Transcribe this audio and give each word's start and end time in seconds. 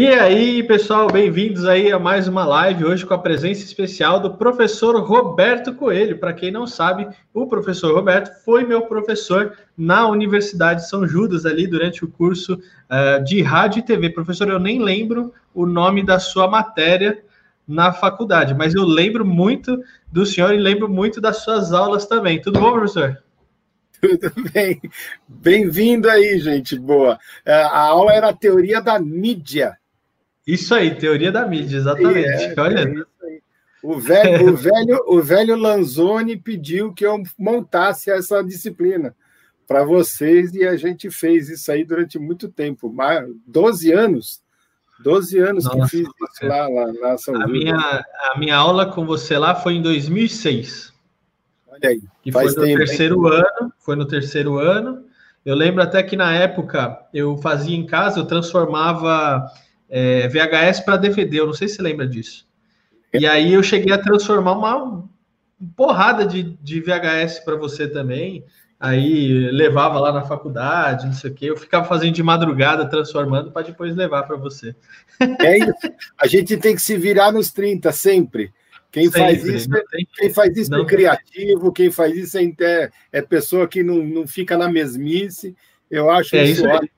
E 0.00 0.06
aí, 0.06 0.62
pessoal, 0.62 1.10
bem-vindos 1.10 1.64
aí 1.64 1.90
a 1.90 1.98
mais 1.98 2.28
uma 2.28 2.46
live 2.46 2.84
hoje 2.84 3.04
com 3.04 3.14
a 3.14 3.18
presença 3.18 3.64
especial 3.64 4.20
do 4.20 4.36
professor 4.36 4.96
Roberto 5.02 5.74
Coelho. 5.74 6.18
Para 6.18 6.32
quem 6.32 6.52
não 6.52 6.68
sabe, 6.68 7.08
o 7.34 7.48
professor 7.48 7.92
Roberto 7.92 8.32
foi 8.44 8.62
meu 8.62 8.82
professor 8.82 9.58
na 9.76 10.06
Universidade 10.06 10.82
de 10.82 10.88
São 10.88 11.04
Judas 11.04 11.44
ali 11.44 11.66
durante 11.66 12.04
o 12.04 12.08
curso 12.08 12.54
uh, 12.54 13.24
de 13.24 13.42
rádio 13.42 13.80
e 13.80 13.82
TV. 13.82 14.10
Professor, 14.10 14.48
eu 14.48 14.60
nem 14.60 14.80
lembro 14.80 15.34
o 15.52 15.66
nome 15.66 16.06
da 16.06 16.20
sua 16.20 16.46
matéria 16.46 17.20
na 17.66 17.92
faculdade, 17.92 18.54
mas 18.54 18.76
eu 18.76 18.84
lembro 18.84 19.26
muito 19.26 19.82
do 20.12 20.24
senhor 20.24 20.54
e 20.54 20.58
lembro 20.58 20.88
muito 20.88 21.20
das 21.20 21.38
suas 21.38 21.72
aulas 21.72 22.06
também. 22.06 22.40
Tudo 22.40 22.60
bom, 22.60 22.70
professor? 22.70 23.20
Tudo 24.00 24.32
bem. 24.52 24.80
Bem-vindo 25.26 26.08
aí, 26.08 26.38
gente 26.38 26.78
boa. 26.78 27.18
É, 27.44 27.52
a 27.52 27.80
aula 27.80 28.12
era 28.12 28.28
a 28.28 28.32
teoria 28.32 28.80
da 28.80 29.00
mídia. 29.00 29.76
Isso 30.48 30.74
aí, 30.74 30.94
teoria 30.94 31.30
da 31.30 31.46
mídia, 31.46 31.76
exatamente. 31.76 32.26
É, 32.26 32.54
Olha. 32.56 32.80
É 32.80 33.18
o 33.82 33.98
velho, 34.00 34.48
o, 34.48 34.56
velho, 34.56 35.04
o 35.06 35.22
velho 35.22 35.56
Lanzoni 35.56 36.38
pediu 36.38 36.90
que 36.90 37.04
eu 37.04 37.22
montasse 37.38 38.10
essa 38.10 38.42
disciplina 38.42 39.14
para 39.66 39.84
vocês 39.84 40.54
e 40.54 40.66
a 40.66 40.74
gente 40.74 41.10
fez 41.10 41.50
isso 41.50 41.70
aí 41.70 41.84
durante 41.84 42.18
muito 42.18 42.48
tempo, 42.48 42.90
mais 42.90 43.28
12 43.46 43.92
anos. 43.92 44.42
12 45.00 45.38
anos 45.38 45.64
Nossa, 45.66 45.78
que 45.80 45.88
fiz 45.88 46.08
isso 46.08 46.46
lá, 46.46 46.66
lá 46.66 46.92
na 46.94 47.18
São 47.18 47.40
a 47.40 47.46
minha, 47.46 47.76
a 47.76 48.38
minha 48.38 48.56
aula 48.56 48.90
com 48.90 49.04
você 49.04 49.36
lá 49.36 49.54
foi 49.54 49.74
em 49.74 49.82
2006. 49.82 50.94
Olha 51.68 51.90
aí. 51.90 52.02
Que 52.22 52.32
foi 52.32 52.46
no 52.46 52.54
tempo, 52.54 52.78
terceiro 52.78 53.34
hein? 53.34 53.44
ano, 53.60 53.72
foi 53.78 53.96
no 53.96 54.06
terceiro 54.06 54.58
ano. 54.58 55.04
Eu 55.44 55.54
lembro 55.54 55.82
até 55.82 56.02
que 56.02 56.16
na 56.16 56.34
época 56.34 57.06
eu 57.12 57.36
fazia 57.36 57.76
em 57.76 57.86
casa, 57.86 58.18
eu 58.18 58.26
transformava 58.26 59.46
é, 59.88 60.28
VHS 60.28 60.80
para 60.80 60.96
DVD, 60.96 61.40
eu 61.40 61.46
não 61.46 61.54
sei 61.54 61.68
se 61.68 61.76
você 61.76 61.82
lembra 61.82 62.06
disso. 62.06 62.46
E 63.12 63.26
aí 63.26 63.54
eu 63.54 63.62
cheguei 63.62 63.92
a 63.92 63.98
transformar 63.98 64.52
uma 64.52 65.08
porrada 65.74 66.26
de, 66.26 66.42
de 66.62 66.80
VHS 66.80 67.40
para 67.40 67.56
você 67.56 67.88
também. 67.88 68.44
Aí 68.80 69.50
levava 69.50 69.98
lá 69.98 70.12
na 70.12 70.22
faculdade, 70.22 71.06
não 71.06 71.12
sei 71.12 71.30
o 71.30 71.34
quê. 71.34 71.46
Eu 71.46 71.56
ficava 71.56 71.84
fazendo 71.84 72.14
de 72.14 72.22
madrugada, 72.22 72.88
transformando 72.88 73.50
para 73.50 73.66
depois 73.66 73.96
levar 73.96 74.22
para 74.22 74.36
você. 74.36 74.74
É 75.40 75.58
isso. 75.58 75.72
A 76.16 76.28
gente 76.28 76.56
tem 76.56 76.76
que 76.76 76.82
se 76.82 76.96
virar 76.96 77.32
nos 77.32 77.50
30 77.50 77.90
sempre. 77.90 78.52
Quem 78.90 79.04
sempre, 79.04 79.20
faz 79.20 79.44
isso, 79.44 79.68
é, 79.76 79.82
quem 80.16 80.32
faz 80.32 80.56
isso 80.56 80.74
é 80.74 80.84
criativo, 80.84 81.72
quem 81.72 81.90
faz 81.90 82.16
isso 82.16 82.38
é, 82.38 82.90
é 83.12 83.20
pessoa 83.20 83.68
que 83.68 83.82
não, 83.82 83.96
não 83.96 84.26
fica 84.26 84.56
na 84.56 84.70
mesmice. 84.70 85.56
Eu 85.90 86.08
acho 86.08 86.36
é 86.36 86.44
isso, 86.44 86.66
isso 86.66 86.88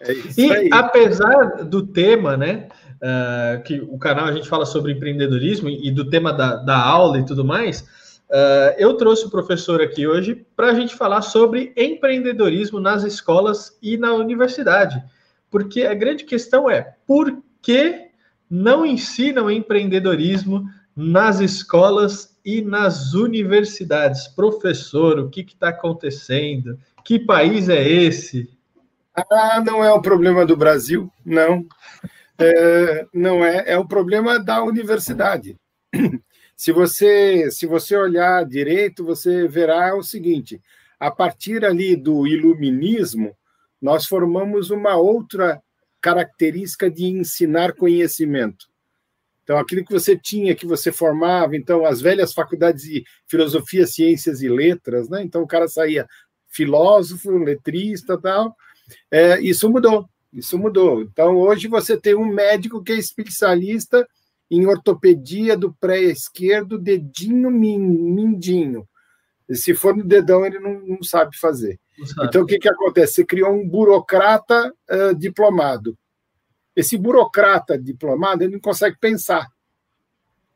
é 0.00 0.12
e 0.36 0.52
aí. 0.52 0.68
apesar 0.72 1.64
do 1.64 1.86
tema, 1.86 2.36
né? 2.36 2.68
Uh, 2.96 3.62
que 3.62 3.78
o 3.80 3.98
canal 3.98 4.24
a 4.24 4.32
gente 4.32 4.48
fala 4.48 4.64
sobre 4.64 4.92
empreendedorismo 4.92 5.68
e 5.68 5.90
do 5.90 6.08
tema 6.08 6.32
da, 6.32 6.56
da 6.56 6.82
aula 6.82 7.18
e 7.18 7.26
tudo 7.26 7.44
mais, 7.44 7.80
uh, 7.80 8.74
eu 8.78 8.94
trouxe 8.94 9.26
o 9.26 9.30
professor 9.30 9.82
aqui 9.82 10.06
hoje 10.06 10.46
para 10.56 10.68
a 10.68 10.74
gente 10.74 10.94
falar 10.94 11.20
sobre 11.20 11.74
empreendedorismo 11.76 12.80
nas 12.80 13.04
escolas 13.04 13.76
e 13.82 13.98
na 13.98 14.14
universidade. 14.14 15.02
Porque 15.50 15.82
a 15.82 15.94
grande 15.94 16.24
questão 16.24 16.70
é 16.70 16.94
por 17.06 17.36
que 17.60 18.06
não 18.48 18.86
ensinam 18.86 19.50
empreendedorismo 19.50 20.64
nas 20.94 21.40
escolas 21.40 22.36
e 22.44 22.62
nas 22.62 23.12
universidades? 23.12 24.26
Professor, 24.28 25.18
o 25.18 25.28
que 25.28 25.42
está 25.42 25.68
acontecendo? 25.68 26.78
Que 27.04 27.18
país 27.18 27.68
é 27.68 27.86
esse? 27.86 28.55
Ah, 29.16 29.62
não 29.64 29.82
é 29.82 29.92
um 29.92 30.02
problema 30.02 30.44
do 30.44 30.56
Brasil, 30.56 31.10
não. 31.24 31.66
É, 32.38 33.06
não 33.14 33.42
é, 33.42 33.64
é 33.66 33.78
um 33.78 33.86
problema 33.86 34.38
da 34.38 34.62
universidade. 34.62 35.56
Se 36.58 36.72
você, 36.72 37.50
se 37.50 37.66
você 37.66 37.94
olhar 37.94 38.42
direito, 38.46 39.04
você 39.04 39.46
verá 39.46 39.94
o 39.94 40.02
seguinte: 40.02 40.58
a 40.98 41.10
partir 41.10 41.66
ali 41.66 41.94
do 41.94 42.26
iluminismo, 42.26 43.36
nós 43.80 44.06
formamos 44.06 44.70
uma 44.70 44.96
outra 44.96 45.62
característica 46.00 46.90
de 46.90 47.04
ensinar 47.04 47.74
conhecimento. 47.74 48.68
Então, 49.44 49.58
aquilo 49.58 49.84
que 49.84 49.92
você 49.92 50.16
tinha, 50.16 50.54
que 50.54 50.64
você 50.64 50.90
formava, 50.90 51.54
então, 51.54 51.84
as 51.84 52.00
velhas 52.00 52.32
faculdades 52.32 52.84
de 52.84 53.04
filosofia, 53.26 53.86
ciências 53.86 54.40
e 54.40 54.48
letras, 54.48 55.10
né? 55.10 55.22
Então, 55.22 55.42
o 55.42 55.46
cara 55.46 55.68
saía 55.68 56.08
filósofo, 56.48 57.36
letrista 57.36 58.18
tal, 58.18 58.56
é, 59.10 59.40
isso 59.40 59.68
mudou, 59.70 60.08
isso 60.32 60.58
mudou. 60.58 61.02
Então, 61.02 61.36
hoje 61.36 61.68
você 61.68 61.96
tem 61.96 62.14
um 62.14 62.26
médico 62.26 62.82
que 62.82 62.92
é 62.92 62.96
especialista 62.96 64.06
em 64.50 64.66
ortopedia 64.66 65.56
do 65.56 65.74
pré 65.74 66.00
esquerdo, 66.02 66.78
dedinho 66.78 67.50
mindinho. 67.50 68.86
E 69.48 69.56
se 69.56 69.74
for 69.74 69.96
no 69.96 70.04
dedão, 70.04 70.44
ele 70.44 70.58
não, 70.58 70.80
não 70.80 71.02
sabe 71.02 71.36
fazer. 71.36 71.78
Não 71.98 72.06
sabe. 72.06 72.28
Então, 72.28 72.42
o 72.42 72.46
que, 72.46 72.58
que 72.58 72.68
acontece? 72.68 73.14
Você 73.14 73.24
criou 73.24 73.52
um 73.52 73.68
burocrata 73.68 74.72
uh, 74.90 75.14
diplomado. 75.14 75.96
Esse 76.74 76.98
burocrata 76.98 77.78
diplomado, 77.78 78.42
ele 78.42 78.52
não 78.52 78.60
consegue 78.60 78.96
pensar. 79.00 79.48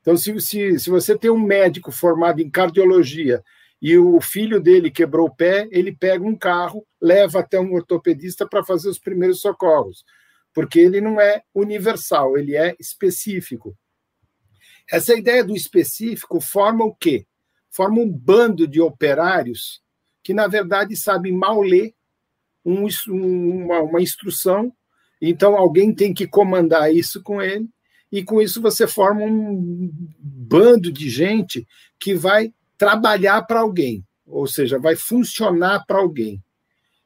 Então, 0.00 0.16
se, 0.16 0.38
se, 0.40 0.78
se 0.78 0.90
você 0.90 1.16
tem 1.16 1.30
um 1.30 1.38
médico 1.38 1.90
formado 1.90 2.40
em 2.40 2.50
cardiologia 2.50 3.42
e 3.80 3.96
o 3.96 4.20
filho 4.20 4.60
dele 4.60 4.90
quebrou 4.90 5.28
o 5.28 5.34
pé, 5.34 5.66
ele 5.70 5.90
pega 5.90 6.24
um 6.24 6.36
carro, 6.36 6.86
leva 7.00 7.40
até 7.40 7.58
um 7.58 7.72
ortopedista 7.72 8.46
para 8.46 8.62
fazer 8.62 8.88
os 8.90 8.98
primeiros 8.98 9.40
socorros, 9.40 10.04
porque 10.52 10.78
ele 10.78 11.00
não 11.00 11.20
é 11.20 11.42
universal, 11.54 12.36
ele 12.36 12.56
é 12.56 12.76
específico. 12.78 13.76
Essa 14.90 15.14
ideia 15.14 15.42
do 15.42 15.54
específico 15.54 16.40
forma 16.40 16.84
o 16.84 16.94
quê? 16.94 17.26
Forma 17.70 18.00
um 18.00 18.10
bando 18.10 18.66
de 18.66 18.80
operários 18.80 19.80
que, 20.22 20.34
na 20.34 20.46
verdade, 20.46 20.96
sabem 20.96 21.32
mal 21.32 21.62
ler 21.62 21.94
um, 22.64 22.86
uma, 23.08 23.80
uma 23.80 24.02
instrução, 24.02 24.72
então 25.22 25.56
alguém 25.56 25.94
tem 25.94 26.12
que 26.12 26.26
comandar 26.26 26.92
isso 26.94 27.22
com 27.22 27.40
ele, 27.40 27.68
e 28.12 28.24
com 28.24 28.42
isso 28.42 28.60
você 28.60 28.86
forma 28.86 29.22
um 29.22 29.90
bando 30.18 30.92
de 30.92 31.08
gente 31.08 31.66
que 31.98 32.14
vai 32.14 32.52
trabalhar 32.80 33.42
para 33.42 33.60
alguém, 33.60 34.02
ou 34.26 34.46
seja, 34.46 34.78
vai 34.78 34.96
funcionar 34.96 35.84
para 35.86 35.98
alguém. 35.98 36.42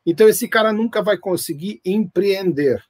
Então, 0.06 0.28
esse 0.28 0.46
cara 0.46 0.72
nunca 0.72 1.02
vai 1.02 1.18
conseguir 1.18 1.80
empreender, 1.84 2.80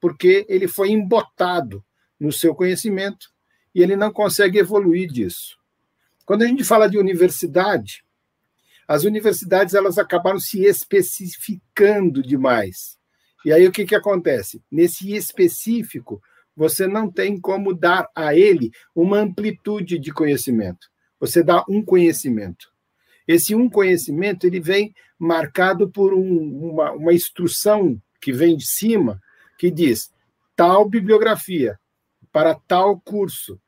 porque 0.00 0.44
ele 0.48 0.66
foi 0.66 0.90
embotado 0.90 1.84
no 2.18 2.32
seu 2.32 2.52
conhecimento 2.52 3.28
e 3.72 3.80
ele 3.80 3.94
não 3.94 4.12
consegue 4.12 4.58
evoluir 4.58 5.12
disso. 5.12 5.56
Quando 6.26 6.42
a 6.42 6.46
gente 6.48 6.64
fala 6.64 6.90
de 6.90 6.98
universidade, 6.98 8.04
as 8.88 9.04
universidades 9.04 9.72
elas 9.72 9.96
acabaram 9.96 10.40
se 10.40 10.64
especificando 10.64 12.20
demais. 12.20 12.98
E 13.44 13.52
aí 13.52 13.64
o 13.64 13.70
que, 13.70 13.84
que 13.84 13.94
acontece? 13.94 14.60
Nesse 14.68 15.14
específico, 15.14 16.20
você 16.56 16.88
não 16.88 17.08
tem 17.08 17.40
como 17.40 17.72
dar 17.72 18.08
a 18.12 18.34
ele 18.34 18.72
uma 18.92 19.18
amplitude 19.18 20.00
de 20.00 20.12
conhecimento. 20.12 20.92
Você 21.24 21.42
dá 21.42 21.64
um 21.68 21.82
conhecimento. 21.82 22.70
Esse 23.26 23.54
um 23.54 23.70
conhecimento 23.70 24.46
ele 24.46 24.60
vem 24.60 24.94
marcado 25.18 25.88
por 25.88 26.12
um, 26.12 26.70
uma, 26.70 26.92
uma 26.92 27.14
instrução 27.14 28.00
que 28.20 28.30
vem 28.30 28.56
de 28.56 28.66
cima 28.66 29.20
que 29.58 29.70
diz 29.70 30.12
tal 30.54 30.86
bibliografia 30.86 31.78
para 32.30 32.54
tal 32.54 33.00
curso, 33.00 33.58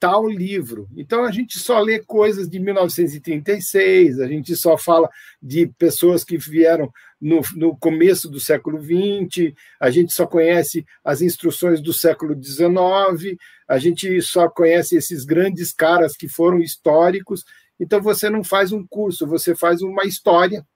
tal 0.00 0.26
livro. 0.26 0.88
Então 0.96 1.24
a 1.24 1.30
gente 1.30 1.58
só 1.58 1.78
lê 1.80 1.98
coisas 1.98 2.48
de 2.48 2.58
1936, 2.58 4.20
a 4.20 4.26
gente 4.26 4.56
só 4.56 4.78
fala 4.78 5.10
de 5.42 5.66
pessoas 5.66 6.24
que 6.24 6.38
vieram 6.38 6.90
no, 7.20 7.40
no 7.54 7.76
começo 7.76 8.28
do 8.28 8.38
século 8.38 8.80
XX, 8.80 9.54
a 9.80 9.90
gente 9.90 10.12
só 10.12 10.26
conhece 10.26 10.84
as 11.04 11.22
instruções 11.22 11.80
do 11.80 11.92
século 11.92 12.34
XIX, 12.34 13.36
a 13.68 13.78
gente 13.78 14.20
só 14.22 14.48
conhece 14.48 14.96
esses 14.96 15.24
grandes 15.24 15.72
caras 15.72 16.16
que 16.16 16.28
foram 16.28 16.60
históricos. 16.60 17.44
Então 17.80 18.00
você 18.00 18.28
não 18.28 18.44
faz 18.44 18.72
um 18.72 18.86
curso, 18.86 19.26
você 19.26 19.54
faz 19.54 19.82
uma 19.82 20.04
história 20.04 20.66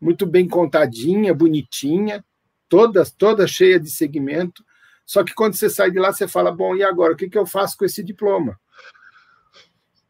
muito 0.00 0.26
bem 0.26 0.46
contadinha, 0.46 1.34
bonitinha, 1.34 2.24
toda, 2.68 3.04
toda 3.18 3.46
cheia 3.46 3.80
de 3.80 3.90
segmento 3.90 4.62
só 5.06 5.22
que 5.22 5.34
quando 5.34 5.54
você 5.54 5.68
sai 5.68 5.90
de 5.90 5.98
lá, 5.98 6.12
você 6.12 6.26
fala: 6.26 6.50
bom, 6.50 6.74
e 6.74 6.82
agora? 6.82 7.12
O 7.12 7.16
que, 7.16 7.28
que 7.28 7.38
eu 7.38 7.46
faço 7.46 7.76
com 7.76 7.84
esse 7.84 8.02
diploma? 8.02 8.58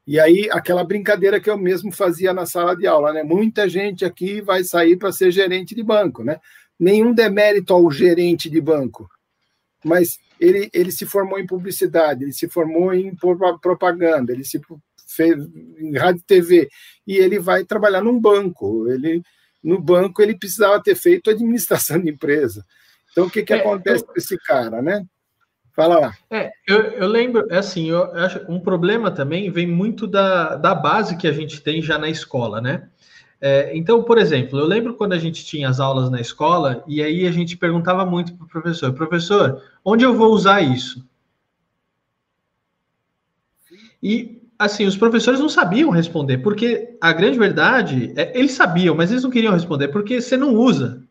E 0.07 0.21
aí, 0.21 0.49
aquela 0.51 0.85
brincadeira 0.85 1.41
que 1.41 1.49
eu 1.49 1.57
mesmo 1.57 1.91
fazia 1.91 2.33
na 2.33 2.45
sala 2.45 2.77
de 2.77 2.87
aula, 2.87 3.13
né? 3.13 3.23
Muita 3.23 3.69
gente 3.69 4.05
aqui 4.05 4.41
vai 4.41 4.63
sair 4.63 4.97
para 4.97 5.13
ser 5.13 5.31
gerente 5.31 5.75
de 5.75 5.83
banco, 5.83 6.23
né? 6.23 6.39
Nenhum 6.79 7.15
demérito 7.15 7.73
ao 7.73 7.91
gerente 7.91 8.51
de 8.51 8.61
banco, 8.61 9.09
mas 9.83 10.19
ele, 10.39 10.69
ele 10.75 10.91
se 10.91 11.07
formou 11.07 11.39
em 11.39 11.47
publicidade, 11.47 12.25
ele 12.25 12.33
se 12.33 12.49
formou 12.49 12.93
em 12.93 13.15
propaganda, 13.63 14.33
ele 14.33 14.45
se 14.45 14.61
fez 15.07 15.37
em 15.79 15.97
rádio 15.97 16.21
e 16.21 16.27
TV, 16.27 16.69
e 17.07 17.17
ele 17.17 17.39
vai 17.39 17.65
trabalhar 17.65 18.03
num 18.03 18.21
banco. 18.21 18.89
Ele, 18.91 19.23
no 19.63 19.81
banco, 19.81 20.21
ele 20.21 20.37
precisava 20.37 20.83
ter 20.83 20.97
feito 20.97 21.31
administração 21.31 21.99
de 22.01 22.11
empresa. 22.11 22.65
Então, 23.13 23.27
o 23.27 23.31
que, 23.31 23.43
que 23.43 23.55
é, 23.55 23.59
acontece 23.59 24.05
com 24.05 24.13
esse 24.17 24.37
cara, 24.39 24.83
né? 24.83 25.05
Fala 25.75 25.99
lá. 25.99 26.15
É, 26.31 26.53
eu, 26.67 26.83
eu 26.83 27.09
lembro, 27.09 27.47
é 27.51 27.59
assim, 27.59 27.91
eu 27.91 28.05
acho 28.15 28.41
um 28.49 28.61
problema 28.61 29.11
também 29.11 29.51
vem 29.51 29.67
muito 29.67 30.07
da, 30.07 30.55
da 30.55 30.73
base 30.73 31.17
que 31.17 31.27
a 31.27 31.33
gente 31.33 31.61
tem 31.61 31.83
já 31.83 31.99
na 31.99 32.09
escola, 32.09 32.61
né? 32.61 32.89
É, 33.41 33.77
então, 33.77 34.03
por 34.03 34.17
exemplo, 34.17 34.59
eu 34.59 34.67
lembro 34.67 34.95
quando 34.95 35.13
a 35.13 35.19
gente 35.19 35.45
tinha 35.45 35.69
as 35.69 35.81
aulas 35.81 36.09
na 36.09 36.21
escola 36.21 36.83
e 36.87 37.03
aí 37.03 37.27
a 37.27 37.33
gente 37.33 37.57
perguntava 37.57 38.07
muito 38.07 38.35
para 38.35 38.47
o 38.47 38.49
professor: 38.49 38.93
professor, 38.93 39.63
onde 39.85 40.05
eu 40.05 40.15
vou 40.17 40.33
usar 40.33 40.63
isso? 40.63 41.05
E 44.01 44.41
assim, 44.57 44.87
os 44.87 44.97
professores 44.97 45.41
não 45.41 45.49
sabiam 45.49 45.91
responder, 45.91 46.39
porque 46.39 46.97
a 47.01 47.13
grande 47.13 47.39
verdade 47.39 48.13
é 48.17 48.39
eles 48.39 48.53
sabiam, 48.53 48.95
mas 48.95 49.11
eles 49.11 49.25
não 49.25 49.31
queriam 49.31 49.53
responder, 49.53 49.89
porque 49.89 50.21
você 50.21 50.37
não 50.37 50.55
usa. 50.55 51.04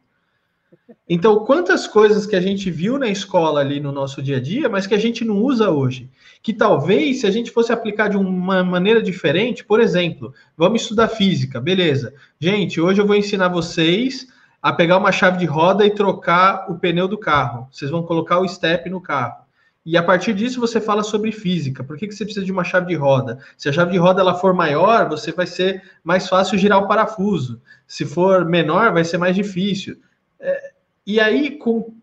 Então, 1.08 1.44
quantas 1.44 1.86
coisas 1.86 2.26
que 2.26 2.36
a 2.36 2.40
gente 2.40 2.72
viu 2.72 2.98
na 2.98 3.10
escola 3.10 3.60
ali 3.60 3.80
no 3.80 3.92
nosso 3.92 4.22
dia 4.22 4.38
a 4.38 4.40
dia, 4.40 4.70
mas 4.70 4.88
que 4.88 4.94
a 4.94 5.00
gente 5.00 5.26
não 5.26 5.38
usa 5.42 5.70
hoje? 5.70 6.10
Que 6.42 6.54
talvez, 6.54 7.20
se 7.20 7.28
a 7.28 7.32
gente 7.32 7.52
fosse 7.52 7.74
aplicar 7.74 8.08
de 8.08 8.16
uma 8.16 8.64
maneira 8.64 9.02
diferente, 9.02 9.66
por 9.66 9.82
exemplo, 9.82 10.34
vamos 10.56 10.82
estudar 10.82 11.10
física, 11.10 11.60
beleza. 11.60 12.14
Gente, 12.40 12.80
hoje 12.80 13.02
eu 13.02 13.06
vou 13.06 13.18
ensinar 13.18 13.50
vocês 13.50 14.28
a 14.62 14.72
pegar 14.72 14.98
uma 14.98 15.12
chave 15.12 15.40
de 15.40 15.46
roda 15.46 15.86
e 15.86 15.92
trocar 15.94 16.72
o 16.72 16.80
pneu 16.80 17.06
do 17.06 17.18
carro. 17.18 17.68
Vocês 17.70 17.92
vão 17.92 18.04
colocar 18.04 18.40
o 18.40 18.48
step 18.48 18.90
no 18.90 19.02
carro. 19.02 19.44
E 19.86 19.98
a 19.98 20.04
partir 20.04 20.34
disso 20.34 20.62
você 20.62 20.80
fala 20.80 21.04
sobre 21.04 21.34
física. 21.34 21.84
Por 21.84 21.98
que, 21.98 22.08
que 22.08 22.16
você 22.16 22.24
precisa 22.24 22.46
de 22.46 22.52
uma 22.54 22.64
chave 22.64 22.88
de 22.88 22.96
roda? 22.96 23.40
Se 23.58 23.68
a 23.68 23.74
chave 23.74 23.92
de 23.92 23.98
roda 23.98 24.22
ela 24.22 24.36
for 24.36 24.54
maior, 24.54 25.10
você 25.10 25.34
vai 25.34 25.46
ser 25.46 25.84
mais 26.02 26.30
fácil 26.30 26.58
girar 26.58 26.80
o 26.80 26.88
parafuso. 26.88 27.62
Se 27.86 28.06
for 28.06 28.46
menor, 28.46 28.94
vai 28.94 29.04
ser 29.04 29.18
mais 29.18 29.36
difícil. 29.36 29.98
É, 30.40 30.72
e 31.06 31.20
aí, 31.20 31.52
com, 31.52 31.94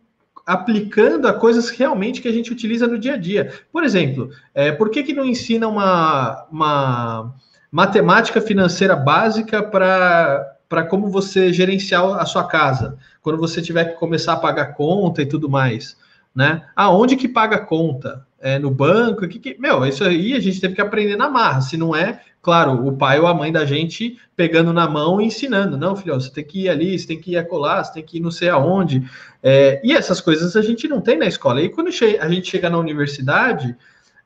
aplicando 0.46 1.28
a 1.28 1.32
coisas 1.32 1.70
realmente 1.70 2.20
que 2.20 2.28
a 2.28 2.32
gente 2.32 2.52
utiliza 2.52 2.86
no 2.86 2.98
dia 2.98 3.14
a 3.14 3.16
dia. 3.16 3.52
Por 3.72 3.84
exemplo, 3.84 4.30
é, 4.54 4.72
por 4.72 4.90
que, 4.90 5.02
que 5.02 5.12
não 5.12 5.24
ensina 5.24 5.68
uma, 5.68 6.46
uma 6.50 7.34
matemática 7.70 8.40
financeira 8.40 8.96
básica 8.96 9.62
para 9.62 10.82
como 10.88 11.08
você 11.08 11.52
gerenciar 11.52 12.04
a 12.14 12.26
sua 12.26 12.44
casa, 12.44 12.98
quando 13.22 13.38
você 13.38 13.62
tiver 13.62 13.84
que 13.84 13.98
começar 13.98 14.32
a 14.32 14.38
pagar 14.38 14.74
conta 14.74 15.22
e 15.22 15.26
tudo 15.26 15.48
mais? 15.48 15.96
Né? 16.34 16.62
Aonde 16.74 17.16
que 17.16 17.28
paga 17.28 17.58
conta? 17.58 18.26
É, 18.42 18.58
no 18.58 18.70
banco? 18.70 19.28
Que, 19.28 19.38
que, 19.38 19.56
meu, 19.58 19.84
isso 19.84 20.02
aí 20.02 20.34
a 20.34 20.40
gente 20.40 20.60
teve 20.60 20.74
que 20.74 20.80
aprender 20.80 21.14
na 21.14 21.28
marra. 21.28 21.60
Se 21.60 21.76
não 21.76 21.94
é, 21.94 22.22
claro, 22.42 22.86
o 22.86 22.96
pai 22.96 23.20
ou 23.20 23.26
a 23.26 23.34
mãe 23.34 23.52
da 23.52 23.64
gente 23.64 24.18
pegando 24.36 24.72
na 24.72 24.88
mão 24.88 25.20
e 25.20 25.26
ensinando. 25.26 25.76
Não, 25.76 25.94
filho, 25.94 26.14
você 26.14 26.30
tem 26.30 26.44
que 26.44 26.62
ir 26.62 26.68
ali, 26.68 26.98
você 26.98 27.06
tem 27.06 27.20
que 27.20 27.32
ir 27.32 27.36
acolá, 27.36 27.82
você 27.82 27.92
tem 27.92 28.02
que 28.02 28.16
ir 28.16 28.20
não 28.20 28.30
sei 28.30 28.48
aonde. 28.48 29.02
É, 29.42 29.80
e 29.84 29.92
essas 29.92 30.20
coisas 30.20 30.56
a 30.56 30.62
gente 30.62 30.88
não 30.88 31.00
tem 31.00 31.18
na 31.18 31.26
escola. 31.26 31.60
E 31.60 31.68
quando 31.68 31.88
a 31.88 32.28
gente 32.28 32.50
chega 32.50 32.70
na 32.70 32.78
universidade, 32.78 33.76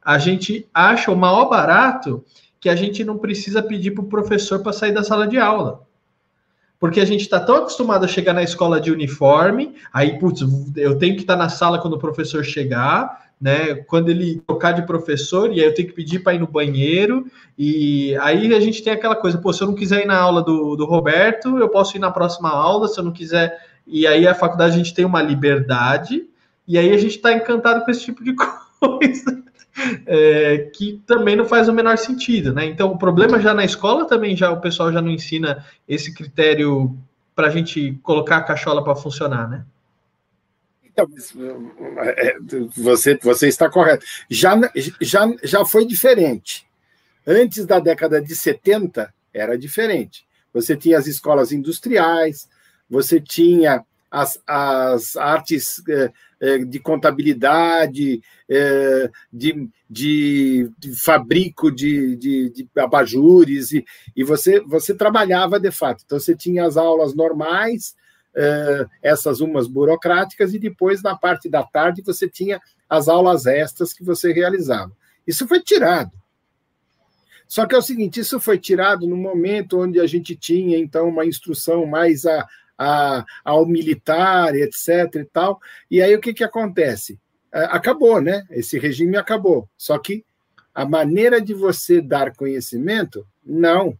a 0.05 0.19
gente 0.19 0.69
acha 0.73 1.11
o 1.11 1.17
maior 1.17 1.49
barato 1.49 2.25
que 2.61 2.69
a 2.69 2.77
gente 2.77 3.05
não 3.05 3.19
precisa 3.19 3.63
pedir 3.63 3.91
para 3.91 4.05
o 4.05 4.09
professor 4.09 4.61
para 4.61 4.73
sair 4.73 4.93
da 4.93 5.03
sala 5.03 5.27
de 5.27 5.39
aula. 5.39 5.83
Porque 6.79 7.01
a 7.01 7.05
gente 7.05 7.23
está 7.23 7.41
tão 7.41 7.57
acostumado 7.57 8.05
a 8.05 8.09
chegar 8.09 8.33
na 8.33 8.43
escola 8.43 8.81
de 8.81 8.91
uniforme, 8.91 9.75
aí, 9.93 10.19
putz, 10.19 10.43
eu 10.77 10.99
tenho 10.99 11.15
que 11.15 11.23
estar 11.23 11.37
tá 11.37 11.43
na 11.43 11.49
sala 11.49 11.79
quando 11.79 11.95
o 11.95 11.99
professor 11.99 12.45
chegar, 12.45 13.24
né? 13.45 13.75
Quando 13.75 14.09
ele 14.09 14.41
trocar 14.47 14.73
de 14.73 14.87
professor, 14.87 15.53
e 15.53 15.61
aí 15.61 15.67
eu 15.67 15.75
tenho 15.75 15.87
que 15.87 15.95
pedir 15.95 16.21
para 16.21 16.33
ir 16.33 16.39
no 16.39 16.47
banheiro, 16.47 17.27
e 17.59 18.17
aí 18.23 18.55
a 18.55 18.59
gente 18.59 18.83
tem 18.83 18.91
aquela 18.91 19.15
coisa, 19.15 19.37
pô, 19.37 19.53
se 19.53 19.63
eu 19.63 19.67
não 19.67 19.75
quiser 19.75 20.03
ir 20.03 20.07
na 20.07 20.17
aula 20.17 20.43
do, 20.43 20.75
do 20.75 20.87
Roberto, 20.87 21.59
eu 21.59 21.69
posso 21.69 21.95
ir 21.95 22.01
na 22.01 22.11
próxima 22.11 22.49
aula, 22.49 22.89
se 22.89 22.99
eu 22.99 23.05
não 23.05 23.13
quiser. 23.13 23.55
E 23.87 24.07
aí 24.07 24.27
a 24.27 24.35
faculdade 24.35 24.73
a 24.73 24.79
gente 24.79 24.95
tem 24.95 25.05
uma 25.05 25.21
liberdade, 25.21 26.25
e 26.67 26.79
aí 26.79 26.91
a 26.91 26.97
gente 26.97 27.17
está 27.17 27.35
encantado 27.35 27.85
com 27.85 27.91
esse 27.91 28.03
tipo 28.03 28.25
de 28.25 28.35
coisa. 28.81 29.45
É, 30.07 30.71
que 30.73 31.03
também 31.05 31.37
não 31.37 31.45
faz 31.45 31.69
o 31.69 31.73
menor 31.73 31.99
sentido, 31.99 32.55
né? 32.55 32.65
Então, 32.65 32.93
o 32.93 32.97
problema 32.97 33.41
já 33.41 33.53
na 33.53 33.65
escola 33.65 34.07
também 34.07 34.37
já 34.37 34.53
o 34.53 34.61
pessoal 34.61 34.93
já 34.93 35.03
não 35.03 35.11
ensina 35.11 35.67
esse 35.87 36.15
critério 36.15 36.97
para 37.35 37.49
a 37.49 37.51
gente 37.51 37.99
colocar 38.03 38.37
a 38.37 38.43
cachola 38.43 38.85
para 38.85 38.95
funcionar, 38.95 39.49
né? 39.49 39.65
Então, 40.95 41.11
é, 41.99 42.37
você, 42.77 43.19
você 43.21 43.49
está 43.49 43.69
correto. 43.69 44.07
Já, 44.31 44.55
já, 45.01 45.29
já 45.43 45.65
foi 45.65 45.85
diferente. 45.85 46.65
Antes 47.27 47.67
da 47.67 47.81
década 47.81 48.23
de 48.23 48.35
70, 48.35 49.13
era 49.33 49.59
diferente. 49.59 50.25
Você 50.53 50.77
tinha 50.77 50.97
as 50.97 51.09
escolas 51.09 51.51
industriais, 51.51 52.49
você 52.89 53.21
tinha 53.21 53.85
as, 54.09 54.41
as 54.47 55.17
artes 55.17 55.83
é, 55.89 56.13
é, 56.41 56.59
de 56.59 56.79
contabilidade, 56.79 58.23
de, 59.33 59.69
de, 59.91 60.71
de 60.79 60.95
fabrico 60.95 61.73
de, 61.73 62.15
de, 62.15 62.51
de 62.51 62.69
abajures, 62.77 63.73
e, 63.73 63.85
e 64.15 64.23
você, 64.23 64.61
você 64.61 64.95
trabalhava 64.95 65.59
de 65.59 65.73
fato. 65.73 66.05
Então, 66.07 66.21
você 66.21 66.37
tinha 66.37 66.65
as 66.65 66.77
aulas 66.77 67.15
normais, 67.15 67.97
essas 69.03 69.41
umas 69.41 69.67
burocráticas, 69.67 70.55
e 70.55 70.59
depois, 70.59 71.03
na 71.03 71.17
parte 71.17 71.49
da 71.49 71.63
tarde, 71.63 72.03
você 72.03 72.29
tinha 72.29 72.61
as 72.89 73.09
aulas 73.09 73.47
extras 73.47 73.93
que 73.93 74.05
você 74.05 74.33
realizava. 74.33 74.93
Isso 75.27 75.47
foi 75.47 75.61
tirado. 75.61 76.13
Só 77.47 77.67
que 77.67 77.75
é 77.75 77.79
o 77.79 77.83
seguinte: 77.83 78.21
isso 78.21 78.41
foi 78.41 78.59
tirado 78.59 79.07
no 79.07 79.17
momento 79.17 79.81
onde 79.81 80.01
a 80.01 80.07
gente 80.07 80.35
tinha, 80.35 80.79
então, 80.79 81.09
uma 81.09 81.25
instrução 81.25 81.87
mais 81.87 82.27
a, 82.27 82.47
a, 82.77 83.25
ao 83.45 83.67
militar, 83.67 84.55
etc. 84.55 84.89
e 85.17 85.25
tal. 85.25 85.61
E 85.91 86.03
aí 86.03 86.15
o 86.15 86.21
que, 86.21 86.35
que 86.35 86.45
acontece? 86.45 87.19
Acabou, 87.53 88.21
né? 88.21 88.45
Esse 88.51 88.79
regime 88.79 89.17
acabou. 89.17 89.69
Só 89.77 89.97
que 89.99 90.25
a 90.75 90.85
maneira 90.85 91.41
de 91.41 91.55
você 91.55 92.01
dar 92.01 92.35
conhecimento, 92.35 93.25
não. 93.45 93.97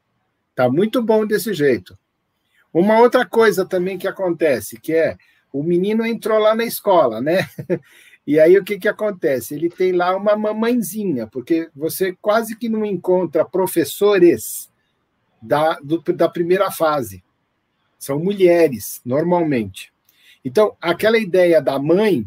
Está 0.51 0.69
muito 0.69 1.01
bom 1.01 1.25
desse 1.25 1.55
jeito. 1.55 1.97
Uma 2.75 2.99
outra 2.99 3.25
coisa 3.25 3.65
também 3.65 3.97
que 3.97 4.09
acontece, 4.09 4.81
que 4.81 4.93
é 4.93 5.17
o 5.53 5.63
menino 5.63 6.05
entrou 6.05 6.41
lá 6.41 6.57
na 6.57 6.65
escola, 6.65 7.21
né? 7.21 7.49
E 8.27 8.41
aí 8.41 8.57
o 8.57 8.65
que, 8.65 8.79
que 8.79 8.89
acontece? 8.89 9.55
Ele 9.55 9.69
tem 9.69 9.93
lá 9.93 10.17
uma 10.17 10.35
mamãezinha, 10.35 11.27
porque 11.27 11.69
você 11.77 12.17
quase 12.23 12.57
que 12.57 12.71
não 12.71 12.83
encontra 12.83 13.45
professores 13.45 14.73
da, 15.43 15.75
do, 15.75 15.99
da 15.99 16.27
primeira 16.27 16.71
fase. 16.71 17.23
São 17.99 18.19
mulheres, 18.19 19.03
normalmente. 19.05 19.93
Então, 20.43 20.75
aquela 20.81 21.19
ideia 21.19 21.61
da 21.61 21.79
mãe 21.79 22.27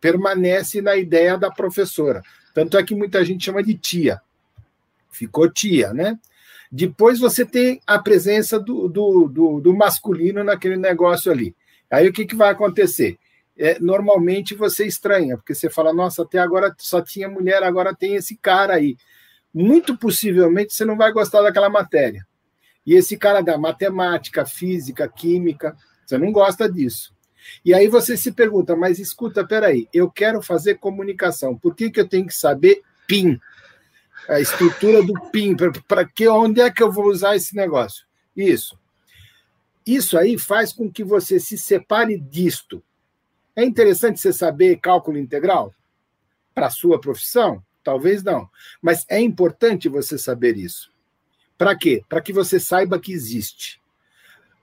permanece 0.00 0.80
na 0.80 0.96
ideia 0.96 1.36
da 1.36 1.50
professora. 1.50 2.22
Tanto 2.54 2.78
é 2.78 2.82
que 2.82 2.94
muita 2.94 3.22
gente 3.22 3.44
chama 3.44 3.62
de 3.62 3.74
tia. 3.74 4.22
Ficou 5.10 5.50
tia, 5.50 5.92
né? 5.92 6.18
Depois 6.76 7.20
você 7.20 7.44
tem 7.44 7.80
a 7.86 8.00
presença 8.00 8.58
do, 8.58 8.88
do, 8.88 9.28
do, 9.28 9.60
do 9.60 9.72
masculino 9.72 10.42
naquele 10.42 10.76
negócio 10.76 11.30
ali. 11.30 11.54
Aí 11.88 12.08
o 12.08 12.12
que, 12.12 12.26
que 12.26 12.34
vai 12.34 12.50
acontecer? 12.50 13.16
É, 13.56 13.78
normalmente 13.78 14.56
você 14.56 14.84
estranha, 14.84 15.36
porque 15.36 15.54
você 15.54 15.70
fala, 15.70 15.92
nossa, 15.92 16.22
até 16.22 16.40
agora 16.40 16.74
só 16.76 17.00
tinha 17.00 17.28
mulher, 17.28 17.62
agora 17.62 17.94
tem 17.94 18.16
esse 18.16 18.36
cara 18.36 18.74
aí. 18.74 18.96
Muito 19.54 19.96
possivelmente 19.96 20.74
você 20.74 20.84
não 20.84 20.96
vai 20.96 21.12
gostar 21.12 21.42
daquela 21.42 21.68
matéria. 21.68 22.26
E 22.84 22.94
esse 22.94 23.16
cara 23.16 23.40
da 23.40 23.56
matemática, 23.56 24.44
física, 24.44 25.06
química, 25.06 25.76
você 26.04 26.18
não 26.18 26.32
gosta 26.32 26.68
disso. 26.68 27.14
E 27.64 27.72
aí 27.72 27.86
você 27.86 28.16
se 28.16 28.32
pergunta, 28.32 28.74
mas 28.74 28.98
escuta, 28.98 29.46
peraí, 29.46 29.86
eu 29.94 30.10
quero 30.10 30.42
fazer 30.42 30.78
comunicação, 30.78 31.56
por 31.56 31.72
que, 31.72 31.88
que 31.88 32.00
eu 32.00 32.08
tenho 32.08 32.26
que 32.26 32.34
saber 32.34 32.82
PIN? 33.06 33.38
A 34.28 34.40
estrutura 34.40 35.02
do 35.02 35.14
PIN, 35.30 35.56
para 35.86 36.04
que 36.04 36.26
onde 36.28 36.60
é 36.60 36.70
que 36.70 36.82
eu 36.82 36.90
vou 36.90 37.06
usar 37.06 37.36
esse 37.36 37.54
negócio? 37.54 38.04
Isso. 38.36 38.78
Isso 39.86 40.16
aí 40.16 40.38
faz 40.38 40.72
com 40.72 40.90
que 40.90 41.04
você 41.04 41.38
se 41.38 41.58
separe 41.58 42.18
disto. 42.18 42.82
É 43.54 43.64
interessante 43.64 44.18
você 44.18 44.32
saber 44.32 44.80
cálculo 44.80 45.18
integral 45.18 45.74
para 46.54 46.66
a 46.66 46.70
sua 46.70 47.00
profissão? 47.00 47.62
Talvez 47.82 48.22
não. 48.22 48.48
Mas 48.80 49.04
é 49.08 49.20
importante 49.20 49.88
você 49.88 50.16
saber 50.16 50.56
isso. 50.56 50.90
Para 51.58 51.76
quê? 51.76 52.02
Para 52.08 52.20
que 52.20 52.32
você 52.32 52.58
saiba 52.58 52.98
que 52.98 53.12
existe. 53.12 53.80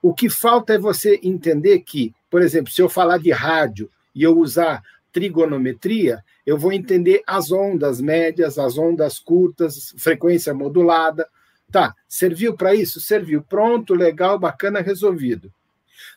O 0.02 0.12
que 0.12 0.28
falta 0.28 0.74
é 0.74 0.78
você 0.78 1.20
entender 1.22 1.78
que, 1.80 2.12
por 2.28 2.42
exemplo, 2.42 2.72
se 2.72 2.82
eu 2.82 2.88
falar 2.88 3.18
de 3.18 3.30
rádio 3.30 3.88
e 4.12 4.24
eu 4.24 4.36
usar 4.36 4.82
trigonometria, 5.12 6.24
eu 6.44 6.58
vou 6.58 6.72
entender 6.72 7.22
as 7.26 7.52
ondas 7.52 8.00
médias, 8.00 8.58
as 8.58 8.76
ondas 8.76 9.18
curtas, 9.18 9.94
frequência 9.96 10.52
modulada. 10.52 11.28
Tá, 11.70 11.94
serviu 12.08 12.54
para 12.54 12.74
isso? 12.74 13.00
Serviu. 13.00 13.42
Pronto, 13.42 13.94
legal, 13.94 14.38
bacana, 14.38 14.80
resolvido. 14.80 15.52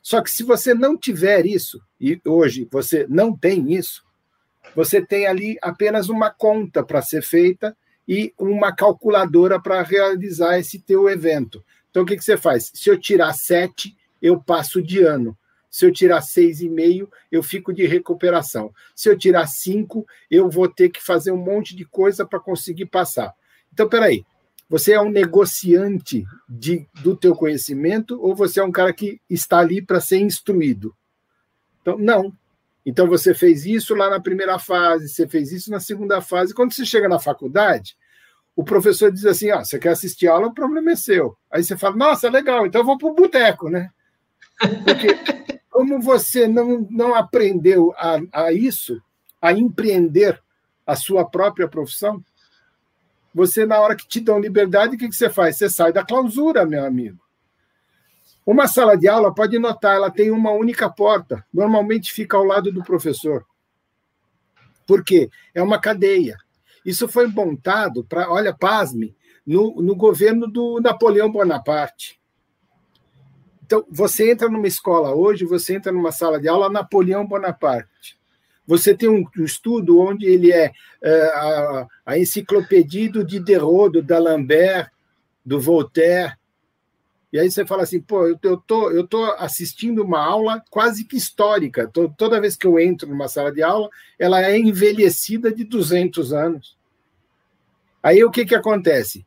Só 0.02 0.22
que 0.22 0.30
se 0.30 0.44
você 0.44 0.74
não 0.74 0.98
tiver 0.98 1.46
isso, 1.46 1.82
e 2.00 2.20
hoje 2.26 2.68
você 2.72 3.06
não 3.10 3.36
tem 3.36 3.74
isso, 3.74 4.04
você 4.76 5.02
tem 5.02 5.28
ali 5.28 5.58
apenas 5.62 6.10
uma 6.10 6.30
conta 6.30 6.84
para 6.84 7.02
ser 7.02 7.22
feita 7.22 7.76
e 8.08 8.34
uma 8.38 8.76
calculadora 8.76 9.60
para 9.60 9.82
realizar 9.82 10.60
esse 10.60 10.80
teu 10.80 11.10
evento. 11.10 11.64
Então, 11.90 12.04
o 12.04 12.06
que, 12.06 12.18
que 12.18 12.24
você 12.24 12.36
faz? 12.36 12.72
Se 12.74 12.90
eu 12.90 13.00
tirar 13.00 13.34
sete, 13.34 13.96
eu 14.22 14.42
passo 14.42 14.82
de 14.82 15.02
ano. 15.02 15.38
Se 15.76 15.86
eu 15.86 15.92
tirar 15.92 16.22
6,5, 16.22 17.10
eu 17.30 17.44
fico 17.44 17.74
de 17.74 17.86
recuperação. 17.86 18.74
Se 18.96 19.10
eu 19.10 19.18
tirar 19.18 19.46
5, 19.46 20.08
eu 20.32 20.50
vou 20.50 20.70
ter 20.70 20.88
que 20.88 21.04
fazer 21.04 21.32
um 21.32 21.38
monte 21.38 21.76
de 21.76 21.84
coisa 21.84 22.26
para 22.26 22.40
conseguir 22.40 22.86
passar. 22.86 23.34
Então, 23.74 23.90
peraí, 23.90 24.24
você 24.70 24.94
é 24.94 25.02
um 25.02 25.10
negociante 25.10 26.24
de, 26.48 26.88
do 27.04 27.14
teu 27.14 27.36
conhecimento 27.36 28.18
ou 28.22 28.34
você 28.34 28.62
é 28.62 28.64
um 28.64 28.72
cara 28.72 28.94
que 28.94 29.20
está 29.30 29.60
ali 29.60 29.82
para 29.82 30.00
ser 30.00 30.20
instruído? 30.20 30.96
Então, 31.82 31.98
não. 31.98 32.32
Então, 32.86 33.06
você 33.06 33.34
fez 33.34 33.66
isso 33.66 33.94
lá 33.94 34.10
na 34.10 34.22
primeira 34.22 34.58
fase, 34.58 35.10
você 35.10 35.28
fez 35.28 35.52
isso 35.52 35.70
na 35.70 35.82
segunda 35.82 36.22
fase. 36.22 36.54
Quando 36.54 36.72
você 36.72 36.86
chega 36.86 37.10
na 37.10 37.20
faculdade, 37.20 37.98
o 38.56 38.64
professor 38.64 39.12
diz 39.12 39.26
assim: 39.26 39.52
ah, 39.52 39.66
você 39.66 39.78
quer 39.78 39.90
assistir 39.90 40.28
aula, 40.28 40.48
o 40.48 40.54
problema 40.54 40.92
é 40.92 40.96
seu. 40.96 41.38
Aí 41.52 41.66
você 41.66 41.76
fala: 41.76 41.98
nossa, 41.98 42.30
legal, 42.30 42.66
então 42.66 42.80
eu 42.80 42.86
vou 42.86 42.98
para 42.98 43.10
o 43.10 43.14
boteco, 43.14 43.70
né? 43.70 43.90
Porque, 44.86 45.55
como 45.76 46.00
você 46.00 46.48
não, 46.48 46.88
não 46.90 47.14
aprendeu 47.14 47.94
a, 47.98 48.18
a 48.32 48.54
isso, 48.54 49.02
a 49.42 49.52
empreender 49.52 50.42
a 50.88 50.96
sua 50.96 51.30
própria 51.30 51.68
profissão, 51.68 52.24
você, 53.34 53.66
na 53.66 53.78
hora 53.82 53.94
que 53.94 54.08
te 54.08 54.22
dão 54.22 54.40
liberdade, 54.40 54.96
o 54.96 54.98
que, 54.98 55.10
que 55.10 55.16
você 55.16 55.30
faz? 55.30 55.58
Você 55.58 55.70
sai 55.70 55.92
da 55.92 56.06
clausura, 56.06 56.66
meu 56.66 56.86
amigo. 56.86 57.20
Uma 58.46 58.70
sala 58.70 58.96
de 58.96 59.10
aula, 59.10 59.36
pode 59.36 59.60
notar, 59.60 59.98
ela 59.98 60.10
tem 60.10 60.32
uma 60.32 60.52
única 60.52 60.90
porta. 60.90 61.46
Normalmente 61.54 62.14
fica 62.14 62.38
ao 62.38 62.46
lado 62.46 62.72
do 62.72 62.82
professor. 62.82 63.46
Por 64.88 65.04
quê? 65.04 65.30
É 65.54 65.62
uma 65.62 65.78
cadeia. 65.78 66.38
Isso 66.86 67.06
foi 67.06 67.28
montado 67.28 68.06
para, 68.06 68.32
olha, 68.32 68.56
pasme, 68.56 69.14
no, 69.46 69.82
no 69.82 69.94
governo 69.94 70.48
do 70.48 70.80
Napoleão 70.80 71.30
Bonaparte. 71.30 72.18
Então, 73.66 73.84
você 73.90 74.30
entra 74.30 74.48
numa 74.48 74.68
escola 74.68 75.16
hoje, 75.16 75.44
você 75.44 75.74
entra 75.74 75.92
numa 75.92 76.12
sala 76.12 76.40
de 76.40 76.48
aula, 76.48 76.70
Napoleão 76.70 77.26
Bonaparte. 77.26 78.16
Você 78.68 78.96
tem 78.96 79.10
um, 79.10 79.26
estudo 79.40 80.00
onde 80.00 80.28
ele 80.28 80.52
é, 80.52 80.72
é 81.02 81.22
a, 81.30 81.88
a, 82.06 82.20
enciclopédia 82.20 83.12
do 83.12 83.24
Diderot, 83.24 83.92
do 83.92 84.04
D'Alembert, 84.04 84.92
do 85.44 85.60
Voltaire. 85.60 86.36
E 87.34 87.40
aí 87.40 87.50
você 87.50 87.66
fala 87.66 87.82
assim, 87.82 88.00
pô, 88.00 88.28
eu, 88.28 88.38
eu, 88.44 88.58
tô, 88.58 88.92
eu 88.92 89.08
tô 89.08 89.24
assistindo 89.40 90.04
uma 90.04 90.24
aula 90.24 90.64
quase 90.70 91.04
que 91.04 91.18
histórica. 91.18 91.88
Tô, 91.88 92.08
toda 92.08 92.40
vez 92.40 92.56
que 92.56 92.68
eu 92.68 92.80
entro 92.80 93.10
numa 93.10 93.28
sala 93.28 93.52
de 93.52 93.64
aula, 93.64 93.90
ela 94.20 94.44
é 94.44 94.56
envelhecida 94.56 95.52
de 95.52 95.64
200 95.64 96.34
anos. 96.34 96.78
Aí 98.02 98.24
o 98.24 98.30
que, 98.30 98.46
que 98.46 98.54
acontece? 98.54 99.26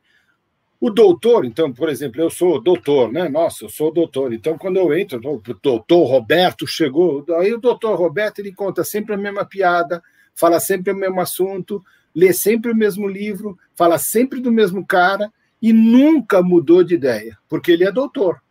O 0.81 0.89
doutor, 0.89 1.43
então, 1.43 1.73
por 1.73 1.89
exemplo, 1.89 2.21
eu 2.21 2.29
sou 2.29 2.61
doutor, 2.61 3.11
né? 3.11 3.27
Nossa, 3.27 3.65
eu 3.65 3.69
sou 3.69 3.91
doutor. 3.91 4.33
Então, 4.33 4.57
quando 4.57 4.77
eu 4.77 4.97
entro, 4.97 5.19
o 5.19 5.41
doutor 5.61 6.05
Roberto 6.05 6.65
chegou, 6.65 7.25
aí 7.37 7.53
o 7.53 7.59
doutor 7.59 7.97
Roberto 7.97 8.39
ele 8.39 8.53
conta 8.53 8.83
sempre 8.83 9.13
a 9.13 9.17
mesma 9.17 9.43
piada, 9.43 10.01
fala 10.33 10.57
sempre 10.57 10.93
o 10.93 10.95
mesmo 10.95 11.19
assunto, 11.19 11.83
lê 12.15 12.31
sempre 12.31 12.71
o 12.71 12.75
mesmo 12.75 13.07
livro, 13.07 13.57
fala 13.75 13.97
sempre 13.97 14.39
do 14.39 14.51
mesmo 14.51 14.85
cara 14.85 15.31
e 15.61 15.73
nunca 15.73 16.41
mudou 16.41 16.81
de 16.81 16.95
ideia, 16.95 17.37
porque 17.49 17.71
ele 17.71 17.83
é 17.83 17.91
doutor. 17.91 18.41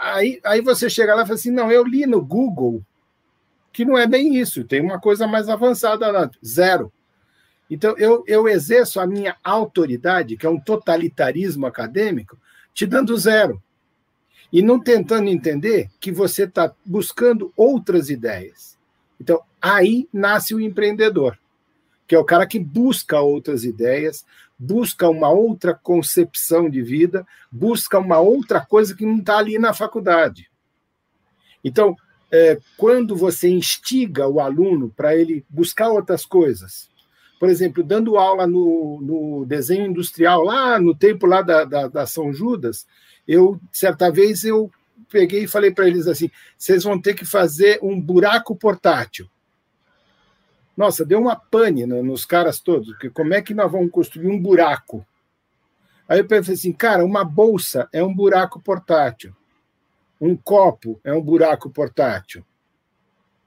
Aí, 0.00 0.38
aí 0.44 0.60
você 0.60 0.88
chega 0.88 1.14
lá 1.14 1.22
e 1.22 1.26
fala 1.26 1.34
assim: 1.34 1.50
não, 1.50 1.72
eu 1.72 1.82
li 1.82 2.06
no 2.06 2.24
Google 2.24 2.84
que 3.72 3.84
não 3.84 3.96
é 3.96 4.06
bem 4.06 4.36
isso, 4.36 4.64
tem 4.64 4.80
uma 4.80 5.00
coisa 5.00 5.26
mais 5.26 5.48
avançada 5.48 6.10
lá. 6.10 6.30
Zero. 6.44 6.92
Então, 7.70 7.96
eu, 7.98 8.24
eu 8.26 8.48
exerço 8.48 8.98
a 8.98 9.06
minha 9.06 9.36
autoridade, 9.44 10.36
que 10.36 10.46
é 10.46 10.50
um 10.50 10.60
totalitarismo 10.60 11.66
acadêmico, 11.66 12.38
te 12.72 12.86
dando 12.86 13.16
zero. 13.16 13.62
E 14.50 14.62
não 14.62 14.80
tentando 14.80 15.28
entender 15.28 15.90
que 16.00 16.10
você 16.10 16.44
está 16.44 16.72
buscando 16.84 17.52
outras 17.54 18.08
ideias. 18.08 18.78
Então, 19.20 19.42
aí 19.60 20.08
nasce 20.12 20.54
o 20.54 20.60
empreendedor, 20.60 21.38
que 22.06 22.14
é 22.14 22.18
o 22.18 22.24
cara 22.24 22.46
que 22.46 22.58
busca 22.58 23.20
outras 23.20 23.64
ideias, 23.64 24.24
busca 24.58 25.08
uma 25.08 25.28
outra 25.28 25.74
concepção 25.74 26.70
de 26.70 26.82
vida, 26.82 27.26
busca 27.52 27.98
uma 27.98 28.18
outra 28.18 28.64
coisa 28.64 28.94
que 28.94 29.04
não 29.04 29.18
está 29.18 29.36
ali 29.38 29.58
na 29.58 29.74
faculdade. 29.74 30.50
Então, 31.62 31.94
é, 32.30 32.58
quando 32.76 33.14
você 33.14 33.48
instiga 33.48 34.26
o 34.26 34.40
aluno 34.40 34.92
para 34.96 35.14
ele 35.14 35.44
buscar 35.48 35.90
outras 35.90 36.24
coisas, 36.24 36.88
por 37.38 37.48
exemplo, 37.48 37.84
dando 37.84 38.16
aula 38.16 38.46
no, 38.46 39.00
no 39.00 39.46
desenho 39.46 39.86
industrial, 39.86 40.42
lá 40.42 40.78
no 40.80 40.94
tempo 40.94 41.26
lá 41.26 41.40
da, 41.40 41.64
da, 41.64 41.88
da 41.88 42.06
São 42.06 42.32
Judas, 42.32 42.86
eu, 43.26 43.60
certa 43.72 44.10
vez, 44.10 44.44
eu 44.44 44.70
peguei 45.10 45.44
e 45.44 45.48
falei 45.48 45.70
para 45.70 45.86
eles 45.86 46.06
assim: 46.06 46.30
vocês 46.56 46.82
vão 46.82 47.00
ter 47.00 47.14
que 47.14 47.24
fazer 47.24 47.78
um 47.82 48.00
buraco 48.00 48.56
portátil. 48.56 49.28
Nossa, 50.76 51.04
deu 51.04 51.20
uma 51.20 51.34
pane 51.34 51.84
nos 51.86 52.24
caras 52.24 52.60
todos, 52.60 52.88
porque 52.90 53.10
como 53.10 53.34
é 53.34 53.42
que 53.42 53.52
nós 53.52 53.70
vamos 53.70 53.90
construir 53.90 54.28
um 54.28 54.40
buraco? 54.40 55.04
Aí 56.08 56.20
eu 56.20 56.26
pensei 56.26 56.54
assim, 56.54 56.72
cara, 56.72 57.04
uma 57.04 57.24
bolsa 57.24 57.88
é 57.92 58.02
um 58.02 58.14
buraco 58.14 58.60
portátil. 58.60 59.34
Um 60.20 60.36
copo 60.36 61.00
é 61.04 61.12
um 61.12 61.20
buraco 61.20 61.68
portátil. 61.68 62.44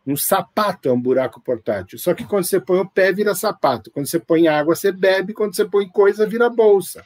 Um 0.05 0.17
sapato 0.17 0.89
é 0.89 0.91
um 0.91 1.00
buraco 1.00 1.39
portátil. 1.41 2.00
Só 2.00 2.13
que 2.13 2.25
quando 2.25 2.46
você 2.46 2.60
põe 2.60 2.79
o 2.79 2.89
pé, 2.89 3.12
vira 3.12 3.36
sapato. 3.36 3.91
Quando 3.91 4.08
você 4.08 4.20
põe 4.20 4.48
água, 4.48 4.75
você 4.75 4.91
bebe. 4.91 5.34
Quando 5.34 5.55
você 5.55 5.65
põe 5.65 5.88
coisa, 5.88 6.25
vira 6.25 6.50
bolsa. 6.50 7.03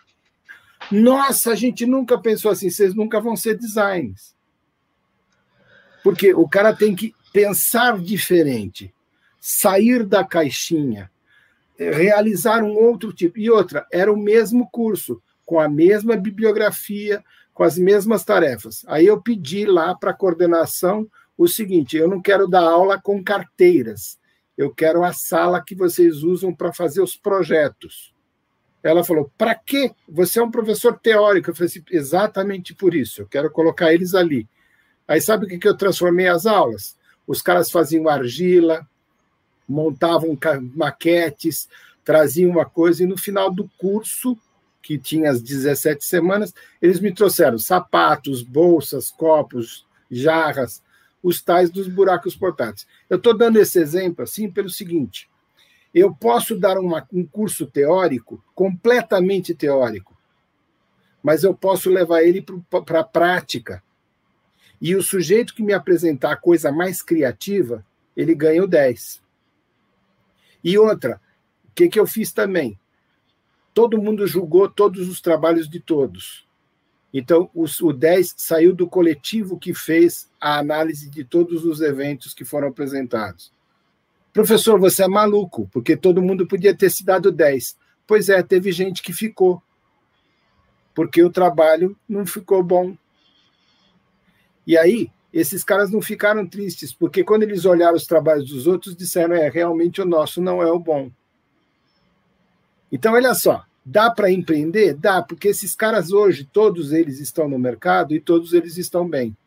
Nossa, 0.91 1.51
a 1.51 1.55
gente 1.55 1.85
nunca 1.85 2.17
pensou 2.17 2.51
assim. 2.51 2.69
Vocês 2.69 2.95
nunca 2.95 3.19
vão 3.19 3.35
ser 3.35 3.57
designers. 3.57 4.33
Porque 6.03 6.33
o 6.33 6.47
cara 6.47 6.73
tem 6.73 6.95
que 6.95 7.13
pensar 7.33 7.99
diferente, 7.99 8.93
sair 9.41 10.05
da 10.05 10.23
caixinha, 10.23 11.11
realizar 11.77 12.63
um 12.63 12.75
outro 12.75 13.11
tipo. 13.11 13.37
E 13.37 13.49
outra, 13.49 13.85
era 13.91 14.13
o 14.13 14.17
mesmo 14.17 14.69
curso, 14.71 15.21
com 15.45 15.59
a 15.59 15.67
mesma 15.67 16.15
bibliografia, 16.15 17.23
com 17.53 17.63
as 17.63 17.77
mesmas 17.77 18.23
tarefas. 18.23 18.85
Aí 18.87 19.05
eu 19.05 19.21
pedi 19.21 19.65
lá 19.65 19.95
para 19.95 20.11
a 20.11 20.15
coordenação 20.15 21.09
o 21.37 21.47
seguinte: 21.47 21.97
eu 21.97 22.07
não 22.07 22.21
quero 22.21 22.47
dar 22.47 22.63
aula 22.63 22.99
com 22.99 23.23
carteiras, 23.23 24.19
eu 24.57 24.73
quero 24.73 25.03
a 25.03 25.13
sala 25.13 25.63
que 25.63 25.75
vocês 25.75 26.23
usam 26.23 26.53
para 26.53 26.73
fazer 26.73 27.01
os 27.01 27.15
projetos. 27.15 28.13
Ela 28.81 29.03
falou: 29.03 29.31
para 29.37 29.55
quê? 29.55 29.91
Você 30.07 30.39
é 30.39 30.43
um 30.43 30.51
professor 30.51 30.97
teórico. 30.97 31.49
Eu 31.49 31.55
falei 31.55 31.67
assim: 31.67 31.83
exatamente 31.91 32.73
por 32.73 32.93
isso, 32.93 33.21
eu 33.21 33.27
quero 33.27 33.49
colocar 33.51 33.93
eles 33.93 34.13
ali. 34.13 34.47
Aí 35.07 35.21
sabe 35.21 35.45
o 35.45 35.59
que 35.59 35.67
eu 35.67 35.77
transformei 35.77 36.27
as 36.27 36.45
aulas? 36.45 36.97
Os 37.27 37.41
caras 37.41 37.71
faziam 37.71 38.07
argila, 38.07 38.87
montavam 39.67 40.37
maquetes, 40.75 41.67
traziam 42.03 42.51
uma 42.51 42.65
coisa, 42.65 43.03
e 43.03 43.07
no 43.07 43.17
final 43.17 43.51
do 43.51 43.69
curso, 43.77 44.37
que 44.81 44.97
tinha 44.97 45.31
as 45.31 45.41
17 45.41 46.05
semanas, 46.05 46.53
eles 46.79 46.99
me 46.99 47.11
trouxeram 47.11 47.57
sapatos, 47.57 48.43
bolsas, 48.43 49.09
copos, 49.09 49.85
jarras, 50.09 50.83
os 51.25 51.41
tais 51.41 51.71
dos 51.71 51.87
buracos 51.87 52.35
portáteis. 52.35 52.85
Eu 53.09 53.17
estou 53.17 53.35
dando 53.35 53.57
esse 53.57 53.79
exemplo 53.79 54.23
assim 54.23 54.49
pelo 54.49 54.69
seguinte: 54.69 55.27
eu 55.91 56.13
posso 56.13 56.55
dar 56.55 56.77
uma, 56.77 57.05
um 57.11 57.25
curso 57.25 57.65
teórico, 57.65 58.43
completamente 58.53 59.55
teórico, 59.55 60.15
mas 61.23 61.43
eu 61.43 61.55
posso 61.55 61.89
levar 61.89 62.21
ele 62.21 62.45
para 62.85 62.99
a 62.99 63.03
prática. 63.03 63.83
E 64.79 64.95
o 64.95 65.01
sujeito 65.01 65.55
que 65.55 65.63
me 65.63 65.73
apresentar 65.73 66.33
a 66.33 66.37
coisa 66.37 66.71
mais 66.71 67.01
criativa, 67.01 67.83
ele 68.15 68.35
ganha 68.35 68.63
o 68.63 68.67
10. 68.67 69.23
E 70.63 70.77
outra, 70.77 71.19
o 71.67 71.71
que, 71.73 71.89
que 71.89 71.99
eu 71.99 72.05
fiz 72.05 72.31
também? 72.31 72.79
Todo 73.73 74.01
mundo 74.01 74.27
julgou 74.27 74.69
todos 74.69 75.09
os 75.09 75.19
trabalhos 75.19 75.67
de 75.67 75.79
todos. 75.79 76.44
Então, 77.17 77.49
o 77.53 77.93
10 77.93 78.33
saiu 78.35 78.75
do 78.75 78.89
coletivo 78.89 79.57
que 79.57 79.73
fez 79.73 80.29
a 80.39 80.59
análise 80.59 81.09
de 81.09 81.23
todos 81.23 81.63
os 81.63 81.79
eventos 81.79 82.33
que 82.33 82.43
foram 82.43 82.67
apresentados. 82.67 83.53
Professor, 84.33 84.77
você 84.77 85.05
é 85.05 85.07
maluco, 85.07 85.69
porque 85.71 85.95
todo 85.95 86.21
mundo 86.21 86.45
podia 86.45 86.75
ter 86.75 86.89
se 86.89 87.05
dado 87.05 87.31
10. 87.31 87.77
Pois 88.05 88.27
é, 88.27 88.43
teve 88.43 88.69
gente 88.73 89.01
que 89.01 89.13
ficou, 89.13 89.63
porque 90.93 91.23
o 91.23 91.29
trabalho 91.29 91.97
não 92.05 92.25
ficou 92.25 92.61
bom. 92.61 92.97
E 94.67 94.77
aí, 94.77 95.09
esses 95.31 95.63
caras 95.63 95.89
não 95.89 96.01
ficaram 96.01 96.45
tristes, 96.45 96.93
porque 96.93 97.23
quando 97.23 97.43
eles 97.43 97.63
olharam 97.63 97.95
os 97.95 98.05
trabalhos 98.05 98.49
dos 98.49 98.67
outros, 98.67 98.93
disseram: 98.93 99.35
é, 99.35 99.47
realmente 99.47 100.01
o 100.01 100.05
nosso 100.05 100.41
não 100.41 100.61
é 100.61 100.69
o 100.69 100.79
bom. 100.79 101.09
Então, 102.91 103.13
olha 103.13 103.33
só, 103.33 103.65
Dá 103.85 104.09
para 104.09 104.31
empreender? 104.31 104.95
Dá, 104.95 105.21
porque 105.21 105.49
esses 105.49 105.75
caras 105.75 106.11
hoje, 106.11 106.49
todos 106.51 106.91
eles 106.91 107.19
estão 107.19 107.47
no 107.47 107.59
mercado 107.59 108.15
e 108.15 108.19
todos 108.19 108.51
eles 108.53 108.77
estão 108.77 109.07
bem. 109.07 109.37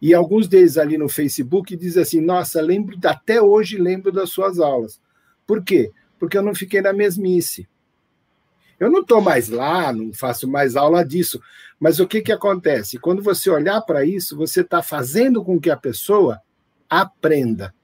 E 0.00 0.12
alguns 0.12 0.46
deles 0.46 0.76
ali 0.76 0.98
no 0.98 1.08
Facebook 1.08 1.74
dizem 1.74 2.02
assim: 2.02 2.20
Nossa, 2.20 2.60
lembro, 2.60 2.98
até 3.04 3.40
hoje 3.40 3.78
lembro 3.78 4.12
das 4.12 4.30
suas 4.30 4.58
aulas. 4.58 5.00
Por 5.46 5.64
quê? 5.64 5.90
Porque 6.18 6.36
eu 6.36 6.42
não 6.42 6.54
fiquei 6.54 6.82
na 6.82 6.92
mesmice. 6.92 7.66
Eu 8.78 8.90
não 8.90 9.00
estou 9.00 9.20
mais 9.20 9.48
lá, 9.48 9.92
não 9.92 10.12
faço 10.12 10.48
mais 10.48 10.76
aula 10.76 11.04
disso. 11.04 11.40
Mas 11.78 11.98
o 11.98 12.06
que, 12.06 12.20
que 12.22 12.32
acontece? 12.32 12.98
Quando 12.98 13.22
você 13.22 13.50
olhar 13.50 13.80
para 13.82 14.04
isso, 14.04 14.36
você 14.36 14.60
está 14.62 14.82
fazendo 14.82 15.42
com 15.44 15.60
que 15.60 15.70
a 15.70 15.76
pessoa 15.76 16.40
aprenda. 16.88 17.74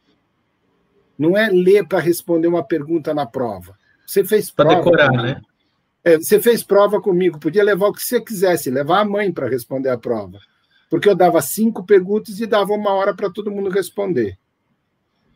Não 1.18 1.36
é 1.36 1.48
ler 1.48 1.86
para 1.86 1.98
responder 1.98 2.48
uma 2.48 2.62
pergunta 2.62 3.14
na 3.14 3.26
prova. 3.26 3.76
Você 4.06 4.24
fez 4.24 4.50
prova. 4.50 4.70
Para 4.70 4.78
decorar, 4.80 5.08
comigo. 5.08 5.22
né? 5.24 5.42
É, 6.04 6.16
você 6.18 6.40
fez 6.40 6.62
prova 6.62 7.00
comigo, 7.00 7.40
podia 7.40 7.64
levar 7.64 7.88
o 7.88 7.92
que 7.92 8.00
você 8.00 8.20
quisesse, 8.20 8.70
levar 8.70 9.00
a 9.00 9.04
mãe 9.04 9.32
para 9.32 9.48
responder 9.48 9.88
a 9.88 9.98
prova. 9.98 10.38
Porque 10.88 11.08
eu 11.08 11.16
dava 11.16 11.42
cinco 11.42 11.84
perguntas 11.84 12.38
e 12.38 12.46
dava 12.46 12.72
uma 12.72 12.92
hora 12.92 13.12
para 13.12 13.28
todo 13.28 13.50
mundo 13.50 13.68
responder. 13.68 14.38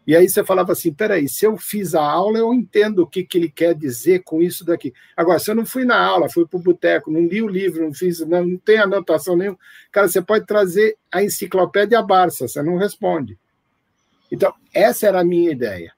E 0.06 0.16
aí 0.16 0.28
você 0.28 0.44
falava 0.44 0.72
assim: 0.72 0.92
peraí, 0.92 1.28
se 1.28 1.44
eu 1.44 1.56
fiz 1.56 1.94
a 1.94 2.02
aula, 2.02 2.38
eu 2.38 2.54
entendo 2.54 3.00
o 3.00 3.06
que, 3.06 3.24
que 3.24 3.36
ele 3.36 3.50
quer 3.50 3.74
dizer 3.74 4.22
com 4.24 4.40
isso 4.40 4.64
daqui. 4.64 4.92
Agora, 5.16 5.38
se 5.38 5.50
eu 5.50 5.54
não 5.54 5.66
fui 5.66 5.84
na 5.84 5.98
aula, 5.98 6.28
fui 6.28 6.46
para 6.46 6.58
o 6.58 6.62
boteco, 6.62 7.10
não 7.10 7.26
li 7.26 7.42
o 7.42 7.48
livro, 7.48 7.84
não 7.84 7.92
fiz, 7.92 8.20
não, 8.20 8.44
não 8.44 8.58
tem 8.58 8.78
anotação 8.78 9.36
nenhuma, 9.36 9.58
cara, 9.92 10.08
você 10.08 10.22
pode 10.22 10.46
trazer 10.46 10.96
a 11.12 11.22
enciclopédia 11.22 12.02
Barça, 12.02 12.48
você 12.48 12.62
não 12.62 12.76
responde. 12.76 13.38
Então, 14.32 14.54
essa 14.72 15.06
era 15.06 15.20
a 15.20 15.24
minha 15.24 15.50
ideia. 15.50 15.92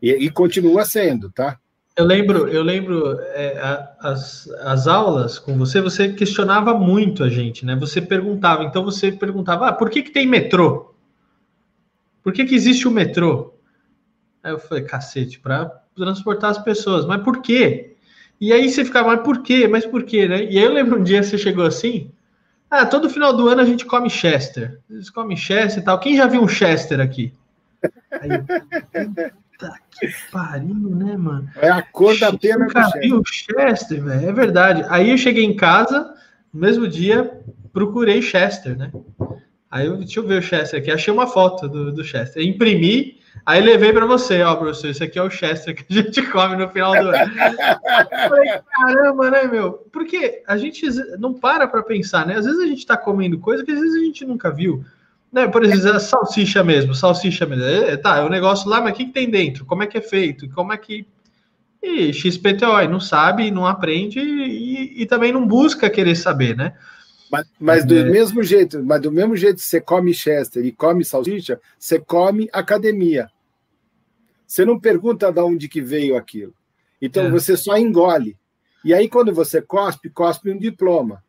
E, 0.00 0.10
e 0.10 0.30
continua 0.30 0.84
sendo, 0.84 1.30
tá? 1.30 1.58
Eu 1.94 2.06
lembro, 2.06 2.48
eu 2.48 2.62
lembro 2.62 3.20
é, 3.20 3.58
as, 4.00 4.48
as 4.60 4.86
aulas 4.86 5.38
com 5.38 5.58
você, 5.58 5.80
você 5.80 6.10
questionava 6.12 6.72
muito 6.72 7.22
a 7.22 7.28
gente, 7.28 7.66
né? 7.66 7.76
Você 7.76 8.00
perguntava, 8.00 8.64
então 8.64 8.82
você 8.82 9.12
perguntava, 9.12 9.68
ah, 9.68 9.72
por 9.72 9.90
que, 9.90 10.02
que 10.02 10.10
tem 10.10 10.26
metrô? 10.26 10.94
Por 12.22 12.32
que, 12.32 12.46
que 12.46 12.54
existe 12.54 12.88
o 12.88 12.90
metrô? 12.90 13.52
Aí 14.42 14.52
eu 14.52 14.58
falei, 14.58 14.84
cacete, 14.84 15.38
para 15.38 15.66
transportar 15.94 16.50
as 16.50 16.58
pessoas, 16.58 17.04
mas 17.04 17.22
por 17.22 17.42
quê? 17.42 17.94
E 18.40 18.52
aí 18.52 18.70
você 18.70 18.84
ficava, 18.84 19.08
mas 19.08 19.22
por 19.22 19.42
quê? 19.42 19.68
Mas 19.68 19.84
por 19.84 20.02
quê, 20.04 20.26
né? 20.26 20.44
E 20.44 20.58
aí 20.58 20.64
eu 20.64 20.72
lembro 20.72 20.98
um 20.98 21.02
dia 21.02 21.22
você 21.22 21.36
chegou 21.36 21.66
assim, 21.66 22.10
ah, 22.70 22.86
todo 22.86 23.10
final 23.10 23.36
do 23.36 23.48
ano 23.48 23.60
a 23.60 23.66
gente 23.66 23.84
come 23.84 24.08
Chester. 24.08 24.80
Eles 24.88 25.10
comem 25.10 25.36
Chester 25.36 25.82
e 25.82 25.84
tal. 25.84 26.00
Quem 26.00 26.16
já 26.16 26.26
viu 26.26 26.42
um 26.42 26.48
Chester 26.48 27.00
aqui? 27.00 27.34
Aí, 28.10 28.30
puta 29.62 29.74
que 29.90 30.08
pariu, 30.30 30.74
né, 30.74 31.16
mano? 31.16 31.48
É 31.56 31.68
a 31.70 31.82
cor 31.82 32.18
da 32.18 32.32
pena 32.32 32.64
Nunca 32.64 32.90
vi 32.98 33.12
o 33.12 33.22
Chester, 33.24 34.02
velho. 34.02 34.28
É 34.28 34.32
verdade. 34.32 34.84
Aí 34.88 35.10
eu 35.10 35.18
cheguei 35.18 35.44
em 35.44 35.56
casa, 35.56 36.14
no 36.52 36.60
mesmo 36.60 36.88
dia, 36.88 37.40
procurei 37.72 38.20
Chester, 38.20 38.76
né? 38.76 38.90
Aí 39.70 39.86
eu, 39.86 39.96
deixa 39.96 40.20
eu 40.20 40.26
ver 40.26 40.40
o 40.40 40.42
Chester 40.42 40.80
aqui. 40.80 40.90
Achei 40.90 41.12
uma 41.12 41.26
foto 41.26 41.68
do, 41.68 41.92
do 41.92 42.04
Chester. 42.04 42.44
Imprimi, 42.44 43.20
aí 43.46 43.62
levei 43.62 43.92
para 43.92 44.04
você, 44.04 44.42
ó, 44.42 44.54
professor. 44.56 44.88
Esse 44.88 45.04
aqui 45.04 45.18
é 45.18 45.22
o 45.22 45.30
Chester 45.30 45.74
que 45.74 45.84
a 45.88 46.02
gente 46.02 46.22
come 46.30 46.56
no 46.56 46.68
final 46.68 46.92
do 46.92 47.08
ano. 47.08 47.32
Falei, 48.28 48.60
caramba, 48.70 49.30
né, 49.30 49.44
meu? 49.44 49.72
Porque 49.92 50.42
a 50.46 50.56
gente 50.56 50.86
não 51.18 51.32
para 51.32 51.66
para 51.66 51.82
pensar, 51.82 52.26
né? 52.26 52.36
Às 52.36 52.44
vezes 52.44 52.60
a 52.60 52.66
gente 52.66 52.86
tá 52.86 52.96
comendo 52.96 53.38
coisa 53.38 53.64
que 53.64 53.70
às 53.70 53.80
vezes 53.80 53.94
a 53.94 54.04
gente 54.04 54.24
nunca 54.24 54.50
viu. 54.50 54.84
Né, 55.32 55.48
por 55.48 55.64
exemplo, 55.64 55.96
a 55.96 56.00
salsicha 56.00 56.62
mesmo, 56.62 56.94
salsicha 56.94 57.46
mesmo. 57.46 57.64
É, 57.64 57.96
tá, 57.96 58.18
é 58.18 58.22
o 58.22 58.26
um 58.26 58.28
negócio 58.28 58.68
lá, 58.68 58.82
mas 58.82 58.92
o 58.92 58.96
que, 58.96 59.06
que 59.06 59.12
tem 59.12 59.30
dentro? 59.30 59.64
Como 59.64 59.82
é 59.82 59.86
que 59.86 59.96
é 59.96 60.02
feito? 60.02 60.48
Como 60.50 60.72
é 60.72 60.76
que. 60.76 61.06
E 61.82 62.12
XPTO, 62.12 62.88
não 62.88 63.00
sabe, 63.00 63.50
não 63.50 63.66
aprende 63.66 64.20
e, 64.20 65.02
e 65.02 65.06
também 65.06 65.32
não 65.32 65.44
busca 65.46 65.90
querer 65.90 66.14
saber, 66.14 66.54
né? 66.56 66.74
Mas, 67.30 67.46
mas 67.58 67.84
do 67.84 67.96
é. 67.96 68.04
mesmo 68.04 68.42
jeito, 68.42 68.84
mas 68.84 69.00
do 69.00 69.10
mesmo 69.10 69.34
jeito 69.34 69.56
que 69.56 69.62
você 69.62 69.80
come 69.80 70.12
Chester 70.12 70.64
e 70.66 70.70
come 70.70 71.02
salsicha, 71.02 71.58
você 71.78 71.98
come 71.98 72.48
academia. 72.52 73.28
Você 74.46 74.66
não 74.66 74.78
pergunta 74.78 75.32
de 75.32 75.40
onde 75.40 75.66
que 75.66 75.80
veio 75.80 76.14
aquilo. 76.14 76.54
Então 77.00 77.24
é. 77.24 77.30
você 77.30 77.56
só 77.56 77.76
engole. 77.78 78.36
E 78.84 78.92
aí 78.92 79.08
quando 79.08 79.32
você 79.32 79.62
cospe, 79.62 80.10
cospe 80.10 80.50
um 80.50 80.58
diploma. 80.58 81.24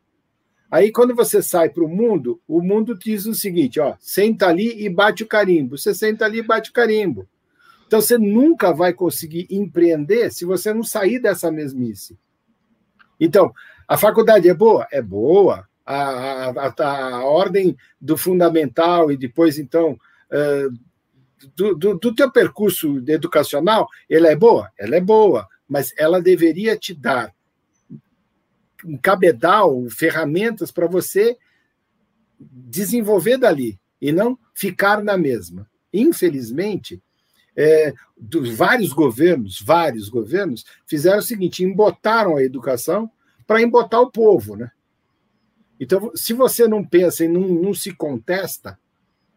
Aí 0.73 0.91
quando 0.91 1.13
você 1.13 1.39
sai 1.39 1.69
para 1.69 1.83
o 1.83 1.87
mundo, 1.87 2.41
o 2.47 2.59
mundo 2.59 2.97
diz 2.97 3.27
o 3.27 3.35
seguinte, 3.35 3.79
ó, 3.79 3.93
senta 3.99 4.47
ali 4.47 4.83
e 4.83 4.89
bate 4.89 5.21
o 5.21 5.27
carimbo. 5.27 5.77
Você 5.77 5.93
senta 5.93 6.25
ali 6.25 6.39
e 6.39 6.41
bate 6.41 6.71
o 6.71 6.73
carimbo. 6.73 7.29
Então 7.85 8.01
você 8.01 8.17
nunca 8.17 8.73
vai 8.73 8.91
conseguir 8.91 9.45
empreender 9.51 10.31
se 10.31 10.45
você 10.45 10.73
não 10.73 10.81
sair 10.81 11.19
dessa 11.19 11.51
mesmice. 11.51 12.17
Então, 13.19 13.53
a 13.87 13.95
faculdade 13.97 14.49
é 14.49 14.53
boa? 14.55 14.87
É 14.91 14.99
boa 14.99 15.69
a, 15.85 16.49
a, 16.49 16.73
a 16.87 17.23
ordem 17.23 17.77
do 18.01 18.17
fundamental 18.17 19.11
e 19.11 19.15
depois, 19.15 19.59
então, 19.59 19.95
do, 21.55 21.75
do, 21.75 21.99
do 21.99 22.15
teu 22.15 22.31
percurso 22.31 22.97
educacional, 23.07 23.87
ela 24.09 24.27
é 24.27 24.35
boa? 24.35 24.71
Ela 24.79 24.95
é 24.95 25.01
boa, 25.01 25.47
mas 25.69 25.93
ela 25.99 26.19
deveria 26.19 26.75
te 26.75 26.95
dar 26.95 27.31
um 28.85 28.97
cabedal, 28.97 29.87
ferramentas 29.89 30.71
para 30.71 30.87
você 30.87 31.37
desenvolver 32.39 33.37
dali 33.37 33.79
e 34.01 34.11
não 34.11 34.37
ficar 34.53 35.03
na 35.03 35.17
mesma. 35.17 35.69
Infelizmente, 35.93 37.01
é, 37.55 37.93
dos 38.17 38.55
vários 38.55 38.91
governos, 38.91 39.61
vários 39.61 40.09
governos, 40.09 40.65
fizeram 40.85 41.19
o 41.19 41.23
seguinte: 41.23 41.63
embotaram 41.63 42.35
a 42.35 42.43
educação 42.43 43.09
para 43.45 43.61
embotar 43.61 44.01
o 44.01 44.11
povo, 44.11 44.55
né? 44.55 44.71
Então, 45.79 46.11
se 46.15 46.33
você 46.33 46.67
não 46.67 46.83
pensa 46.83 47.25
e 47.25 47.27
não, 47.27 47.41
não 47.41 47.73
se 47.73 47.93
contesta, 47.93 48.79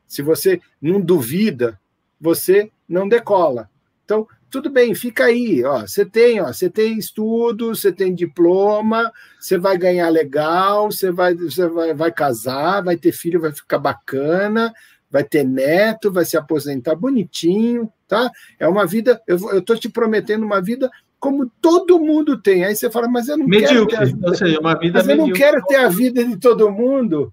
se 0.06 0.22
você 0.22 0.60
não 0.80 1.00
duvida, 1.00 1.80
você 2.20 2.70
não 2.88 3.08
decola. 3.08 3.70
Então, 4.04 4.26
tudo 4.50 4.70
bem, 4.70 4.94
fica 4.94 5.24
aí, 5.24 5.64
ó. 5.64 5.80
Você 5.80 6.04
tem, 6.04 6.40
ó, 6.40 6.46
você 6.46 6.70
tem 6.70 6.98
estudo, 6.98 7.74
você 7.74 7.92
tem 7.92 8.14
diploma, 8.14 9.12
você 9.38 9.58
vai 9.58 9.76
ganhar 9.76 10.08
legal, 10.08 10.90
você 10.90 11.10
vai, 11.10 11.34
você 11.34 11.68
vai, 11.68 11.94
vai 11.94 12.12
casar, 12.12 12.82
vai 12.82 12.96
ter 12.96 13.12
filho, 13.12 13.40
vai 13.40 13.52
ficar 13.52 13.78
bacana, 13.78 14.72
vai 15.10 15.24
ter 15.24 15.44
neto, 15.44 16.12
vai 16.12 16.24
se 16.24 16.36
aposentar 16.36 16.94
bonitinho, 16.94 17.92
tá? 18.06 18.30
É 18.58 18.68
uma 18.68 18.86
vida, 18.86 19.20
eu, 19.26 19.38
eu 19.52 19.62
tô 19.62 19.76
te 19.76 19.88
prometendo 19.88 20.44
uma 20.44 20.60
vida 20.60 20.90
como 21.18 21.50
todo 21.60 21.98
mundo 21.98 22.40
tem. 22.40 22.64
Aí 22.64 22.76
você 22.76 22.90
fala, 22.90 23.08
mas 23.08 23.28
eu 23.28 23.36
não 23.36 23.46
medíocre, 23.46 23.86
quero 23.86 23.88
ter 23.88 23.96
a 23.96 24.04
vida, 24.04 24.34
seja, 24.34 24.60
uma 24.60 24.78
vida 24.78 24.98
mas 24.98 25.08
eu 25.08 25.16
não 25.16 25.32
quero 25.32 25.64
ter 25.66 25.76
a 25.76 25.88
vida 25.88 26.24
de 26.24 26.36
todo 26.36 26.70
mundo. 26.70 27.32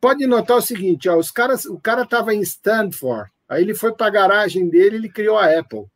Pode 0.00 0.26
notar 0.26 0.56
o 0.56 0.62
seguinte, 0.62 1.08
ó, 1.08 1.16
os 1.16 1.30
caras, 1.30 1.64
o 1.64 1.78
cara 1.78 2.02
estava 2.02 2.32
em 2.34 2.40
Stanford, 2.40 3.30
aí 3.48 3.62
ele 3.62 3.74
foi 3.74 3.92
para 3.94 4.06
a 4.06 4.10
garagem 4.10 4.68
dele, 4.68 4.96
ele 4.96 5.08
criou 5.08 5.38
a 5.38 5.58
Apple. 5.58 5.86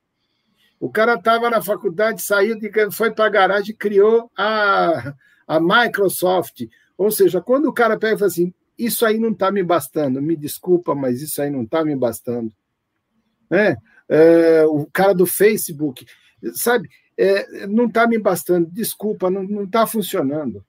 O 0.80 0.90
cara 0.90 1.14
estava 1.14 1.48
na 1.48 1.62
faculdade, 1.62 2.22
saiu, 2.22 2.58
de, 2.58 2.70
foi 2.90 3.12
para 3.12 3.26
a 3.26 3.30
garagem 3.30 3.70
e 3.70 3.76
criou 3.76 4.30
a, 4.36 5.14
a 5.46 5.60
Microsoft. 5.60 6.62
Ou 6.98 7.10
seja, 7.10 7.40
quando 7.40 7.66
o 7.66 7.72
cara 7.72 7.98
pega 7.98 8.14
e 8.14 8.18
fala 8.18 8.30
assim, 8.30 8.52
isso 8.76 9.06
aí 9.06 9.18
não 9.18 9.30
está 9.30 9.52
me 9.52 9.62
bastando, 9.62 10.20
me 10.20 10.34
desculpa, 10.34 10.94
mas 10.94 11.22
isso 11.22 11.40
aí 11.40 11.50
não 11.50 11.62
está 11.62 11.84
me 11.84 11.94
bastando. 11.94 12.52
É, 13.50 13.76
é, 14.08 14.64
o 14.64 14.86
cara 14.92 15.14
do 15.14 15.26
Facebook, 15.26 16.06
sabe, 16.54 16.88
é, 17.16 17.66
não 17.66 17.86
está 17.86 18.06
me 18.06 18.18
bastando, 18.18 18.68
desculpa, 18.70 19.30
não 19.30 19.64
está 19.64 19.86
funcionando. 19.86 20.64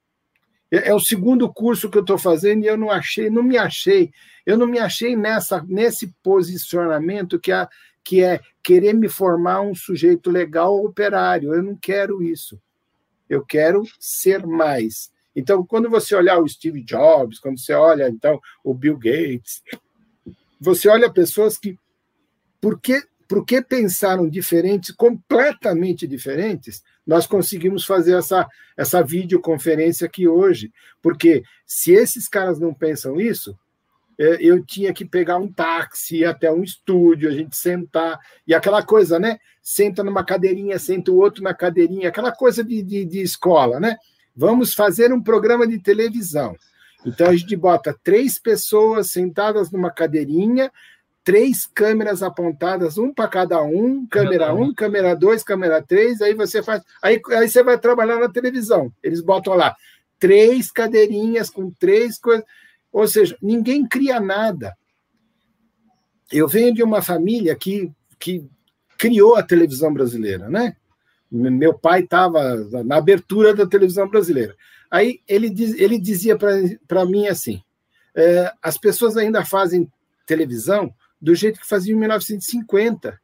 É, 0.73 0.89
é, 0.89 0.93
o 0.95 0.99
segundo 0.99 1.53
curso 1.53 1.87
que 1.87 1.99
eu 1.99 2.01
estou 2.01 2.17
fazendo 2.17 2.63
e 2.63 2.67
eu 2.67 2.75
não 2.75 2.89
achei, 2.89 3.29
não 3.29 3.43
me 3.43 3.59
achei, 3.59 4.11
eu 4.43 4.57
não 4.57 4.65
me 4.65 4.79
achei 4.79 5.15
nessa, 5.15 5.63
nesse 5.67 6.07
posicionamento 6.23 7.39
que, 7.39 7.51
a, 7.51 7.69
que 8.03 8.23
é 8.23 8.39
querer 8.63 8.93
me 8.93 9.07
formar 9.07 9.61
um 9.61 9.75
sujeito 9.75 10.31
legal 10.31 10.83
operário. 10.83 11.53
Eu 11.53 11.61
não 11.61 11.75
quero 11.75 12.23
isso. 12.23 12.59
Eu 13.29 13.45
quero 13.45 13.83
ser 13.99 14.47
mais. 14.47 15.11
Então, 15.35 15.63
quando 15.63 15.91
você 15.91 16.15
olhar 16.15 16.39
o 16.39 16.47
Steve 16.47 16.81
Jobs, 16.81 17.37
quando 17.37 17.59
você 17.59 17.73
olha 17.73 18.09
então 18.09 18.41
o 18.63 18.73
Bill 18.73 18.97
Gates, 18.97 19.61
você 20.59 20.89
olha 20.89 21.11
pessoas 21.11 21.55
que 21.55 21.77
porque 22.59 22.99
porque 23.27 23.61
pensaram 23.61 24.29
diferentes, 24.29 24.91
completamente 24.91 26.05
diferentes, 26.07 26.83
nós 27.05 27.27
conseguimos 27.27 27.85
fazer 27.85 28.17
essa, 28.17 28.47
essa 28.77 29.03
videoconferência 29.03 30.05
aqui 30.05 30.27
hoje. 30.27 30.71
Porque 31.01 31.43
se 31.65 31.91
esses 31.91 32.27
caras 32.27 32.59
não 32.59 32.73
pensam 32.73 33.19
isso, 33.19 33.57
é, 34.19 34.37
eu 34.39 34.63
tinha 34.63 34.93
que 34.93 35.03
pegar 35.03 35.37
um 35.37 35.51
táxi, 35.51 36.23
até 36.23 36.51
um 36.51 36.63
estúdio, 36.63 37.29
a 37.29 37.33
gente 37.33 37.55
sentar, 37.55 38.19
e 38.47 38.53
aquela 38.53 38.83
coisa, 38.83 39.19
né? 39.19 39.37
Senta 39.61 40.03
numa 40.03 40.23
cadeirinha, 40.23 40.77
senta 40.77 41.11
o 41.11 41.17
outro 41.17 41.43
na 41.43 41.53
cadeirinha, 41.53 42.09
aquela 42.09 42.31
coisa 42.31 42.63
de, 42.63 42.81
de, 42.83 43.05
de 43.05 43.21
escola, 43.21 43.79
né? 43.79 43.97
Vamos 44.35 44.73
fazer 44.73 45.11
um 45.13 45.21
programa 45.21 45.67
de 45.67 45.79
televisão. 45.79 46.55
Então 47.05 47.27
a 47.27 47.35
gente 47.35 47.55
bota 47.55 47.97
três 48.03 48.39
pessoas 48.39 49.11
sentadas 49.11 49.71
numa 49.71 49.91
cadeirinha, 49.91 50.71
três 51.23 51.65
câmeras 51.65 52.21
apontadas, 52.21 52.97
um 52.97 53.13
para 53.13 53.27
cada 53.27 53.61
um, 53.63 54.05
câmera 54.05 54.53
um, 54.53 54.73
câmera 54.73 55.15
dois, 55.15 55.43
câmera 55.43 55.81
três, 55.81 56.21
aí 56.21 56.33
você 56.33 56.61
faz. 56.61 56.81
Aí, 57.01 57.21
aí 57.31 57.47
você 57.47 57.63
vai 57.63 57.77
trabalhar 57.77 58.19
na 58.19 58.29
televisão. 58.29 58.91
Eles 59.01 59.21
botam 59.21 59.53
lá 59.53 59.75
três 60.19 60.71
cadeirinhas 60.71 61.49
com 61.49 61.71
três 61.71 62.17
coisas. 62.19 62.45
Ou 62.91 63.07
seja, 63.07 63.37
ninguém 63.41 63.87
cria 63.87 64.19
nada. 64.19 64.75
Eu 66.31 66.47
venho 66.47 66.73
de 66.73 66.83
uma 66.83 67.01
família 67.01 67.55
que, 67.55 67.91
que 68.19 68.45
criou 68.97 69.35
a 69.35 69.43
televisão 69.43 69.93
brasileira, 69.93 70.49
né? 70.49 70.75
Meu 71.31 71.73
pai 71.73 72.01
estava 72.01 72.55
na 72.85 72.97
abertura 72.97 73.55
da 73.55 73.65
televisão 73.65 74.07
brasileira. 74.07 74.55
Aí 74.91 75.21
ele, 75.27 75.49
diz, 75.49 75.73
ele 75.79 75.97
dizia 75.97 76.37
para 76.37 77.05
mim 77.05 77.27
assim: 77.27 77.61
é, 78.15 78.51
as 78.61 78.77
pessoas 78.77 79.17
ainda 79.17 79.43
fazem 79.43 79.91
televisão 80.25 80.93
do 81.23 81.33
jeito 81.33 81.61
que 81.61 81.65
faziam 81.65 81.95
em 81.95 81.99
1950. 82.01 83.17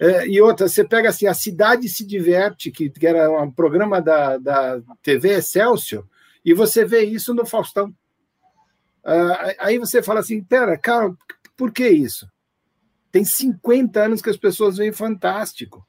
É, 0.00 0.26
e 0.26 0.40
outra, 0.40 0.66
você 0.66 0.82
pega 0.82 1.10
assim, 1.10 1.26
a 1.26 1.34
Cidade 1.34 1.86
se 1.86 2.02
Diverte, 2.02 2.70
que, 2.70 2.88
que 2.88 3.06
era 3.06 3.30
um 3.30 3.50
programa 3.50 4.00
da, 4.00 4.38
da 4.38 4.80
TV 5.02 5.34
Excelsior, 5.34 6.06
e 6.42 6.54
você 6.54 6.86
vê 6.86 7.02
isso 7.02 7.34
no 7.34 7.44
Faustão. 7.44 7.90
Uh, 9.04 9.54
aí 9.58 9.78
você 9.78 10.02
fala 10.02 10.20
assim, 10.20 10.42
pera, 10.42 10.78
cara, 10.78 11.14
por 11.54 11.70
que 11.70 11.86
isso? 11.86 12.26
Tem 13.12 13.22
50 13.22 14.02
anos 14.02 14.22
que 14.22 14.30
as 14.30 14.36
pessoas 14.38 14.78
veem 14.78 14.92
fantástico. 14.92 15.86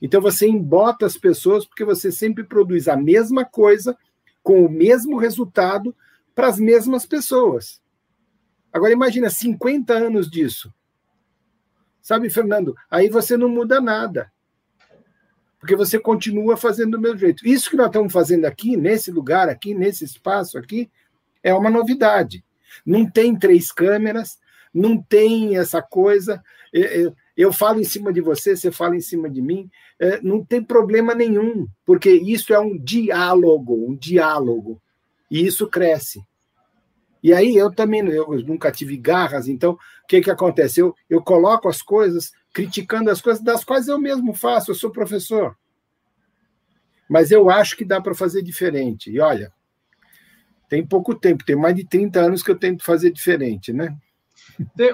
Então 0.00 0.20
você 0.20 0.46
embota 0.46 1.04
as 1.04 1.16
pessoas 1.16 1.66
porque 1.66 1.84
você 1.84 2.12
sempre 2.12 2.44
produz 2.44 2.86
a 2.86 2.96
mesma 2.96 3.44
coisa 3.44 3.96
com 4.40 4.64
o 4.64 4.70
mesmo 4.70 5.18
resultado 5.18 5.94
para 6.32 6.46
as 6.46 6.60
mesmas 6.60 7.04
pessoas. 7.04 7.80
Agora 8.78 8.92
imagina 8.92 9.28
50 9.28 9.92
anos 9.92 10.30
disso. 10.30 10.72
Sabe, 12.00 12.30
Fernando? 12.30 12.76
Aí 12.88 13.08
você 13.08 13.36
não 13.36 13.48
muda 13.48 13.80
nada. 13.80 14.30
Porque 15.58 15.74
você 15.74 15.98
continua 15.98 16.56
fazendo 16.56 16.92
do 16.92 17.00
mesmo 17.00 17.18
jeito. 17.18 17.44
Isso 17.44 17.68
que 17.68 17.76
nós 17.76 17.88
estamos 17.88 18.12
fazendo 18.12 18.44
aqui, 18.44 18.76
nesse 18.76 19.10
lugar, 19.10 19.48
aqui, 19.48 19.74
nesse 19.74 20.04
espaço 20.04 20.56
aqui, 20.56 20.88
é 21.42 21.52
uma 21.52 21.68
novidade. 21.68 22.44
Não 22.86 23.04
tem 23.04 23.36
três 23.36 23.72
câmeras, 23.72 24.38
não 24.72 25.02
tem 25.02 25.58
essa 25.58 25.82
coisa. 25.82 26.40
Eu 27.36 27.52
falo 27.52 27.80
em 27.80 27.84
cima 27.84 28.12
de 28.12 28.20
você, 28.20 28.56
você 28.56 28.70
fala 28.70 28.94
em 28.94 29.00
cima 29.00 29.28
de 29.28 29.42
mim. 29.42 29.68
É, 29.98 30.20
não 30.22 30.44
tem 30.44 30.62
problema 30.62 31.16
nenhum, 31.16 31.66
porque 31.84 32.10
isso 32.10 32.54
é 32.54 32.60
um 32.60 32.78
diálogo, 32.78 33.90
um 33.90 33.96
diálogo. 33.96 34.80
E 35.28 35.44
isso 35.44 35.66
cresce. 35.66 36.22
E 37.22 37.32
aí 37.32 37.56
eu 37.56 37.70
também 37.70 38.06
eu 38.08 38.28
nunca 38.46 38.70
tive 38.70 38.96
garras, 38.96 39.48
então 39.48 39.72
o 39.72 40.06
que, 40.06 40.20
que 40.20 40.30
acontece? 40.30 40.80
Eu, 40.80 40.94
eu 41.08 41.22
coloco 41.22 41.68
as 41.68 41.82
coisas, 41.82 42.32
criticando 42.52 43.10
as 43.10 43.20
coisas 43.20 43.42
das 43.42 43.64
quais 43.64 43.88
eu 43.88 43.98
mesmo 43.98 44.32
faço, 44.34 44.70
eu 44.70 44.74
sou 44.74 44.90
professor. 44.90 45.56
Mas 47.08 47.30
eu 47.30 47.50
acho 47.50 47.76
que 47.76 47.84
dá 47.84 48.00
para 48.00 48.14
fazer 48.14 48.42
diferente. 48.42 49.10
E 49.10 49.18
olha, 49.20 49.52
tem 50.68 50.84
pouco 50.86 51.14
tempo, 51.14 51.44
tem 51.44 51.56
mais 51.56 51.74
de 51.74 51.84
30 51.84 52.20
anos 52.20 52.42
que 52.42 52.50
eu 52.50 52.58
tento 52.58 52.84
fazer 52.84 53.10
diferente, 53.10 53.72
né? 53.72 53.96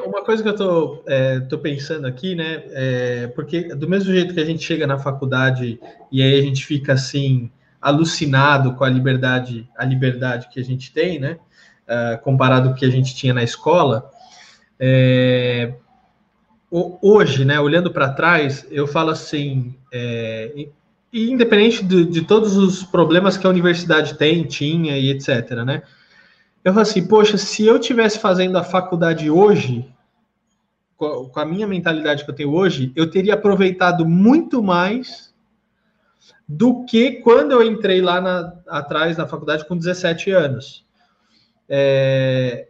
Uma 0.05 0.23
coisa 0.25 0.43
que 0.43 0.49
eu 0.49 0.57
tô, 0.57 1.03
é, 1.07 1.41
tô 1.41 1.59
pensando 1.59 2.07
aqui, 2.07 2.35
né? 2.35 2.63
É, 2.69 3.27
porque 3.29 3.75
do 3.75 3.89
mesmo 3.89 4.13
jeito 4.13 4.35
que 4.35 4.41
a 4.41 4.45
gente 4.45 4.63
chega 4.63 4.87
na 4.87 4.99
faculdade 4.99 5.81
e 6.13 6.23
aí 6.23 6.39
a 6.39 6.43
gente 6.43 6.65
fica 6.65 6.93
assim 6.93 7.51
alucinado 7.81 8.75
com 8.75 8.85
a 8.85 8.89
liberdade, 8.89 9.69
a 9.77 9.85
liberdade 9.85 10.49
que 10.49 10.61
a 10.61 10.65
gente 10.65 10.93
tem, 10.93 11.19
né? 11.19 11.39
Uh, 11.85 12.19
comparado 12.23 12.71
com 12.71 12.75
o 12.75 12.79
que 12.79 12.87
a 12.87 12.91
gente 12.91 13.15
tinha 13.15 13.35
na 13.35 13.43
escola. 13.43 14.11
É, 14.81 15.75
hoje, 16.71 17.45
né? 17.45 17.61
Olhando 17.61 17.93
para 17.93 18.09
trás, 18.11 18.67
eu 18.71 18.87
falo 18.87 19.11
assim, 19.11 19.75
é, 19.93 20.69
independente 21.13 21.85
de, 21.85 22.05
de 22.05 22.23
todos 22.23 22.57
os 22.57 22.83
problemas 22.83 23.37
que 23.37 23.47
a 23.47 23.51
universidade 23.51 24.15
tem, 24.15 24.45
tinha 24.45 24.99
e 24.99 25.11
etc, 25.11 25.51
né? 25.65 25.83
Eu 26.65 26.73
falo 26.73 26.83
assim, 26.83 27.07
poxa, 27.07 27.37
se 27.37 27.65
eu 27.65 27.79
tivesse 27.79 28.19
fazendo 28.19 28.57
a 28.57 28.65
faculdade 28.65 29.31
hoje, 29.31 29.89
com 30.97 31.39
a 31.39 31.45
minha 31.45 31.67
mentalidade 31.67 32.25
que 32.25 32.31
eu 32.31 32.35
tenho 32.35 32.53
hoje, 32.53 32.93
eu 32.97 33.11
teria 33.11 33.35
aproveitado 33.35 34.07
muito 34.07 34.63
mais 34.63 35.33
do 36.49 36.85
que 36.85 37.13
quando 37.13 37.53
eu 37.53 37.63
entrei 37.63 38.01
lá 38.01 38.21
na, 38.21 38.55
atrás 38.67 39.17
na 39.17 39.27
faculdade 39.27 39.67
com 39.67 39.77
17 39.77 40.31
anos. 40.31 40.84
É, 41.69 42.69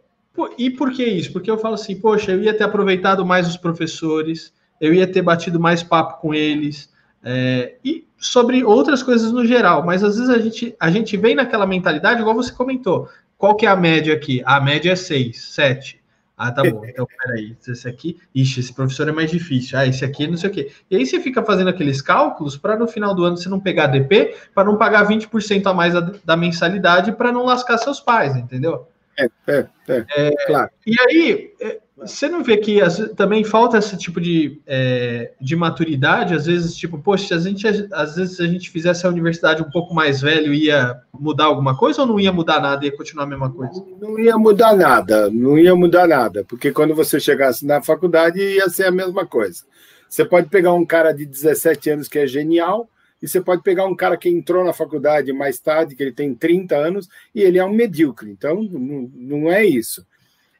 e 0.57 0.69
por 0.69 0.91
que 0.91 1.03
isso? 1.03 1.31
Porque 1.31 1.49
eu 1.49 1.57
falo 1.57 1.75
assim, 1.75 1.99
poxa, 1.99 2.31
eu 2.31 2.41
ia 2.41 2.53
ter 2.53 2.63
aproveitado 2.63 3.25
mais 3.25 3.47
os 3.47 3.57
professores, 3.57 4.53
eu 4.79 4.93
ia 4.93 5.07
ter 5.07 5.21
batido 5.21 5.59
mais 5.59 5.81
papo 5.81 6.21
com 6.21 6.33
eles, 6.33 6.93
é, 7.23 7.75
e 7.83 8.05
sobre 8.17 8.63
outras 8.63 9.01
coisas 9.01 9.31
no 9.31 9.45
geral, 9.45 9.85
mas 9.85 10.03
às 10.03 10.17
vezes 10.17 10.29
a 10.29 10.39
gente, 10.39 10.75
a 10.79 10.91
gente 10.91 11.17
vem 11.17 11.35
naquela 11.35 11.65
mentalidade, 11.65 12.21
igual 12.21 12.35
você 12.35 12.51
comentou, 12.51 13.09
qual 13.37 13.55
que 13.55 13.65
é 13.65 13.69
a 13.69 13.75
média 13.75 14.13
aqui? 14.13 14.41
A 14.45 14.59
média 14.59 14.91
é 14.91 14.95
6, 14.95 15.41
7. 15.53 16.01
Ah, 16.37 16.51
tá 16.51 16.63
bom. 16.63 16.85
Então, 16.85 17.07
peraí. 17.07 17.55
Esse 17.65 17.87
aqui. 17.87 18.19
Ixi, 18.33 18.59
esse 18.59 18.73
professor 18.73 19.07
é 19.07 19.11
mais 19.11 19.31
difícil. 19.31 19.77
Ah, 19.77 19.85
esse 19.85 20.03
aqui 20.03 20.27
não 20.27 20.37
sei 20.37 20.49
o 20.49 20.53
quê. 20.53 20.71
E 20.91 20.95
aí 20.95 21.05
você 21.05 21.19
fica 21.19 21.43
fazendo 21.43 21.69
aqueles 21.69 22.01
cálculos 22.01 22.57
para 22.57 22.75
no 22.75 22.87
final 22.87 23.15
do 23.15 23.23
ano 23.23 23.37
você 23.37 23.47
não 23.47 23.59
pegar 23.59 23.87
DP, 23.87 24.35
para 24.53 24.65
não 24.65 24.77
pagar 24.77 25.07
20% 25.07 25.65
a 25.65 25.73
mais 25.73 25.93
da, 25.93 26.11
da 26.23 26.35
mensalidade, 26.35 27.13
para 27.13 27.31
não 27.31 27.45
lascar 27.45 27.77
seus 27.77 27.99
pais, 27.99 28.35
entendeu? 28.35 28.87
É, 29.17 29.29
é, 29.47 29.67
é, 29.87 30.05
é, 30.17 30.45
claro. 30.45 30.69
E 30.85 30.99
aí, 30.99 31.53
é, 31.61 31.79
você 31.97 32.27
não 32.27 32.43
vê 32.43 32.57
que 32.57 32.81
as, 32.81 32.97
também 33.15 33.43
falta 33.43 33.77
esse 33.77 33.95
tipo 33.97 34.19
de, 34.19 34.61
é, 34.67 35.31
de 35.39 35.55
maturidade? 35.55 36.33
Às 36.33 36.45
vezes, 36.45 36.75
tipo, 36.75 36.97
poxa, 36.99 37.27
se 37.27 37.33
a 37.33 37.39
gente, 37.39 37.67
às 37.93 38.15
vezes, 38.17 38.35
se 38.35 38.43
a 38.43 38.47
gente 38.47 38.69
fizesse 38.69 39.05
a 39.05 39.09
universidade 39.09 39.61
um 39.61 39.69
pouco 39.69 39.93
mais 39.93 40.19
velho, 40.19 40.53
ia 40.53 40.99
mudar 41.13 41.45
alguma 41.45 41.77
coisa 41.77 42.01
ou 42.01 42.07
não 42.07 42.19
ia 42.19 42.33
mudar 42.33 42.59
nada, 42.59 42.85
ia 42.85 42.95
continuar 42.95 43.23
a 43.23 43.27
mesma 43.27 43.49
coisa? 43.49 43.83
Não 44.01 44.19
ia 44.19 44.37
mudar 44.37 44.75
nada, 44.75 45.29
não 45.29 45.57
ia 45.57 45.73
mudar 45.73 46.05
nada, 46.05 46.43
porque 46.43 46.71
quando 46.71 46.93
você 46.93 47.17
chegasse 47.17 47.65
na 47.65 47.81
faculdade 47.81 48.39
ia 48.39 48.69
ser 48.69 48.87
a 48.87 48.91
mesma 48.91 49.25
coisa. 49.25 49.63
Você 50.09 50.25
pode 50.25 50.49
pegar 50.49 50.73
um 50.73 50.85
cara 50.85 51.13
de 51.13 51.25
17 51.25 51.91
anos 51.91 52.07
que 52.09 52.19
é 52.19 52.27
genial, 52.27 52.89
e 53.21 53.27
você 53.27 53.39
pode 53.39 53.63
pegar 53.63 53.85
um 53.85 53.95
cara 53.95 54.17
que 54.17 54.27
entrou 54.27 54.65
na 54.65 54.73
faculdade 54.73 55.31
mais 55.31 55.59
tarde, 55.59 55.95
que 55.95 56.03
ele 56.03 56.11
tem 56.11 56.35
30 56.35 56.75
anos, 56.75 57.09
e 57.33 57.41
ele 57.41 57.57
é 57.57 57.63
um 57.63 57.73
medíocre. 57.73 58.29
Então, 58.29 58.61
não, 58.63 59.09
não 59.15 59.51
é 59.51 59.65
isso. 59.65 60.05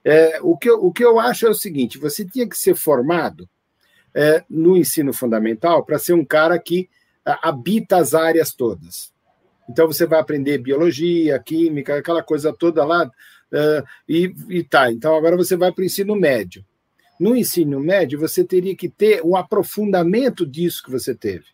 É, 0.05 0.39
o, 0.43 0.55
que 0.55 0.69
eu, 0.69 0.85
o 0.85 0.93
que 0.93 1.03
eu 1.03 1.19
acho 1.19 1.47
é 1.47 1.49
o 1.49 1.55
seguinte: 1.55 1.97
você 1.97 2.23
tinha 2.23 2.47
que 2.47 2.55
ser 2.55 2.75
formado 2.75 3.49
é, 4.13 4.43
no 4.47 4.77
ensino 4.77 5.11
fundamental 5.11 5.83
para 5.83 5.97
ser 5.97 6.13
um 6.13 6.23
cara 6.23 6.59
que 6.59 6.87
a, 7.25 7.49
habita 7.49 7.97
as 7.97 8.13
áreas 8.13 8.53
todas. 8.53 9.11
Então, 9.67 9.87
você 9.87 10.05
vai 10.05 10.19
aprender 10.19 10.59
biologia, 10.59 11.39
química, 11.39 11.97
aquela 11.97 12.21
coisa 12.21 12.53
toda 12.53 12.85
lá, 12.85 13.09
é, 13.51 13.83
e, 14.07 14.31
e 14.47 14.63
tá. 14.63 14.91
Então, 14.91 15.15
agora 15.15 15.35
você 15.35 15.55
vai 15.55 15.71
para 15.71 15.81
o 15.81 15.85
ensino 15.85 16.15
médio. 16.15 16.63
No 17.19 17.35
ensino 17.35 17.79
médio, 17.79 18.19
você 18.19 18.43
teria 18.43 18.75
que 18.75 18.87
ter 18.87 19.23
um 19.23 19.35
aprofundamento 19.35 20.45
disso 20.45 20.83
que 20.83 20.91
você 20.91 21.15
teve. 21.15 21.45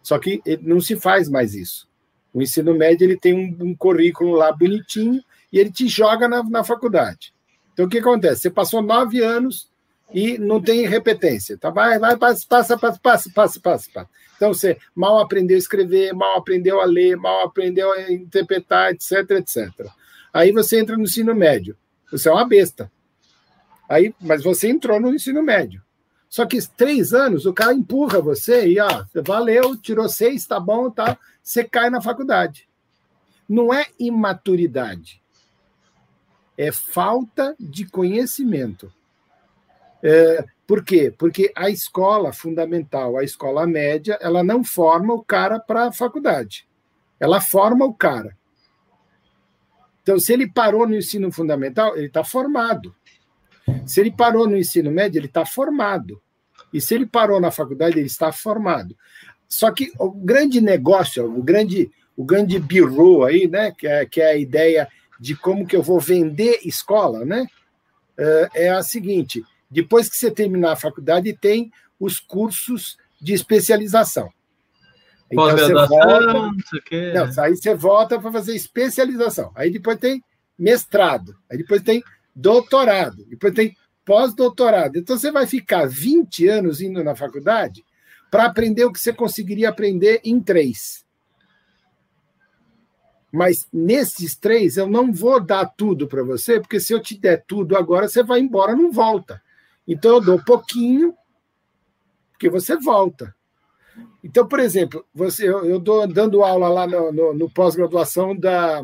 Só 0.00 0.18
que 0.18 0.40
não 0.62 0.80
se 0.80 0.94
faz 0.94 1.28
mais 1.28 1.54
isso. 1.54 1.88
O 2.32 2.40
ensino 2.40 2.72
médio 2.74 3.04
ele 3.04 3.16
tem 3.16 3.34
um, 3.34 3.70
um 3.70 3.74
currículo 3.74 4.32
lá 4.32 4.52
bonitinho 4.52 5.20
e 5.52 5.58
ele 5.58 5.72
te 5.72 5.88
joga 5.88 6.28
na, 6.28 6.44
na 6.44 6.62
faculdade. 6.62 7.34
Então, 7.72 7.86
o 7.86 7.88
que 7.88 7.98
acontece? 7.98 8.42
Você 8.42 8.50
passou 8.50 8.82
nove 8.82 9.22
anos 9.22 9.68
e 10.12 10.38
não 10.38 10.60
tem 10.60 10.86
repetência. 10.86 11.56
Tá? 11.56 11.70
Vai, 11.70 11.98
vai, 11.98 12.16
passa, 12.16 12.44
passa, 12.48 12.78
passa, 12.78 13.00
passa, 13.02 13.30
passa, 13.30 13.60
passa. 13.60 14.08
Então, 14.36 14.52
você 14.52 14.78
mal 14.94 15.18
aprendeu 15.18 15.56
a 15.56 15.58
escrever, 15.58 16.12
mal 16.12 16.38
aprendeu 16.38 16.80
a 16.80 16.84
ler, 16.84 17.16
mal 17.16 17.44
aprendeu 17.44 17.92
a 17.92 18.10
interpretar, 18.10 18.92
etc, 18.92 19.30
etc. 19.32 19.86
Aí 20.32 20.52
você 20.52 20.80
entra 20.80 20.96
no 20.96 21.04
ensino 21.04 21.34
médio. 21.34 21.76
Você 22.10 22.28
é 22.28 22.32
uma 22.32 22.46
besta. 22.46 22.90
Aí, 23.88 24.14
mas 24.20 24.42
você 24.42 24.68
entrou 24.68 25.00
no 25.00 25.14
ensino 25.14 25.42
médio. 25.42 25.82
Só 26.28 26.46
que 26.46 26.58
três 26.76 27.12
anos, 27.12 27.44
o 27.44 27.52
cara 27.52 27.74
empurra 27.74 28.20
você 28.20 28.68
e, 28.68 28.80
ó, 28.80 29.04
valeu, 29.26 29.76
tirou 29.76 30.08
seis, 30.08 30.46
tá 30.46 30.60
bom, 30.60 30.88
tá, 30.88 31.18
você 31.42 31.64
cai 31.64 31.90
na 31.90 32.00
faculdade. 32.00 32.68
Não 33.48 33.74
é 33.74 33.86
imaturidade, 33.98 35.20
é 36.56 36.70
falta 36.72 37.54
de 37.58 37.86
conhecimento. 37.86 38.92
É, 40.02 40.44
por 40.66 40.84
quê? 40.84 41.12
Porque 41.16 41.52
a 41.56 41.68
escola 41.68 42.32
fundamental, 42.32 43.16
a 43.16 43.24
escola 43.24 43.66
média, 43.66 44.18
ela 44.20 44.42
não 44.42 44.62
forma 44.62 45.12
o 45.12 45.24
cara 45.24 45.58
para 45.58 45.88
a 45.88 45.92
faculdade. 45.92 46.66
Ela 47.18 47.40
forma 47.40 47.84
o 47.84 47.92
cara. 47.92 48.36
Então, 50.02 50.18
se 50.18 50.32
ele 50.32 50.50
parou 50.50 50.86
no 50.86 50.96
ensino 50.96 51.30
fundamental, 51.30 51.96
ele 51.96 52.06
está 52.06 52.24
formado. 52.24 52.94
Se 53.86 54.00
ele 54.00 54.10
parou 54.10 54.48
no 54.48 54.56
ensino 54.56 54.90
médio, 54.90 55.18
ele 55.18 55.26
está 55.26 55.44
formado. 55.44 56.20
E 56.72 56.80
se 56.80 56.94
ele 56.94 57.06
parou 57.06 57.40
na 57.40 57.50
faculdade, 57.50 57.98
ele 57.98 58.06
está 58.06 58.32
formado. 58.32 58.96
Só 59.48 59.70
que 59.72 59.92
o 59.98 60.10
grande 60.10 60.60
negócio, 60.60 61.24
o 61.24 61.42
grande, 61.42 61.90
o 62.16 62.24
grande 62.24 62.58
birô 62.58 63.24
aí, 63.24 63.48
né, 63.48 63.72
que 63.76 63.86
é, 63.86 64.06
que 64.06 64.20
é 64.20 64.30
a 64.30 64.36
ideia 64.36 64.88
de 65.20 65.36
como 65.36 65.66
que 65.66 65.76
eu 65.76 65.82
vou 65.82 66.00
vender 66.00 66.60
escola, 66.64 67.26
né, 67.26 67.46
é, 68.16 68.48
é 68.54 68.68
a 68.70 68.82
seguinte: 68.82 69.44
depois 69.70 70.08
que 70.08 70.16
você 70.16 70.30
terminar 70.30 70.72
a 70.72 70.76
faculdade, 70.76 71.36
tem 71.36 71.70
os 71.98 72.18
cursos 72.18 72.96
de 73.20 73.34
especialização. 73.34 74.32
Então, 75.30 75.50
você 75.50 75.72
volta, 75.72 76.32
não, 77.14 77.44
aí 77.44 77.54
você 77.54 77.74
volta 77.74 78.18
para 78.18 78.32
fazer 78.32 78.56
especialização. 78.56 79.52
Aí 79.54 79.70
depois 79.70 79.96
tem 79.98 80.24
mestrado, 80.58 81.36
aí 81.48 81.58
depois 81.58 81.82
tem 81.82 82.02
doutorado, 82.34 83.24
depois 83.26 83.54
tem 83.54 83.76
pós-doutorado. 84.04 84.98
Então 84.98 85.16
você 85.16 85.30
vai 85.30 85.46
ficar 85.46 85.86
20 85.86 86.48
anos 86.48 86.80
indo 86.80 87.04
na 87.04 87.14
faculdade 87.14 87.84
para 88.28 88.46
aprender 88.46 88.84
o 88.84 88.92
que 88.92 88.98
você 88.98 89.12
conseguiria 89.12 89.68
aprender 89.68 90.20
em 90.24 90.40
três. 90.40 91.04
Mas 93.32 93.68
nesses 93.72 94.34
três, 94.34 94.76
eu 94.76 94.88
não 94.88 95.12
vou 95.12 95.40
dar 95.40 95.66
tudo 95.66 96.08
para 96.08 96.22
você, 96.22 96.60
porque 96.60 96.80
se 96.80 96.92
eu 96.92 97.00
te 97.00 97.16
der 97.16 97.44
tudo 97.46 97.76
agora, 97.76 98.08
você 98.08 98.22
vai 98.22 98.40
embora, 98.40 98.74
não 98.74 98.90
volta. 98.90 99.40
Então 99.86 100.16
eu 100.16 100.20
dou 100.20 100.44
pouquinho, 100.44 101.14
porque 102.32 102.48
você 102.48 102.76
volta. 102.76 103.34
Então, 104.22 104.46
por 104.46 104.58
exemplo, 104.58 105.04
você, 105.14 105.48
eu 105.48 105.78
estou 105.78 106.06
dando 106.06 106.42
aula 106.42 106.68
lá 106.68 106.86
no, 106.86 107.12
no, 107.12 107.34
no 107.34 107.50
pós-graduação 107.50 108.36
da, 108.36 108.82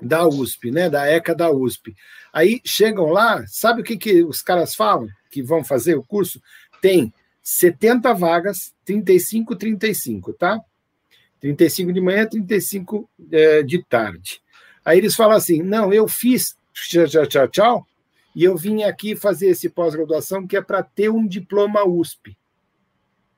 da 0.00 0.26
USP, 0.26 0.70
né? 0.70 0.88
Da 0.88 1.06
ECA 1.06 1.34
da 1.34 1.50
USP. 1.50 1.94
Aí 2.32 2.60
chegam 2.64 3.06
lá, 3.06 3.44
sabe 3.46 3.80
o 3.80 3.84
que, 3.84 3.96
que 3.96 4.22
os 4.22 4.42
caras 4.42 4.74
falam 4.74 5.08
que 5.30 5.42
vão 5.42 5.64
fazer 5.64 5.96
o 5.96 6.04
curso? 6.04 6.40
Tem 6.80 7.12
70 7.42 8.12
vagas, 8.14 8.74
35, 8.84 9.56
35, 9.56 10.32
tá? 10.32 10.60
35 11.44 11.92
de 11.92 12.00
manhã, 12.00 12.26
35 12.26 13.10
é, 13.30 13.62
de 13.62 13.84
tarde. 13.84 14.40
Aí 14.82 14.96
eles 14.96 15.14
falam 15.14 15.36
assim: 15.36 15.62
não, 15.62 15.92
eu 15.92 16.08
fiz 16.08 16.56
tchau, 16.72 17.06
tchau, 17.06 17.26
tchau, 17.26 17.48
tchau, 17.48 17.86
e 18.34 18.44
eu 18.44 18.56
vim 18.56 18.82
aqui 18.82 19.14
fazer 19.14 19.48
esse 19.48 19.68
pós-graduação 19.68 20.46
que 20.46 20.56
é 20.56 20.62
para 20.62 20.82
ter 20.82 21.10
um 21.10 21.26
diploma 21.26 21.86
USP. 21.86 22.34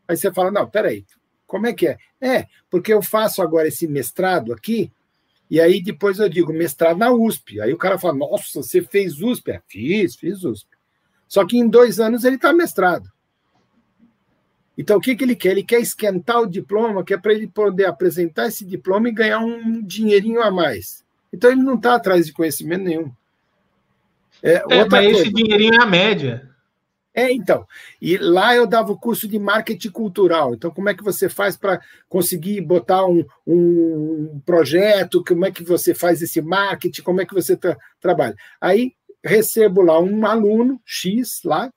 Aí 0.07 0.17
você 0.17 0.33
fala: 0.33 0.53
não, 0.53 0.71
peraí, 0.71 1.05
como 1.49 1.67
é 1.67 1.73
que 1.73 1.89
é? 1.89 1.99
É, 2.21 2.47
porque 2.71 2.93
eu 2.93 3.03
faço 3.03 3.43
agora 3.43 3.67
esse 3.67 3.89
mestrado 3.89 4.53
aqui, 4.53 4.93
e 5.51 5.61
aí 5.61 5.83
depois 5.83 6.21
eu 6.21 6.29
digo 6.29 6.53
mestrado 6.53 6.99
na 6.99 7.11
USP. 7.11 7.61
Aí 7.61 7.73
o 7.73 7.79
cara 7.79 7.99
fala: 7.99 8.15
nossa, 8.15 8.63
você 8.63 8.83
fez 8.83 9.21
USP? 9.21 9.51
É, 9.51 9.61
fiz, 9.67 10.15
fiz 10.15 10.45
USP. 10.45 10.71
Só 11.27 11.45
que 11.45 11.59
em 11.59 11.69
dois 11.69 11.99
anos 11.99 12.23
ele 12.23 12.37
está 12.37 12.53
mestrado. 12.53 13.11
Então, 14.77 14.99
o 14.99 15.01
que, 15.01 15.17
que 15.17 15.25
ele 15.25 15.35
quer? 15.35 15.53
Ele 15.53 15.63
quer 15.63 15.81
esquentar 15.81 16.41
o 16.41 16.47
diploma, 16.47 17.05
que 17.05 17.15
é 17.15 17.19
para 17.19 17.33
ele 17.33 17.47
poder 17.47 17.87
apresentar 17.87 18.47
esse 18.47 18.65
diploma 18.65 19.09
e 19.09 19.13
ganhar 19.13 19.39
um 19.39 19.83
dinheirinho 19.83 20.43
a 20.43 20.51
mais. 20.51 21.05
Então, 21.33 21.51
ele 21.51 21.63
não 21.63 21.75
está 21.75 21.95
atrás 21.95 22.27
de 22.27 22.33
conhecimento 22.33 22.85
nenhum. 22.85 23.11
É, 24.43 24.63
é 24.69 24.89
mas 24.89 25.07
coisa. 25.07 25.21
esse 25.21 25.33
dinheirinho 25.33 25.75
é 25.75 25.83
a 25.83 25.87
média. 25.87 26.51
É, 27.17 27.33
então. 27.33 27.67
E 28.01 28.19
lá 28.19 28.55
eu 28.55 28.67
dava 28.67 28.93
o 28.93 28.99
curso 28.99 29.27
de 29.27 29.39
marketing 29.39 29.89
cultural. 29.89 30.55
Então, 30.55 30.71
como 30.71 30.91
é 30.91 30.95
que 30.95 31.03
você 31.03 31.31
faz 31.31 31.57
para 31.57 31.81
conseguir 32.11 32.61
botar 32.61 33.07
um, 33.07 33.25
um, 33.47 34.39
projeto? 34.45 35.25
Como 35.25 35.47
é 35.47 35.51
que 35.51 35.65
você 35.65 35.95
faz 35.95 36.21
esse 36.21 36.43
marketing? 36.43 37.01
Como 37.01 37.23
é 37.23 37.25
que 37.25 37.33
você 37.33 37.57
tra 37.57 37.75
trabalha? 37.99 38.37
Aí 38.61 38.93
recebo 39.25 39.81
lá 39.81 39.99
um 39.99 40.27
aluno 40.27 40.79
X 40.85 41.41
lá, 41.43 41.71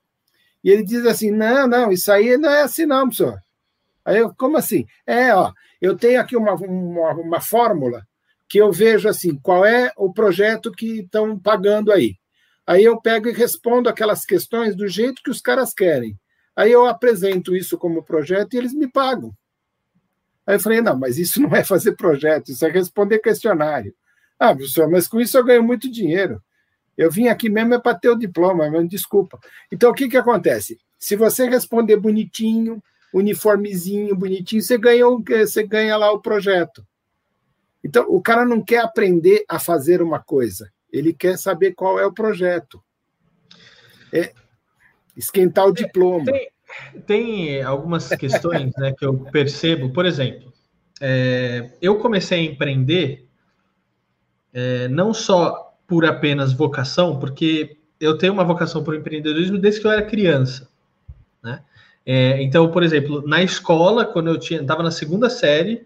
e 0.63 0.69
ele 0.69 0.83
diz 0.83 1.05
assim: 1.05 1.31
não, 1.31 1.67
não, 1.67 1.91
isso 1.91 2.11
aí 2.11 2.37
não 2.37 2.49
é 2.49 2.61
assim, 2.61 2.85
não, 2.85 3.07
professor. 3.07 3.39
Aí 4.03 4.17
eu, 4.17 4.33
como 4.35 4.57
assim? 4.57 4.85
É, 5.05 5.33
ó, 5.33 5.53
eu 5.81 5.97
tenho 5.97 6.19
aqui 6.19 6.35
uma, 6.35 6.53
uma, 6.55 7.11
uma 7.13 7.41
fórmula 7.41 8.05
que 8.47 8.57
eu 8.57 8.71
vejo 8.71 9.07
assim, 9.07 9.37
qual 9.37 9.65
é 9.65 9.91
o 9.95 10.11
projeto 10.11 10.71
que 10.71 11.01
estão 11.01 11.37
pagando 11.37 11.91
aí. 11.91 12.15
Aí 12.65 12.83
eu 12.83 12.99
pego 12.99 13.29
e 13.29 13.33
respondo 13.33 13.87
aquelas 13.87 14.25
questões 14.25 14.75
do 14.75 14.87
jeito 14.87 15.21
que 15.23 15.29
os 15.29 15.41
caras 15.41 15.73
querem. 15.73 16.19
Aí 16.55 16.71
eu 16.71 16.85
apresento 16.85 17.55
isso 17.55 17.77
como 17.77 18.03
projeto 18.03 18.53
e 18.53 18.57
eles 18.57 18.73
me 18.73 18.87
pagam. 18.87 19.31
Aí 20.45 20.55
eu 20.55 20.59
falei, 20.59 20.81
não, 20.81 20.97
mas 20.97 21.17
isso 21.19 21.39
não 21.39 21.55
é 21.55 21.63
fazer 21.63 21.95
projeto, 21.95 22.51
isso 22.51 22.65
é 22.65 22.69
responder 22.69 23.19
questionário. 23.19 23.93
Ah, 24.39 24.55
professor, 24.55 24.89
mas 24.89 25.07
com 25.07 25.21
isso 25.21 25.37
eu 25.37 25.43
ganho 25.43 25.63
muito 25.63 25.91
dinheiro. 25.91 26.41
Eu 26.99 27.09
vim 27.09 27.29
aqui 27.29 27.49
mesmo 27.49 27.73
é 27.73 27.79
para 27.79 27.97
ter 27.97 28.09
o 28.09 28.15
diploma, 28.17 28.69
mas 28.69 28.89
desculpa. 28.89 29.39
Então, 29.71 29.89
o 29.89 29.93
que, 29.93 30.09
que 30.09 30.17
acontece? 30.17 30.77
Se 30.97 31.15
você 31.15 31.47
responder 31.47 31.95
bonitinho, 31.95 32.83
uniformezinho, 33.13 34.13
bonitinho, 34.13 34.61
você 34.61 34.77
ganha, 34.77 35.05
você 35.05 35.65
ganha 35.65 35.95
lá 35.95 36.11
o 36.11 36.19
projeto. 36.19 36.85
Então, 37.81 38.05
o 38.09 38.21
cara 38.21 38.43
não 38.43 38.61
quer 38.61 38.79
aprender 38.79 39.45
a 39.47 39.57
fazer 39.57 40.01
uma 40.01 40.19
coisa, 40.19 40.69
ele 40.91 41.13
quer 41.13 41.37
saber 41.37 41.71
qual 41.71 41.97
é 41.97 42.05
o 42.05 42.11
projeto. 42.11 42.83
É 44.11 44.33
esquentar 45.15 45.67
o 45.67 45.73
diploma. 45.73 46.25
Tem, 46.25 46.51
tem 47.07 47.63
algumas 47.63 48.09
questões 48.09 48.73
né, 48.75 48.91
que 48.91 49.05
eu 49.05 49.19
percebo. 49.31 49.93
Por 49.93 50.05
exemplo, 50.05 50.51
é, 50.99 51.71
eu 51.81 51.97
comecei 51.97 52.41
a 52.41 52.51
empreender 52.51 53.25
é, 54.51 54.89
não 54.89 55.13
só 55.13 55.68
por 55.89 56.05
apenas 56.05 56.53
vocação, 56.53 57.17
porque 57.19 57.75
eu 57.99 58.15
tenho 58.15 58.31
uma 58.31 58.43
vocação 58.43 58.83
por 58.83 58.95
empreendedorismo 58.95 59.57
desde 59.57 59.81
que 59.81 59.87
eu 59.87 59.91
era 59.91 60.03
criança, 60.03 60.69
né? 61.43 61.61
É, 62.05 62.41
então, 62.41 62.71
por 62.71 62.83
exemplo, 62.83 63.23
na 63.27 63.41
escola, 63.41 64.05
quando 64.05 64.29
eu 64.29 64.39
tinha, 64.39 64.61
estava 64.61 64.83
na 64.83 64.91
segunda 64.91 65.29
série, 65.29 65.83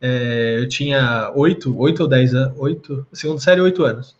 é, 0.00 0.58
eu 0.58 0.68
tinha 0.68 1.32
oito, 1.34 1.76
oito 1.78 2.02
ou 2.02 2.08
dez 2.08 2.34
anos, 2.34 2.58
oito, 2.58 3.06
segunda 3.12 3.40
série, 3.40 3.60
oito 3.60 3.84
anos. 3.84 4.16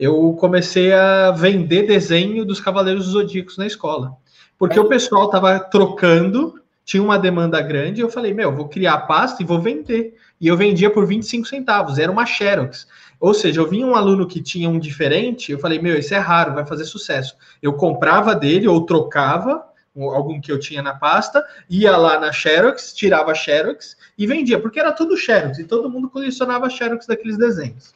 Eu 0.00 0.32
comecei 0.40 0.92
a 0.92 1.30
vender 1.30 1.86
desenho 1.86 2.44
dos 2.44 2.60
Cavaleiros 2.60 3.06
Zodíacos 3.06 3.58
na 3.58 3.66
escola, 3.66 4.16
porque 4.58 4.78
é. 4.78 4.82
o 4.82 4.88
pessoal 4.88 5.26
estava 5.26 5.60
trocando, 5.60 6.60
tinha 6.84 7.02
uma 7.02 7.18
demanda 7.18 7.60
grande, 7.60 8.00
eu 8.00 8.08
falei, 8.08 8.32
meu, 8.32 8.54
vou 8.54 8.68
criar 8.68 8.94
a 8.94 9.00
pasta 9.00 9.42
e 9.42 9.46
vou 9.46 9.60
vender. 9.60 10.16
E 10.40 10.46
eu 10.46 10.56
vendia 10.56 10.88
por 10.88 11.06
25 11.06 11.46
centavos, 11.46 11.98
era 11.98 12.10
uma 12.10 12.24
Xerox. 12.24 12.86
Ou 13.20 13.34
seja, 13.34 13.60
eu 13.60 13.68
vinha 13.68 13.86
um 13.86 13.94
aluno 13.94 14.26
que 14.26 14.40
tinha 14.40 14.68
um 14.68 14.78
diferente, 14.78 15.50
eu 15.50 15.58
falei, 15.58 15.80
meu, 15.80 15.98
isso 15.98 16.14
é 16.14 16.18
raro, 16.18 16.54
vai 16.54 16.64
fazer 16.64 16.84
sucesso. 16.84 17.36
Eu 17.60 17.72
comprava 17.72 18.34
dele 18.34 18.68
ou 18.68 18.86
trocava 18.86 19.68
algum 19.96 20.40
que 20.40 20.52
eu 20.52 20.60
tinha 20.60 20.80
na 20.80 20.94
pasta, 20.94 21.44
ia 21.68 21.96
lá 21.96 22.20
na 22.20 22.30
Xerox, 22.30 22.94
tirava 22.94 23.34
Xerox 23.34 23.96
e 24.16 24.26
vendia, 24.26 24.60
porque 24.60 24.78
era 24.78 24.92
tudo 24.92 25.16
Xerox, 25.16 25.58
e 25.58 25.64
todo 25.64 25.90
mundo 25.90 26.08
colecionava 26.08 26.70
Xerox 26.70 27.06
daqueles 27.06 27.36
desenhos. 27.36 27.92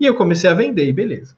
E 0.00 0.06
eu 0.06 0.16
comecei 0.16 0.50
a 0.50 0.54
vender, 0.54 0.88
e 0.88 0.92
beleza. 0.92 1.36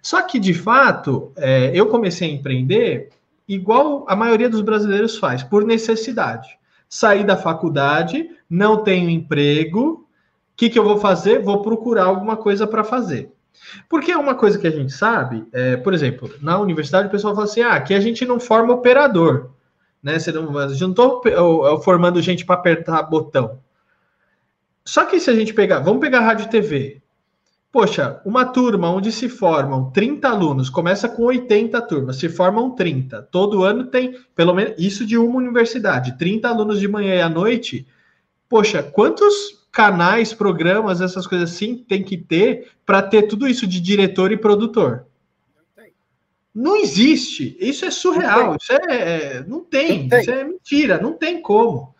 Só 0.00 0.22
que, 0.22 0.38
de 0.38 0.54
fato, 0.54 1.32
é, 1.36 1.70
eu 1.74 1.86
comecei 1.86 2.30
a 2.30 2.32
empreender 2.32 3.10
igual 3.46 4.06
a 4.08 4.16
maioria 4.16 4.48
dos 4.48 4.62
brasileiros 4.62 5.18
faz, 5.18 5.42
por 5.42 5.64
necessidade. 5.64 6.58
Saí 6.88 7.24
da 7.24 7.36
faculdade, 7.36 8.30
não 8.48 8.82
tenho 8.82 9.10
emprego, 9.10 10.01
que, 10.62 10.70
que 10.70 10.78
eu 10.78 10.84
vou 10.84 10.96
fazer? 10.96 11.42
Vou 11.42 11.60
procurar 11.60 12.04
alguma 12.04 12.36
coisa 12.36 12.68
para 12.68 12.84
fazer. 12.84 13.32
Porque 13.88 14.12
é 14.12 14.16
uma 14.16 14.36
coisa 14.36 14.56
que 14.56 14.66
a 14.66 14.70
gente 14.70 14.92
sabe, 14.92 15.44
é, 15.52 15.76
por 15.76 15.92
exemplo, 15.92 16.30
na 16.40 16.56
universidade 16.58 17.08
o 17.08 17.10
pessoal 17.10 17.34
fala 17.34 17.46
assim: 17.46 17.62
ah, 17.62 17.72
aqui 17.72 17.92
a 17.92 18.00
gente 18.00 18.24
não 18.24 18.38
forma 18.38 18.72
operador. 18.72 19.50
Né? 20.00 20.20
Você 20.20 20.30
não, 20.30 20.56
a 20.56 20.68
gente 20.68 20.80
não 20.80 20.90
estou 20.90 21.20
formando 21.82 22.22
gente 22.22 22.44
para 22.44 22.54
apertar 22.54 23.02
botão. 23.02 23.58
Só 24.84 25.04
que 25.04 25.18
se 25.18 25.30
a 25.30 25.34
gente 25.34 25.52
pegar, 25.52 25.80
vamos 25.80 26.00
pegar 26.00 26.20
rádio 26.20 26.46
e 26.46 26.50
TV. 26.50 27.02
Poxa, 27.72 28.20
uma 28.24 28.44
turma 28.44 28.88
onde 28.90 29.10
se 29.10 29.28
formam 29.28 29.90
30 29.90 30.28
alunos, 30.28 30.70
começa 30.70 31.08
com 31.08 31.24
80 31.24 31.80
turmas, 31.82 32.16
se 32.16 32.28
formam 32.28 32.70
30. 32.70 33.22
Todo 33.32 33.64
ano 33.64 33.86
tem, 33.86 34.16
pelo 34.36 34.54
menos, 34.54 34.74
isso 34.78 35.04
de 35.06 35.16
uma 35.18 35.38
universidade, 35.38 36.18
30 36.18 36.48
alunos 36.48 36.78
de 36.78 36.86
manhã 36.86 37.14
e 37.14 37.22
à 37.22 37.28
noite. 37.28 37.86
Poxa, 38.48 38.82
quantos 38.82 39.61
canais, 39.72 40.34
programas, 40.34 41.00
essas 41.00 41.26
coisas 41.26 41.50
assim, 41.50 41.78
tem 41.78 42.02
que 42.02 42.18
ter 42.18 42.72
para 42.84 43.00
ter 43.00 43.22
tudo 43.22 43.48
isso 43.48 43.66
de 43.66 43.80
diretor 43.80 44.30
e 44.30 44.36
produtor. 44.36 45.06
Não 46.54 46.76
existe. 46.76 47.56
Isso 47.58 47.86
é 47.86 47.90
surreal. 47.90 48.48
Não 48.48 48.56
isso 48.56 48.72
é, 48.72 48.94
é, 48.94 49.44
não 49.48 49.60
tem. 49.64 50.02
Não 50.02 50.08
tem. 50.10 50.20
Isso 50.20 50.30
é 50.30 50.44
mentira. 50.44 51.00
Não 51.00 51.14
tem 51.14 51.40
como, 51.40 51.94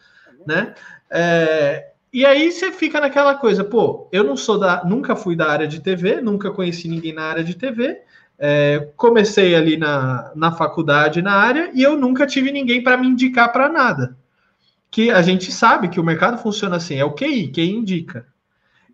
né? 0.46 0.74
É, 1.10 1.92
e 2.12 2.26
aí 2.26 2.52
você 2.52 2.70
fica 2.70 3.00
naquela 3.00 3.34
coisa, 3.36 3.64
pô, 3.64 4.06
eu 4.12 4.22
não 4.22 4.36
sou 4.36 4.58
da, 4.58 4.84
nunca 4.84 5.16
fui 5.16 5.34
da 5.34 5.48
área 5.48 5.66
de 5.66 5.80
TV, 5.80 6.20
nunca 6.20 6.50
conheci 6.50 6.86
ninguém 6.86 7.14
na 7.14 7.22
área 7.22 7.42
de 7.42 7.54
TV. 7.54 8.02
É, 8.38 8.90
comecei 8.96 9.54
ali 9.54 9.78
na, 9.78 10.30
na 10.34 10.52
faculdade 10.52 11.22
na 11.22 11.32
área 11.32 11.70
e 11.72 11.82
eu 11.82 11.96
nunca 11.96 12.26
tive 12.26 12.50
ninguém 12.50 12.82
para 12.82 12.96
me 12.96 13.06
indicar 13.06 13.50
para 13.52 13.68
nada 13.68 14.16
que 14.92 15.10
a 15.10 15.22
gente 15.22 15.50
sabe 15.50 15.88
que 15.88 15.98
o 15.98 16.04
mercado 16.04 16.36
funciona 16.36 16.76
assim, 16.76 16.96
é 16.96 17.04
o 17.04 17.14
QI, 17.14 17.48
quem 17.48 17.76
indica. 17.76 18.26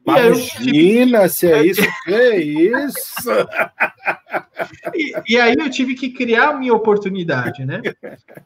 Imagina 0.07 1.29
se 1.29 1.51
é 1.51 1.67
isso, 1.67 1.83
que 2.05 2.15
é 2.15 2.41
isso! 2.41 3.31
e, 4.95 5.13
e, 5.29 5.37
aí 5.37 5.57
eu 5.59 5.69
tive 5.69 5.97
que 5.97 6.11
criar 6.11 6.51
a 6.51 6.57
minha 6.57 6.73
oportunidade, 6.73 7.67
né? 7.67 7.83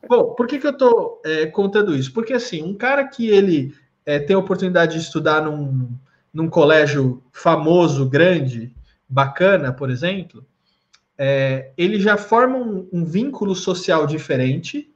Bom, 0.08 0.34
por 0.34 0.46
que, 0.46 0.58
que 0.58 0.66
eu 0.66 0.72
estou 0.72 1.20
é, 1.26 1.44
contando 1.46 1.94
isso? 1.94 2.12
Porque 2.12 2.32
assim, 2.32 2.62
um 2.62 2.74
cara 2.74 3.06
que 3.06 3.28
ele 3.28 3.74
é, 4.06 4.18
tem 4.18 4.34
a 4.34 4.38
oportunidade 4.38 4.94
de 4.94 5.02
estudar 5.02 5.42
num, 5.42 5.90
num 6.32 6.48
colégio 6.48 7.22
famoso, 7.32 8.08
grande, 8.08 8.74
bacana, 9.06 9.72
por 9.74 9.90
exemplo, 9.90 10.44
é, 11.18 11.70
ele 11.76 12.00
já 12.00 12.16
forma 12.16 12.56
um, 12.56 12.88
um 12.90 13.04
vínculo 13.04 13.54
social 13.54 14.06
diferente, 14.06 14.91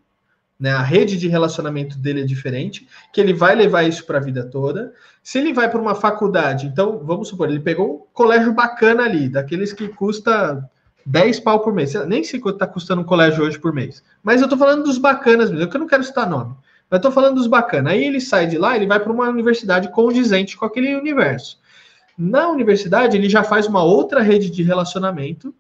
né? 0.59 0.71
A 0.73 0.83
rede 0.83 1.17
de 1.17 1.29
relacionamento 1.29 1.99
dele 1.99 2.23
é 2.23 2.25
diferente, 2.25 2.89
que 3.13 3.21
ele 3.21 3.33
vai 3.33 3.55
levar 3.55 3.83
isso 3.83 4.05
para 4.07 4.19
a 4.19 4.23
vida 4.23 4.45
toda. 4.45 4.93
Se 5.23 5.39
ele 5.39 5.53
vai 5.53 5.71
para 5.71 5.81
uma 5.81 5.95
faculdade, 5.95 6.67
então, 6.67 7.01
vamos 7.05 7.29
supor, 7.29 7.49
ele 7.49 7.61
pegou 7.61 7.95
um 7.95 8.15
colégio 8.15 8.53
bacana 8.53 9.05
ali, 9.05 9.29
daqueles 9.29 9.73
que 9.73 9.89
custa 9.89 10.69
10 11.05 11.41
pau 11.41 11.61
por 11.61 11.73
mês. 11.73 11.95
Nem 12.07 12.25
sei 12.25 12.41
quanto 12.41 12.57
está 12.57 12.67
custando 12.67 13.03
um 13.03 13.05
colégio 13.05 13.45
hoje 13.45 13.59
por 13.59 13.73
mês. 13.73 14.03
Mas 14.23 14.41
eu 14.41 14.47
estou 14.47 14.59
falando 14.59 14.85
dos 14.85 14.99
bacanas 14.99 15.51
mesmo, 15.51 15.71
que 15.71 15.77
eu 15.77 15.81
não 15.81 15.87
quero 15.87 16.03
citar 16.03 16.29
nome. 16.29 16.55
Mas 16.91 16.99
estou 16.99 17.13
falando 17.13 17.37
dos 17.37 17.47
bacanas. 17.47 17.93
Aí 17.93 18.05
ele 18.05 18.21
sai 18.21 18.47
de 18.47 18.59
lá, 18.59 18.77
ele 18.77 18.87
vai 18.87 18.99
para 18.99 19.13
uma 19.13 19.29
universidade 19.29 19.91
condizente 19.91 20.57
com 20.57 20.65
aquele 20.65 20.97
universo. 20.97 21.59
Na 22.19 22.49
universidade, 22.49 23.17
ele 23.17 23.29
já 23.29 23.45
faz 23.45 23.67
uma 23.67 23.83
outra 23.85 24.23
rede 24.23 24.51
de 24.51 24.63
relacionamento. 24.63 25.55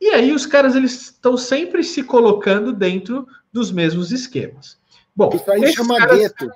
E 0.00 0.08
aí 0.08 0.32
os 0.32 0.46
caras 0.46 0.74
eles 0.74 0.92
estão 0.92 1.36
sempre 1.36 1.84
se 1.84 2.02
colocando 2.02 2.72
dentro 2.72 3.26
dos 3.52 3.70
mesmos 3.70 4.10
esquemas. 4.10 4.80
Bom, 5.14 5.30
isso 5.34 5.50
aí 5.50 5.72
chama 5.72 5.98
caras... 5.98 6.18
gueto. 6.18 6.50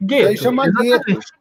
Gueto. 0.00 0.22
Isso 0.22 0.28
aí 0.28 0.36
chama 0.36 0.68
exatamente. 0.68 1.04
gueto. 1.06 1.36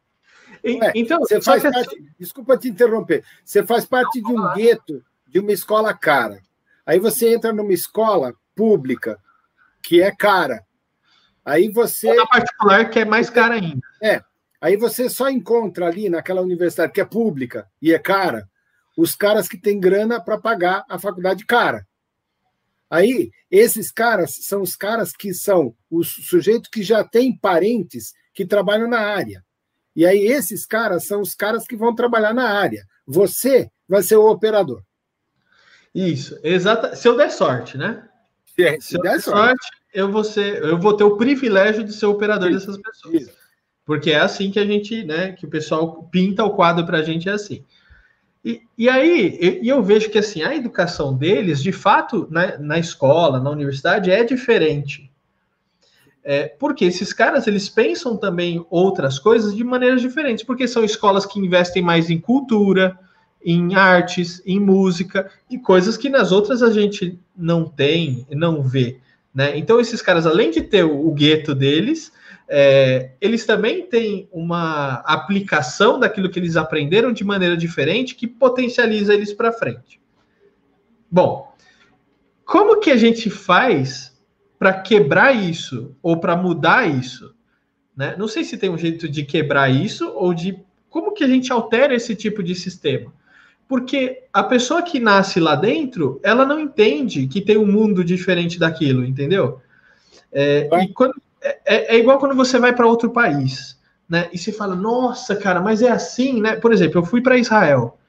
Ué, 0.65 0.91
então, 0.95 1.19
você 1.19 1.39
faz 1.39 1.61
parte, 1.61 1.77
assim... 1.77 2.07
desculpa 2.19 2.57
te 2.57 2.69
interromper. 2.69 3.23
Você 3.43 3.63
faz 3.63 3.85
parte 3.85 4.19
de 4.19 4.31
um 4.31 4.53
gueto 4.53 5.03
de 5.27 5.39
uma 5.39 5.51
escola 5.51 5.93
cara. 5.93 6.41
Aí 6.83 6.99
você 6.99 7.33
entra 7.33 7.53
numa 7.53 7.73
escola 7.73 8.33
pública 8.55 9.19
que 9.83 10.01
é 10.01 10.11
cara. 10.11 10.65
Aí 11.43 11.69
você. 11.69 12.09
Ou 12.09 12.15
na 12.15 12.25
particular, 12.25 12.89
que 12.89 12.99
é 12.99 13.05
mais 13.05 13.29
cara 13.29 13.55
ainda. 13.55 13.85
É. 14.01 14.23
Aí 14.59 14.75
você 14.75 15.07
só 15.07 15.29
encontra 15.29 15.85
ali 15.85 16.09
naquela 16.09 16.41
universidade 16.41 16.91
que 16.91 17.01
é 17.01 17.05
pública 17.05 17.69
e 17.79 17.93
é 17.93 17.99
cara, 17.99 18.49
os 18.95 19.15
caras 19.15 19.47
que 19.47 19.59
têm 19.59 19.79
grana 19.79 20.23
para 20.23 20.39
pagar 20.39 20.83
a 20.89 20.97
faculdade 20.97 21.45
cara. 21.45 21.85
Aí, 22.89 23.31
esses 23.49 23.91
caras 23.91 24.35
são 24.41 24.61
os 24.61 24.75
caras 24.75 25.11
que 25.11 25.33
são 25.33 25.75
os 25.89 26.09
sujeitos 26.27 26.69
que 26.69 26.83
já 26.83 27.03
têm 27.03 27.37
parentes 27.37 28.13
que 28.33 28.45
trabalham 28.45 28.87
na 28.87 28.99
área. 28.99 29.43
E 29.95 30.05
aí, 30.05 30.25
esses 30.25 30.65
caras 30.65 31.05
são 31.05 31.21
os 31.21 31.33
caras 31.33 31.65
que 31.65 31.75
vão 31.75 31.95
trabalhar 31.95 32.33
na 32.33 32.49
área. 32.49 32.85
Você 33.07 33.69
vai 33.87 34.03
ser 34.03 34.17
o 34.17 34.29
operador. 34.29 34.81
Isso, 35.93 36.37
exata. 36.43 36.95
Se 36.95 37.07
eu 37.07 37.15
der 37.15 37.31
sorte, 37.31 37.77
né? 37.77 38.07
Se, 38.45 38.81
se 38.81 38.97
eu 38.97 39.01
der 39.01 39.21
sorte, 39.21 39.23
sorte, 39.23 39.67
eu 39.93 40.11
vou 40.11 40.23
ser, 40.23 40.61
eu 40.63 40.77
vou 40.77 40.95
ter 40.95 41.05
o 41.05 41.17
privilégio 41.17 41.83
de 41.83 41.93
ser 41.93 42.05
operador 42.05 42.51
Isso. 42.51 42.67
dessas 42.67 42.81
pessoas. 42.81 43.21
Isso. 43.21 43.37
Porque 43.85 44.11
é 44.11 44.19
assim 44.19 44.51
que 44.51 44.59
a 44.59 44.65
gente, 44.65 45.03
né? 45.03 45.31
Que 45.31 45.45
o 45.45 45.49
pessoal 45.49 46.03
pinta 46.11 46.43
o 46.43 46.55
quadro 46.55 46.85
para 46.85 46.97
a 46.99 47.03
gente 47.03 47.29
é 47.29 47.31
assim. 47.31 47.63
E, 48.45 48.61
e 48.77 48.87
aí, 48.87 49.59
e 49.63 49.67
eu 49.67 49.81
vejo 49.81 50.11
que 50.11 50.19
assim, 50.19 50.43
a 50.43 50.55
educação 50.55 51.15
deles, 51.15 51.63
de 51.63 51.71
fato, 51.71 52.27
na, 52.29 52.59
na 52.59 52.77
escola, 52.77 53.39
na 53.39 53.49
universidade, 53.49 54.11
é 54.11 54.23
diferente. 54.23 55.11
É, 56.23 56.47
porque 56.47 56.85
esses 56.85 57.11
caras 57.11 57.47
eles 57.47 57.67
pensam 57.67 58.15
também 58.15 58.63
outras 58.69 59.17
coisas 59.17 59.55
de 59.55 59.63
maneiras 59.63 59.99
diferentes, 59.99 60.43
porque 60.43 60.67
são 60.67 60.83
escolas 60.83 61.25
que 61.25 61.39
investem 61.39 61.81
mais 61.81 62.11
em 62.11 62.19
cultura, 62.19 62.99
em 63.43 63.73
artes, 63.73 64.41
em 64.45 64.59
música 64.59 65.29
e 65.49 65.57
coisas 65.57 65.97
que 65.97 66.09
nas 66.09 66.31
outras 66.31 66.61
a 66.61 66.69
gente 66.69 67.19
não 67.35 67.65
tem, 67.65 68.27
não 68.29 68.61
vê. 68.61 68.99
Né? 69.33 69.57
Então, 69.57 69.79
esses 69.79 70.03
caras, 70.03 70.25
além 70.27 70.51
de 70.51 70.61
ter 70.61 70.83
o, 70.83 71.07
o 71.07 71.13
gueto 71.13 71.53
deles, 71.55 72.11
é, 72.47 73.11
eles 73.19 73.45
também 73.45 73.87
têm 73.87 74.29
uma 74.31 74.95
aplicação 75.05 75.99
daquilo 75.99 76.29
que 76.29 76.39
eles 76.39 76.55
aprenderam 76.55 77.11
de 77.11 77.23
maneira 77.23 77.57
diferente 77.57 78.15
que 78.15 78.27
potencializa 78.27 79.13
eles 79.13 79.33
para 79.33 79.51
frente. 79.51 79.99
Bom, 81.09 81.51
como 82.45 82.79
que 82.79 82.91
a 82.91 82.97
gente 82.97 83.29
faz 83.29 84.15
para 84.59 84.73
quebrar 84.73 85.33
isso 85.33 85.95
ou 86.01 86.19
para 86.19 86.35
mudar 86.35 86.87
isso? 86.87 87.33
Né? 87.95 88.15
Não 88.17 88.27
sei 88.27 88.43
se 88.43 88.57
tem 88.57 88.69
um 88.69 88.77
jeito 88.77 89.09
de 89.09 89.23
quebrar 89.23 89.69
isso 89.69 90.11
ou 90.15 90.33
de 90.33 90.59
como 90.89 91.13
que 91.13 91.23
a 91.23 91.27
gente 91.27 91.51
altera 91.51 91.95
esse 91.95 92.15
tipo 92.15 92.43
de 92.43 92.53
sistema. 92.53 93.11
Porque 93.67 94.23
a 94.31 94.43
pessoa 94.43 94.83
que 94.83 94.99
nasce 94.99 95.39
lá 95.39 95.55
dentro, 95.55 96.19
ela 96.23 96.45
não 96.45 96.59
entende 96.59 97.27
que 97.27 97.41
tem 97.41 97.57
um 97.57 97.65
mundo 97.65 98.03
diferente 98.03 98.59
daquilo, 98.59 99.03
entendeu? 99.03 99.59
É, 100.31 100.69
e 100.83 100.93
quando, 100.93 101.15
é, 101.45 101.59
é, 101.65 101.95
é 101.95 101.99
igual 101.99 102.17
quando 102.17 102.35
você 102.35 102.57
vai 102.57 102.73
para 102.73 102.87
outro 102.87 103.11
país, 103.11 103.79
né? 104.09 104.27
E 104.33 104.37
você 104.37 104.51
fala, 104.51 104.75
nossa, 104.75 105.35
cara, 105.35 105.61
mas 105.61 105.81
é 105.83 105.91
assim, 105.91 106.41
né? 106.41 106.55
Por 106.55 106.73
exemplo, 106.73 106.99
eu 106.99 107.05
fui 107.05 107.21
para 107.21 107.37
Israel. 107.37 107.99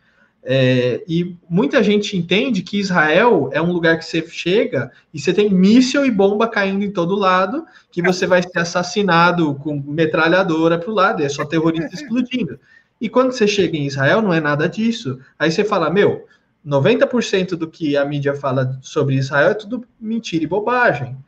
É, 0.42 1.02
e 1.08 1.36
muita 1.50 1.82
gente 1.82 2.16
entende 2.16 2.62
que 2.62 2.78
Israel 2.78 3.50
é 3.52 3.60
um 3.60 3.72
lugar 3.72 3.98
que 3.98 4.04
você 4.04 4.24
chega 4.28 4.92
e 5.12 5.18
você 5.18 5.34
tem 5.34 5.50
míssil 5.50 6.06
e 6.06 6.10
bomba 6.10 6.48
caindo 6.48 6.84
em 6.84 6.90
todo 6.90 7.16
lado, 7.16 7.66
que 7.90 8.00
você 8.00 8.26
vai 8.26 8.42
ser 8.42 8.58
assassinado 8.60 9.56
com 9.56 9.82
metralhadora 9.84 10.78
para 10.78 10.90
o 10.90 10.94
lado, 10.94 11.22
é 11.22 11.28
só 11.28 11.44
terrorista 11.44 11.92
explodindo. 11.94 12.58
E 13.00 13.08
quando 13.08 13.32
você 13.32 13.46
chega 13.46 13.76
em 13.76 13.86
Israel, 13.86 14.22
não 14.22 14.32
é 14.32 14.40
nada 14.40 14.68
disso. 14.68 15.18
Aí 15.38 15.50
você 15.50 15.64
fala, 15.64 15.90
meu, 15.90 16.26
90% 16.64 17.50
do 17.56 17.68
que 17.68 17.96
a 17.96 18.04
mídia 18.04 18.34
fala 18.34 18.78
sobre 18.80 19.16
Israel 19.16 19.50
é 19.50 19.54
tudo 19.54 19.84
mentira 20.00 20.44
e 20.44 20.46
bobagem 20.46 21.18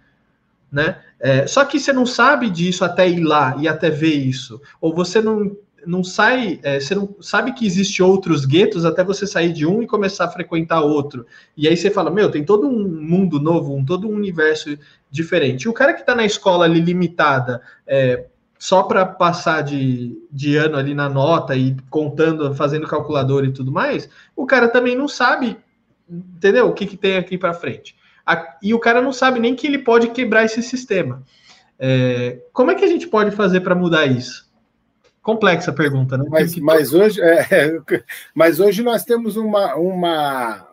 né? 0.71 1.03
É, 1.21 1.47
só 1.47 1.65
que 1.65 1.81
você 1.81 1.93
não 1.93 2.07
sabe 2.07 2.49
disso 2.49 2.85
até 2.85 3.09
ir 3.09 3.21
lá 3.21 3.57
e 3.59 3.67
até 3.67 3.91
ver 3.91 4.15
isso, 4.15 4.61
ou 4.81 4.95
você 4.95 5.21
não 5.21 5.57
não 5.87 6.03
sai, 6.05 6.61
é, 6.63 6.79
você 6.79 6.95
não 6.95 7.17
sabe 7.21 7.53
que 7.53 7.65
existe 7.67 8.03
outros 8.03 8.45
guetos 8.45 8.85
até 8.85 9.03
você 9.03 9.27
sair 9.27 9.53
de 9.53 9.65
um 9.65 9.83
e 9.83 9.87
começar 9.87 10.25
a 10.25 10.31
frequentar 10.31 10.83
outro. 10.83 11.25
E 11.57 11.67
aí 11.67 11.77
você 11.77 11.91
fala, 11.91 12.11
meu, 12.11 12.31
tem 12.31 12.45
todo 12.45 12.69
um 12.69 12.87
mundo 12.87 13.41
novo, 13.41 13.75
um 13.75 13.85
todo 13.85 14.07
um 14.07 14.15
universo 14.15 14.77
diferente. 15.11 15.63
E 15.63 15.69
o 15.69 15.73
cara 15.73 15.95
que 15.95 16.01
está 16.01 16.15
na 16.15 16.27
escola 16.27 16.65
ali 16.65 16.81
limitada, 16.81 17.63
é, 17.87 18.27
só 18.59 18.83
para 18.83 19.07
passar 19.07 19.63
de, 19.63 20.21
de 20.31 20.57
ano 20.57 20.77
ali 20.77 20.95
na 20.95 21.09
nota 21.09 21.57
e 21.57 21.75
contando, 21.89 22.55
fazendo 22.55 22.87
calculador 22.87 23.45
e 23.45 23.53
tudo 23.53 23.73
mais, 23.73 24.11
o 24.37 24.45
cara 24.45 24.69
também 24.69 24.97
não 24.97 25.09
sabe, 25.09 25.57
entendeu? 26.11 26.69
O 26.69 26.75
que, 26.75 26.87
que 26.87 26.97
tem 26.97 27.17
aqui 27.17 27.39
para 27.39 27.55
frente 27.55 27.97
e 28.63 28.75
o 28.75 28.79
cara 28.79 29.01
não 29.01 29.13
sabe 29.13 29.41
nem 29.41 29.55
que 29.55 29.67
ele 29.67 29.79
pode 29.79 30.09
quebrar 30.09 30.45
esse 30.45 30.63
sistema. 30.63 31.23
É, 31.79 32.41
como 32.53 32.71
é 32.71 32.75
que 32.75 32.85
a 32.85 32.89
gente 32.89 33.07
pode 33.07 33.31
fazer 33.31 33.61
para 33.61 33.75
mudar 33.75 34.07
isso? 34.07 34.49
Complexa 35.23 35.73
pergunta, 35.73 36.17
né? 36.19 36.25
Mas, 36.29 36.57
mas, 36.57 36.93
hoje, 36.93 37.21
é, 37.23 37.81
mas 38.35 38.59
hoje 38.61 38.83
nós 38.83 39.05
temos 39.05 39.37
uma, 39.37 39.75
uma, 39.77 40.69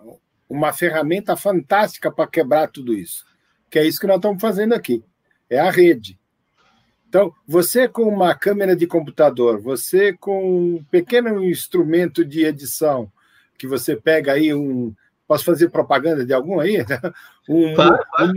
uma 0.49 0.73
ferramenta 0.73 1.35
fantástica 1.35 2.11
para 2.11 2.27
quebrar 2.27 2.69
tudo 2.69 2.93
isso, 2.93 3.25
que 3.69 3.77
é 3.77 3.85
isso 3.85 3.99
que 3.99 4.07
nós 4.07 4.17
estamos 4.17 4.41
fazendo 4.41 4.73
aqui, 4.73 5.03
é 5.49 5.59
a 5.59 5.69
rede. 5.69 6.17
Então, 7.07 7.33
você 7.47 7.87
com 7.87 8.03
uma 8.03 8.35
câmera 8.35 8.75
de 8.75 8.87
computador, 8.87 9.61
você 9.61 10.11
com 10.13 10.75
um 10.75 10.83
pequeno 10.89 11.43
instrumento 11.43 12.25
de 12.25 12.43
edição, 12.43 13.09
que 13.57 13.67
você 13.67 13.95
pega 13.95 14.33
aí 14.33 14.53
um, 14.53 14.93
Posso 15.27 15.43
fazer 15.43 15.69
propaganda 15.69 16.25
de 16.25 16.33
algum 16.33 16.59
aí? 16.59 16.77
Um, 17.47 17.75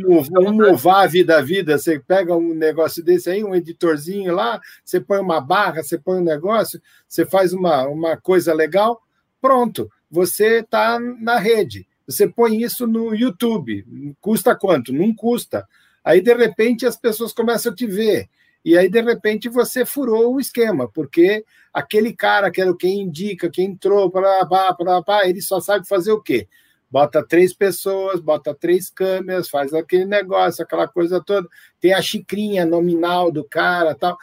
um, 0.07 0.49
um 0.51 0.53
Movave 0.53 1.25
da 1.25 1.41
vida, 1.41 1.79
você 1.79 1.99
pega 1.99 2.37
um 2.37 2.53
negócio 2.53 3.03
desse 3.03 3.31
aí, 3.31 3.43
um 3.43 3.55
editorzinho 3.55 4.35
lá, 4.35 4.61
você 4.85 5.01
põe 5.01 5.19
uma 5.19 5.41
barra, 5.41 5.83
você 5.83 5.97
põe 5.97 6.19
um 6.19 6.25
negócio, 6.25 6.79
você 7.09 7.25
faz 7.25 7.55
uma, 7.55 7.89
uma 7.89 8.19
coisa 8.19 8.53
legal, 8.53 9.01
pronto, 9.41 9.91
você 10.11 10.59
está 10.59 11.01
na 11.01 11.39
rede. 11.39 11.87
Você 12.07 12.27
põe 12.27 12.63
isso 12.63 12.87
no 12.87 13.15
YouTube. 13.15 14.15
Custa 14.21 14.55
quanto? 14.55 14.93
Não 14.93 15.15
custa. 15.15 15.67
Aí, 16.03 16.23
de 16.23 16.35
repente, 16.35 16.87
as 16.87 16.97
pessoas 16.97 17.35
começam 17.35 17.71
a 17.71 17.75
te 17.75 17.87
ver. 17.87 18.29
E 18.65 18.77
aí, 18.77 18.89
de 18.89 19.01
repente, 19.03 19.49
você 19.49 19.85
furou 19.85 20.35
o 20.35 20.41
esquema, 20.41 20.89
porque 20.89 21.45
aquele 21.73 22.15
cara 22.15 22.51
que 22.51 22.61
era 22.61 22.75
quem 22.75 23.03
indica, 23.03 23.51
quem 23.51 23.67
entrou, 23.73 24.11
para 24.11 25.29
ele 25.29 25.43
só 25.43 25.61
sabe 25.61 25.87
fazer 25.87 26.13
o 26.13 26.21
quê? 26.21 26.49
Bota 26.91 27.27
três 27.27 27.53
pessoas, 27.53 28.21
bota 28.21 28.55
três 28.55 28.91
câmeras, 28.91 29.49
faz 29.49 29.73
aquele 29.75 30.05
negócio, 30.05 30.63
aquela 30.63 30.89
coisa 30.89 31.23
toda. 31.23 31.49
Tem 31.81 31.93
a 31.93 32.03
xicrinha 32.03 32.65
nominal 32.65 33.31
do 33.31 33.45
cara, 33.45 33.95
tal. 33.95 34.17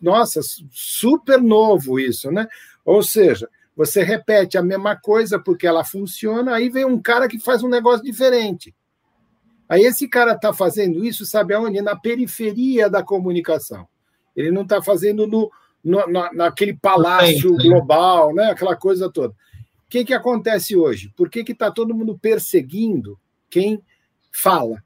Nossa, 0.00 0.40
super 0.70 1.40
novo 1.40 2.00
isso, 2.00 2.30
né? 2.30 2.48
Ou 2.84 3.02
seja, 3.02 3.48
você 3.76 4.02
repete 4.02 4.56
a 4.56 4.62
mesma 4.62 4.96
coisa 4.96 5.38
porque 5.38 5.66
ela 5.66 5.84
funciona, 5.84 6.54
aí 6.54 6.68
vem 6.68 6.84
um 6.84 7.00
cara 7.00 7.28
que 7.28 7.38
faz 7.38 7.62
um 7.62 7.68
negócio 7.68 8.04
diferente. 8.04 8.74
Aí 9.68 9.82
esse 9.82 10.08
cara 10.08 10.32
está 10.32 10.52
fazendo 10.52 11.04
isso, 11.04 11.26
sabe 11.26 11.52
aonde? 11.52 11.82
Na 11.82 11.94
periferia 11.94 12.88
da 12.88 13.02
comunicação. 13.02 13.86
Ele 14.34 14.50
não 14.50 14.62
está 14.62 14.82
fazendo 14.82 15.26
no, 15.26 15.50
no, 15.84 16.06
naquele 16.32 16.74
palácio 16.74 17.54
global, 17.56 18.34
né? 18.34 18.50
aquela 18.50 18.74
coisa 18.74 19.10
toda. 19.10 19.34
O 19.88 19.90
que, 19.90 20.04
que 20.04 20.14
acontece 20.14 20.76
hoje? 20.76 21.12
Por 21.16 21.30
que 21.30 21.40
está 21.50 21.70
todo 21.70 21.94
mundo 21.94 22.18
perseguindo 22.18 23.18
quem 23.48 23.82
fala? 24.30 24.82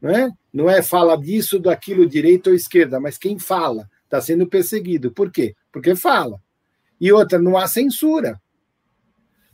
Não 0.00 0.10
é? 0.10 0.30
não 0.52 0.68
é 0.68 0.82
fala 0.82 1.16
disso, 1.16 1.58
daquilo, 1.58 2.06
direita 2.06 2.50
ou 2.50 2.56
esquerda, 2.56 3.00
mas 3.00 3.16
quem 3.16 3.38
fala 3.38 3.88
está 4.04 4.20
sendo 4.20 4.46
perseguido. 4.46 5.10
Por 5.10 5.30
quê? 5.30 5.56
Porque 5.72 5.96
fala. 5.96 6.40
E 7.00 7.10
outra, 7.10 7.38
não 7.38 7.56
há 7.56 7.66
censura. 7.66 8.40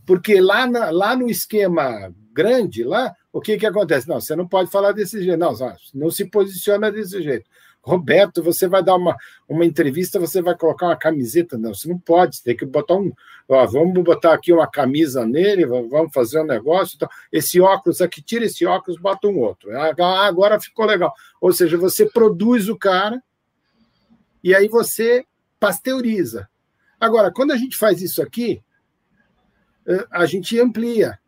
Porque 0.04 0.40
lá, 0.40 0.66
na, 0.66 0.90
lá 0.90 1.14
no 1.14 1.30
esquema 1.30 2.12
grande, 2.32 2.82
lá, 2.82 3.14
o 3.32 3.40
que, 3.40 3.56
que 3.56 3.66
acontece? 3.66 4.08
Não, 4.08 4.20
você 4.20 4.34
não 4.34 4.48
pode 4.48 4.70
falar 4.70 4.92
desse 4.92 5.22
jeito. 5.22 5.38
Não, 5.38 5.54
não 5.94 6.10
se 6.10 6.24
posiciona 6.24 6.90
desse 6.90 7.22
jeito. 7.22 7.48
Roberto, 7.82 8.42
você 8.42 8.68
vai 8.68 8.82
dar 8.82 8.96
uma, 8.96 9.16
uma 9.48 9.64
entrevista, 9.64 10.18
você 10.18 10.42
vai 10.42 10.56
colocar 10.56 10.86
uma 10.86 10.96
camiseta. 10.96 11.56
Não, 11.56 11.74
você 11.74 11.88
não 11.88 11.98
pode, 11.98 12.42
tem 12.42 12.56
que 12.56 12.66
botar 12.66 12.94
um. 12.94 13.12
Ó, 13.48 13.66
vamos 13.66 14.04
botar 14.04 14.34
aqui 14.34 14.52
uma 14.52 14.66
camisa 14.66 15.26
nele, 15.26 15.64
vamos 15.64 16.12
fazer 16.12 16.40
um 16.40 16.46
negócio. 16.46 16.96
Então, 16.96 17.08
esse 17.32 17.60
óculos 17.60 18.00
aqui, 18.00 18.20
tira 18.20 18.44
esse 18.44 18.66
óculos, 18.66 19.00
bota 19.00 19.26
um 19.26 19.38
outro. 19.38 19.70
Ah, 19.74 20.26
agora 20.26 20.60
ficou 20.60 20.84
legal. 20.84 21.12
Ou 21.40 21.52
seja, 21.52 21.78
você 21.78 22.04
produz 22.06 22.68
o 22.68 22.76
cara 22.76 23.22
e 24.42 24.54
aí 24.54 24.68
você 24.68 25.24
pasteuriza. 25.58 26.48
Agora, 27.00 27.32
quando 27.32 27.52
a 27.52 27.56
gente 27.56 27.76
faz 27.76 28.02
isso 28.02 28.20
aqui, 28.22 28.62
eh, 29.86 30.06
a 30.10 30.26
gente 30.26 30.58
amplia. 30.60 31.18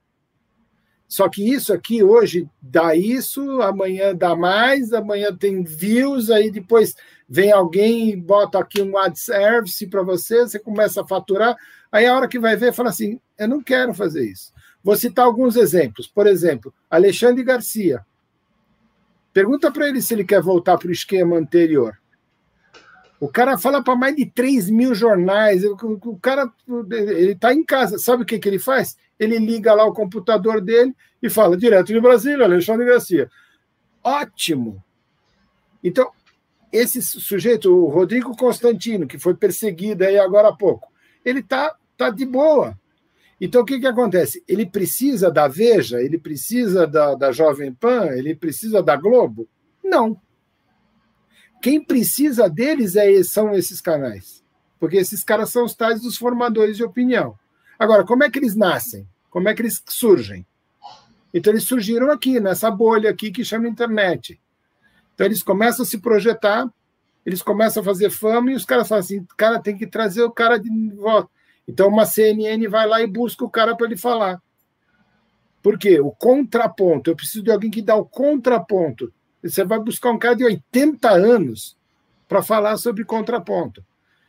Só 1.11 1.29
que 1.29 1.43
isso 1.43 1.73
aqui 1.73 2.05
hoje 2.05 2.49
dá 2.63 2.95
isso, 2.95 3.61
amanhã 3.63 4.15
dá 4.15 4.37
mais, 4.37 4.93
amanhã 4.93 5.35
tem 5.35 5.65
views, 5.65 6.31
aí 6.31 6.53
depois 6.53 6.95
vem 7.29 7.51
alguém 7.51 8.11
e 8.11 8.17
bota 8.17 8.61
aqui 8.61 8.81
um 8.81 8.97
ad 8.97 9.19
service 9.19 9.85
para 9.89 10.05
você, 10.05 10.43
você 10.43 10.57
começa 10.57 11.03
a 11.03 11.07
faturar, 11.07 11.57
aí 11.91 12.07
a 12.07 12.15
hora 12.15 12.29
que 12.29 12.39
vai 12.39 12.55
ver, 12.55 12.73
fala 12.73 12.91
assim: 12.91 13.19
eu 13.37 13.49
não 13.49 13.61
quero 13.61 13.93
fazer 13.93 14.25
isso. 14.25 14.53
Vou 14.85 14.95
citar 14.95 15.25
alguns 15.25 15.57
exemplos. 15.57 16.07
Por 16.07 16.29
exemplo, 16.29 16.73
Alexandre 16.89 17.43
Garcia. 17.43 18.07
Pergunta 19.33 19.69
para 19.73 19.89
ele 19.89 20.01
se 20.01 20.15
ele 20.15 20.25
quer 20.25 20.41
voltar 20.41 20.79
para 20.79 20.89
o 20.89 20.93
esquema 20.93 21.37
anterior. 21.37 21.99
O 23.19 23.29
cara 23.29 23.59
fala 23.59 23.83
para 23.83 23.97
mais 23.97 24.15
de 24.15 24.27
3 24.27 24.71
mil 24.71 24.95
jornais. 24.95 25.65
O, 25.65 26.17
cara 26.23 26.49
ele 26.69 27.33
está 27.33 27.53
em 27.53 27.65
casa. 27.65 27.99
Sabe 27.99 28.23
o 28.23 28.27
que, 28.27 28.39
que 28.39 28.49
ele 28.49 28.61
faz? 28.61 28.97
Ele 29.21 29.39
liga 29.39 29.75
lá 29.75 29.85
o 29.85 29.93
computador 29.93 30.63
dele 30.63 30.97
e 31.23 31.29
fala 31.29 31.57
direto 31.57 31.89
de 31.89 32.01
Brasília, 32.01 32.47
Alexandre 32.47 32.87
Garcia. 32.87 33.31
Ótimo. 34.03 34.83
Então, 35.85 36.11
esse 36.73 37.03
sujeito, 37.03 37.71
o 37.71 37.89
Rodrigo 37.89 38.35
Constantino, 38.35 39.07
que 39.07 39.19
foi 39.19 39.35
perseguido 39.35 40.05
aí 40.05 40.19
agora 40.19 40.49
há 40.49 40.57
pouco, 40.57 40.91
ele 41.23 41.41
está 41.41 41.77
tá 41.99 42.09
de 42.09 42.25
boa. 42.25 42.79
Então, 43.39 43.63
o 43.63 43.65
que, 43.65 43.79
que 43.79 43.87
acontece? 43.87 44.43
Ele 44.49 44.65
precisa 44.65 45.31
da 45.31 45.49
Veja, 45.49 46.01
ele 46.01 46.19
precisa 46.19 46.87
da, 46.87 47.15
da 47.15 47.31
Jovem 47.33 47.73
Pan, 47.75 48.07
ele 48.13 48.35
precisa 48.35 48.83
da 48.83 48.97
Globo? 48.97 49.47
Não. 49.85 50.21
Quem 51.61 51.83
precisa 51.83 52.49
deles 52.49 52.97
é, 52.97 53.23
são 53.23 53.53
esses 53.55 53.81
canais. 53.81 54.43
Porque 54.79 54.97
esses 54.97 55.23
caras 55.23 55.51
são 55.51 55.65
os 55.65 55.75
tais 55.75 56.01
dos 56.01 56.17
formadores 56.17 56.77
de 56.77 56.85
opinião. 56.85 57.39
Agora, 57.79 58.05
como 58.05 58.25
é 58.25 58.31
que 58.31 58.39
eles 58.39 58.55
nascem? 58.55 59.07
Como 59.31 59.49
é 59.49 59.55
que 59.55 59.63
eles 59.63 59.83
surgem? 59.87 60.45
Então, 61.33 61.53
eles 61.53 61.63
surgiram 61.63 62.11
aqui, 62.11 62.41
nessa 62.41 62.71
bolha 62.71 63.09
aqui 63.09 63.31
que 63.31 63.45
chama 63.45 63.69
internet. 63.69 64.41
Então, 65.15 65.27
eles 65.27 65.43
começam 65.43 65.85
a 65.85 65.87
se 65.87 65.99
projetar, 65.99 66.69
eles 67.25 67.41
começam 67.41 67.81
a 67.83 67.85
fazer 67.85 68.11
fama 68.11 68.51
e 68.51 68.55
os 68.55 68.65
caras 68.65 68.89
falam 68.89 69.05
assim: 69.05 69.25
cara, 69.37 69.61
tem 69.61 69.77
que 69.77 69.87
trazer 69.87 70.23
o 70.23 70.31
cara 70.31 70.59
de 70.59 70.71
volta. 70.97 71.31
Então, 71.69 71.89
uma 71.89 72.05
CNN 72.05 72.67
vai 72.67 72.87
lá 72.87 73.01
e 73.01 73.07
busca 73.07 73.45
o 73.45 73.51
cara 73.51 73.77
para 73.77 73.87
ele 73.87 73.97
falar. 73.97 74.43
Por 75.63 75.79
quê? 75.79 76.01
O 76.01 76.11
contraponto. 76.11 77.11
Eu 77.11 77.17
preciso 77.17 77.45
de 77.45 77.53
alguém 77.53 77.71
que 77.71 77.83
dá 77.83 77.95
o 77.95 78.05
contraponto. 78.05 79.13
Você 79.43 79.65
vai 79.65 79.79
buscar 79.79 80.11
um 80.11 80.19
cara 80.19 80.35
de 80.35 80.45
80 80.45 81.09
anos 81.11 81.77
para 82.27 82.43
falar 82.43 82.77
sobre 82.77 83.05
contraponto. 83.05 83.85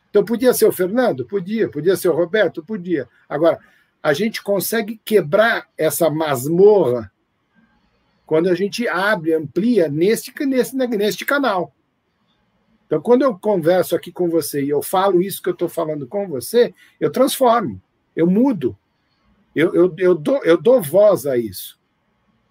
Então, 0.09 0.23
podia 0.23 0.53
ser 0.53 0.65
o 0.65 0.71
Fernando? 0.71 1.25
Podia. 1.25 1.69
Podia 1.69 1.95
ser 1.95 2.09
o 2.09 2.15
Roberto? 2.15 2.63
Podia. 2.63 3.07
Agora, 3.29 3.59
a 4.01 4.13
gente 4.13 4.41
consegue 4.41 4.99
quebrar 5.03 5.67
essa 5.77 6.09
masmorra 6.09 7.11
quando 8.25 8.49
a 8.49 8.55
gente 8.55 8.87
abre, 8.87 9.33
amplia 9.33 9.89
neste, 9.89 10.33
neste, 10.45 10.75
neste 10.75 11.25
canal. 11.25 11.75
Então, 12.85 13.01
quando 13.01 13.21
eu 13.21 13.37
converso 13.37 13.95
aqui 13.95 14.11
com 14.11 14.29
você 14.29 14.63
e 14.63 14.69
eu 14.69 14.81
falo 14.81 15.21
isso 15.21 15.41
que 15.41 15.49
eu 15.49 15.53
estou 15.53 15.69
falando 15.69 16.07
com 16.07 16.27
você, 16.27 16.73
eu 16.99 17.11
transformo, 17.11 17.81
eu 18.15 18.25
mudo, 18.25 18.77
eu, 19.55 19.73
eu, 19.75 19.93
eu, 19.97 20.15
dou, 20.15 20.43
eu 20.43 20.57
dou 20.57 20.81
voz 20.81 21.25
a 21.25 21.37
isso. 21.37 21.79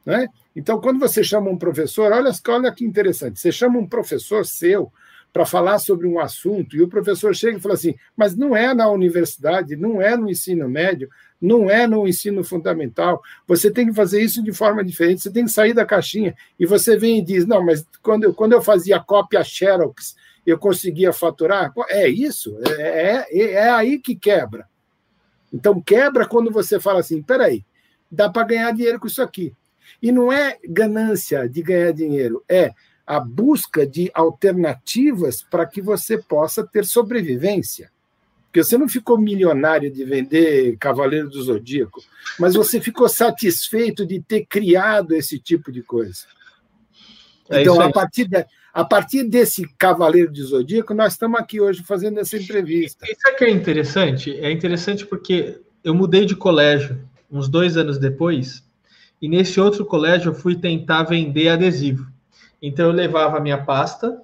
Né? 0.04 0.28
Então, 0.54 0.80
quando 0.80 0.98
você 0.98 1.24
chama 1.24 1.50
um 1.50 1.58
professor, 1.58 2.12
olha, 2.12 2.30
olha 2.48 2.72
que 2.72 2.84
interessante, 2.84 3.40
você 3.40 3.50
chama 3.50 3.78
um 3.78 3.86
professor 3.86 4.46
seu 4.46 4.92
para 5.32 5.46
falar 5.46 5.78
sobre 5.78 6.06
um 6.06 6.18
assunto 6.18 6.76
e 6.76 6.82
o 6.82 6.88
professor 6.88 7.34
chega 7.34 7.58
e 7.58 7.60
fala 7.60 7.74
assim: 7.74 7.94
mas 8.16 8.36
não 8.36 8.56
é 8.56 8.74
na 8.74 8.88
universidade, 8.88 9.76
não 9.76 10.02
é 10.02 10.16
no 10.16 10.28
ensino 10.28 10.68
médio, 10.68 11.08
não 11.40 11.70
é 11.70 11.86
no 11.86 12.06
ensino 12.06 12.42
fundamental. 12.42 13.22
Você 13.46 13.70
tem 13.70 13.86
que 13.86 13.94
fazer 13.94 14.20
isso 14.20 14.42
de 14.42 14.52
forma 14.52 14.84
diferente, 14.84 15.22
você 15.22 15.30
tem 15.30 15.44
que 15.44 15.50
sair 15.50 15.72
da 15.72 15.86
caixinha. 15.86 16.34
E 16.58 16.66
você 16.66 16.96
vem 16.96 17.18
e 17.18 17.22
diz: 17.22 17.46
não, 17.46 17.64
mas 17.64 17.86
quando 18.02 18.24
eu, 18.24 18.34
quando 18.34 18.52
eu 18.52 18.62
fazia 18.62 19.00
cópia 19.00 19.44
Xerox, 19.44 20.16
eu 20.46 20.58
conseguia 20.58 21.12
faturar. 21.12 21.72
É 21.88 22.08
isso, 22.08 22.58
é, 22.78 23.26
é, 23.30 23.52
é 23.52 23.70
aí 23.70 23.98
que 23.98 24.16
quebra. 24.16 24.68
Então, 25.52 25.80
quebra 25.80 26.26
quando 26.26 26.50
você 26.50 26.80
fala 26.80 27.00
assim: 27.00 27.22
peraí, 27.22 27.64
dá 28.10 28.28
para 28.28 28.46
ganhar 28.46 28.72
dinheiro 28.72 28.98
com 28.98 29.06
isso 29.06 29.22
aqui. 29.22 29.54
E 30.02 30.12
não 30.12 30.32
é 30.32 30.58
ganância 30.64 31.48
de 31.48 31.62
ganhar 31.62 31.92
dinheiro, 31.92 32.44
é 32.48 32.72
a 33.10 33.18
busca 33.18 33.84
de 33.84 34.08
alternativas 34.14 35.42
para 35.42 35.66
que 35.66 35.82
você 35.82 36.16
possa 36.16 36.64
ter 36.64 36.84
sobrevivência. 36.84 37.90
Porque 38.44 38.62
você 38.62 38.78
não 38.78 38.88
ficou 38.88 39.18
milionário 39.18 39.90
de 39.90 40.04
vender 40.04 40.76
Cavaleiro 40.78 41.28
do 41.28 41.42
Zodíaco, 41.42 42.00
mas 42.38 42.54
você 42.54 42.80
ficou 42.80 43.08
satisfeito 43.08 44.06
de 44.06 44.20
ter 44.20 44.46
criado 44.46 45.12
esse 45.12 45.40
tipo 45.40 45.72
de 45.72 45.82
coisa. 45.82 46.20
É 47.50 47.62
então, 47.62 47.80
a 47.80 47.90
partir, 47.90 48.28
de, 48.28 48.46
a 48.72 48.84
partir 48.84 49.24
desse 49.24 49.66
Cavaleiro 49.76 50.30
do 50.30 50.44
Zodíaco, 50.44 50.94
nós 50.94 51.14
estamos 51.14 51.40
aqui 51.40 51.60
hoje 51.60 51.82
fazendo 51.82 52.20
essa 52.20 52.36
entrevista. 52.36 53.04
Isso 53.10 53.26
aqui 53.26 53.42
é 53.42 53.50
interessante. 53.50 54.38
É 54.38 54.52
interessante 54.52 55.04
porque 55.04 55.60
eu 55.82 55.96
mudei 55.96 56.24
de 56.24 56.36
colégio 56.36 56.96
uns 57.28 57.48
dois 57.48 57.76
anos 57.76 57.98
depois 57.98 58.62
e 59.20 59.28
nesse 59.28 59.60
outro 59.60 59.84
colégio 59.84 60.30
eu 60.30 60.34
fui 60.34 60.54
tentar 60.54 61.02
vender 61.02 61.48
adesivo. 61.48 62.06
Então 62.60 62.86
eu 62.86 62.92
levava 62.92 63.38
a 63.38 63.40
minha 63.40 63.64
pasta 63.64 64.20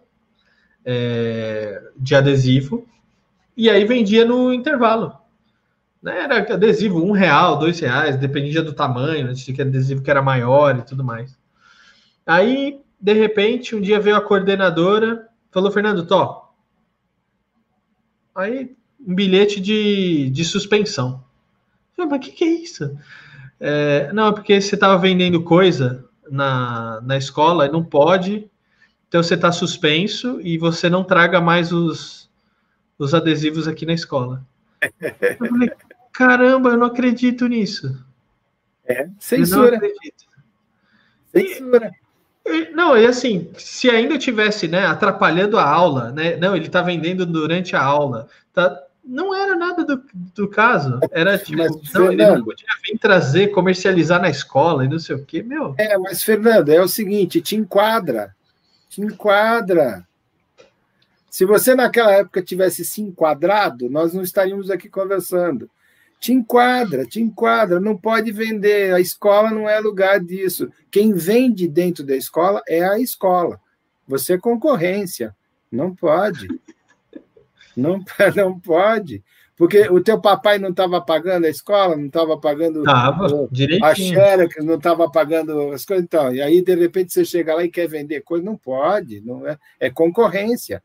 é, 0.85 1.83
de 1.97 2.15
adesivo 2.15 2.87
e 3.57 3.71
aí 3.71 3.85
vendia 3.85 4.25
no 4.25 4.53
intervalo. 4.53 5.17
Né? 6.03 6.25
Era 6.25 6.55
adesivo 6.55 7.03
um 7.03 7.13
real, 7.13 7.59
dois 7.59 7.81
reais, 7.81 8.17
dependia 8.17 8.63
do 8.63 8.73
tamanho, 8.73 9.33
tinha 9.35 9.55
que 9.55 9.63
adesivo 9.63 10.03
que 10.03 10.11
era 10.11 10.23
maior 10.23 10.79
e 10.79 10.83
tudo 10.83 11.03
mais. 11.03 11.37
Aí, 12.25 12.81
de 13.01 13.13
repente, 13.13 13.75
um 13.75 13.81
dia 13.81 14.01
veio 14.01 14.17
a 14.17 14.21
coordenadora, 14.21 15.29
falou, 15.51 15.71
Fernando, 15.71 16.07
Tó. 16.07 16.55
Aí, 18.35 18.77
um 19.05 19.15
bilhete 19.15 19.61
de, 19.61 20.29
de 20.31 20.45
suspensão. 20.45 21.25
Eu 21.97 22.07
mas 22.07 22.19
o 22.19 22.21
que, 22.21 22.33
que 22.33 22.45
é 22.45 22.49
isso? 22.49 22.97
É, 23.59 24.13
não, 24.13 24.29
é 24.29 24.33
porque 24.33 24.61
você 24.61 24.75
estava 24.75 24.99
vendendo 24.99 25.43
coisa 25.43 26.05
na, 26.31 27.01
na 27.03 27.17
escola 27.17 27.67
e 27.67 27.73
não 27.73 27.85
pode, 27.85 28.51
então 29.09 29.23
você 29.23 29.35
está 29.35 29.53
suspenso 29.53 30.41
e 30.41 30.59
você 30.59 30.91
não 30.91 31.05
traga 31.05 31.41
mais 31.41 31.73
os, 31.73 32.29
os 32.99 33.15
adesivos 33.15 33.69
aqui 33.69 33.87
na 33.87 33.93
escola. 33.93 34.45
Eu 35.03 35.49
falei, 35.49 35.71
caramba, 36.13 36.71
eu 36.71 36.77
não 36.77 36.87
acredito 36.87 37.47
nisso. 37.47 38.05
É, 38.85 39.09
censura. 39.19 39.77
Eu 39.77 39.81
não 39.81 39.89
acredito. 39.89 40.27
Censura. 41.33 41.93
E, 42.47 42.71
não, 42.71 42.97
e 42.97 43.07
assim, 43.07 43.51
se 43.59 43.91
ainda 43.91 44.17
tivesse, 44.17 44.69
né, 44.69 44.87
atrapalhando 44.87 45.59
a 45.59 45.69
aula, 45.69 46.13
né, 46.13 46.37
não, 46.37 46.55
ele 46.55 46.67
está 46.67 46.81
vendendo 46.81 47.27
durante 47.27 47.75
a 47.75 47.83
aula, 47.83 48.29
tá, 48.53 48.86
não 49.07 49.35
era 49.35 49.55
nada 49.55 49.85
do, 49.85 50.03
do 50.35 50.49
caso. 50.49 50.99
Era 51.13 51.39
tipo, 51.39 51.59
mas, 51.59 51.71
não, 51.71 51.83
Fernando, 51.85 52.13
ele 52.13 52.27
não 52.27 52.45
podia 52.45 52.67
vir 52.85 52.99
trazer, 52.99 53.49
comercializar 53.49 54.21
na 54.21 54.29
escola 54.29 54.85
e 54.85 54.89
não 54.89 54.99
sei 54.99 55.15
o 55.15 55.25
quê, 55.25 55.43
meu. 55.43 55.75
É, 55.79 55.97
mas, 55.97 56.23
Fernando, 56.23 56.71
é 56.71 56.81
o 56.81 56.89
seguinte: 56.89 57.41
te 57.41 57.55
enquadra. 57.55 58.35
Te 58.89 59.01
enquadra. 59.01 60.07
Se 61.31 61.45
você 61.45 61.75
naquela 61.75 62.13
época 62.13 62.43
tivesse 62.43 62.85
se 62.85 63.01
enquadrado, 63.01 63.89
nós 63.91 64.13
não 64.13 64.23
estaríamos 64.23 64.71
aqui 64.71 64.89
conversando. 64.89 65.71
Te 66.19 66.33
enquadra, 66.33 67.05
te 67.05 67.21
enquadra, 67.21 67.79
não 67.79 67.97
pode 67.97 68.33
vender. 68.33 68.95
A 68.95 69.01
escola 69.01 69.51
não 69.51 69.69
é 69.69 69.79
lugar 69.79 70.19
disso. 70.19 70.71
Quem 70.91 71.13
vende 71.13 71.69
dentro 71.69 72.03
da 72.05 72.17
escola 72.17 72.63
é 72.67 72.83
a 72.83 72.99
escola. 72.99 73.61
Você 74.09 74.35
é 74.35 74.39
concorrência. 74.39 75.37
Não 75.71 75.95
pode. 75.95 76.49
Não, 77.77 78.03
não 78.35 78.59
pode. 78.59 79.23
Porque 79.57 79.89
o 79.89 80.03
teu 80.03 80.21
papai 80.21 80.59
não 80.59 80.69
estava 80.69 81.01
pagando 81.01 81.47
a 81.47 81.51
escola, 81.51 81.97
não 81.97 82.07
estava 82.07 82.39
pagando 82.39 82.83
tava, 82.83 83.27
a 83.83 83.95
Xerox, 83.95 84.65
não 84.65 84.75
estava 84.75 85.11
pagando 85.11 85.73
as 85.73 85.85
coisas. 85.85 86.05
Então, 86.05 86.35
e 86.35 86.43
aí, 86.43 86.63
de 86.63 86.75
repente, 86.75 87.13
você 87.13 87.25
chega 87.25 87.55
lá 87.55 87.65
e 87.65 87.71
quer 87.71 87.89
vender 87.89 88.21
coisa, 88.21 88.45
não 88.45 88.57
pode, 88.57 89.23
não 89.23 89.47
é, 89.49 89.59
é 89.81 89.91
concorrência. 89.91 90.83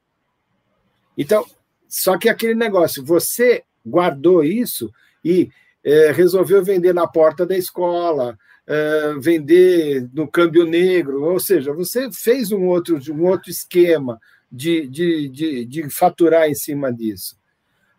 Então, 1.18 1.46
só 1.88 2.18
que 2.18 2.30
aquele 2.30 2.56
negócio, 2.56 3.04
você 3.04 3.64
guardou 3.86 4.42
isso 4.42 4.89
e 5.24 5.50
é, 5.84 6.12
resolveu 6.12 6.64
vender 6.64 6.94
na 6.94 7.06
porta 7.06 7.46
da 7.46 7.58
escola, 7.58 8.38
é, 8.66 9.14
vender 9.20 10.08
no 10.14 10.28
câmbio 10.30 10.66
negro, 10.66 11.24
ou 11.24 11.39
seja, 11.42 11.74
você 11.74 12.10
fez 12.12 12.54
um 12.54 12.68
outro, 12.68 12.98
um 13.12 13.26
outro 13.26 13.50
esquema, 13.50 14.18
de, 14.52 14.88
de, 14.88 15.30
de, 15.30 15.66
de 15.66 15.89
faturar 15.89 16.49
em 16.49 16.56
cima 16.56 16.91
disso. 16.91 17.38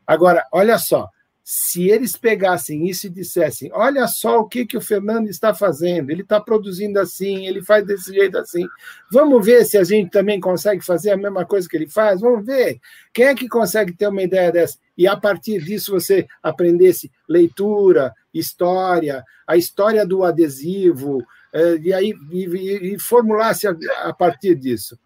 Agora, 0.07 0.47
olha 0.53 0.79
só, 0.79 1.09
se 1.45 1.89
eles 1.89 2.17
pegassem 2.17 2.89
isso 2.89 3.07
e 3.07 3.11
dissessem: 3.11 3.71
olha 3.73 4.07
só 4.07 4.41
o 4.41 4.49
que, 4.49 4.65
que 4.65 4.77
o 4.77 4.81
Fernando 4.81 5.29
está 5.29 5.53
fazendo, 5.53 6.11
ele 6.11 6.23
está 6.23 6.41
produzindo 6.41 7.01
assim, 7.01 7.47
ele 7.47 7.63
faz 7.63 7.85
desse 7.85 8.13
jeito 8.13 8.39
assim, 8.39 8.67
vamos 9.11 9.45
ver 9.45 9.65
se 9.65 9.77
a 9.77 9.83
gente 9.83 10.11
também 10.11 10.39
consegue 10.39 10.85
fazer 10.85 11.11
a 11.11 11.17
mesma 11.17 11.45
coisa 11.45 11.69
que 11.69 11.77
ele 11.77 11.89
faz, 11.89 12.21
vamos 12.21 12.47
ver 12.47 12.79
quem 13.13 13.27
é 13.27 13.35
que 13.35 13.49
consegue 13.49 13.93
ter 13.93 14.07
uma 14.07 14.23
ideia 14.23 14.53
dessa. 14.53 14.79
E 14.97 15.07
a 15.07 15.17
partir 15.17 15.61
disso 15.63 15.93
você 15.93 16.27
aprendesse 16.43 17.11
leitura, 17.29 18.15
história, 18.33 19.25
a 19.47 19.57
história 19.57 20.07
do 20.07 20.23
adesivo, 20.23 21.25
eh, 21.53 21.79
e 21.83 21.93
aí 21.93 22.15
e, 22.31 22.95
e 22.95 22.99
formulasse 22.99 23.67
a, 23.67 23.75
a, 24.05 24.13
partir 24.13 24.55
disso. 24.55 24.99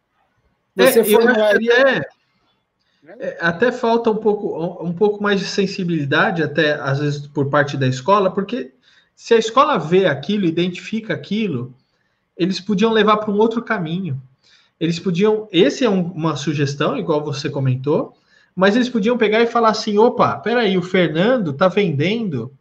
Você 0.77 1.01
é, 1.01 1.05
formularia. 1.05 2.07
É, 3.19 3.39
até 3.41 3.73
falta 3.73 4.11
um 4.11 4.17
pouco, 4.17 4.85
um 4.85 4.93
pouco 4.93 5.23
mais 5.23 5.41
de 5.41 5.47
sensibilidade, 5.47 6.43
até 6.43 6.75
às 6.75 6.99
vezes 6.99 7.27
por 7.27 7.49
parte 7.49 7.77
da 7.77 7.87
escola, 7.87 8.31
porque 8.31 8.73
se 9.15 9.33
a 9.33 9.39
escola 9.39 9.79
vê 9.79 10.07
aquilo, 10.07 10.45
identifica 10.45 11.15
aquilo, 11.15 11.75
eles 12.37 12.61
podiam 12.61 12.93
levar 12.93 13.17
para 13.17 13.31
um 13.31 13.39
outro 13.39 13.63
caminho. 13.63 14.21
Eles 14.79 14.99
podiam, 14.99 15.49
esse 15.51 15.85
é 15.85 15.91
um, 15.91 16.03
uma 16.03 16.37
sugestão, 16.37 16.99
igual 16.99 17.25
você 17.25 17.49
comentou, 17.49 18.15
mas 18.55 18.77
eles 18.77 18.91
podiam 18.91 19.17
pegar 19.17 19.41
e 19.41 19.47
falar 19.47 19.71
assim: 19.71 19.97
opa, 19.97 20.37
peraí, 20.37 20.77
o 20.77 20.83
Fernando 20.83 21.53
está 21.53 21.69
vendendo, 21.69 22.53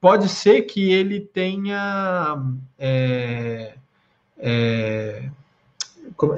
pode 0.00 0.28
ser 0.28 0.62
que 0.62 0.90
ele 0.90 1.20
tenha. 1.20 2.36
É, 2.78 3.74
é, 4.38 5.30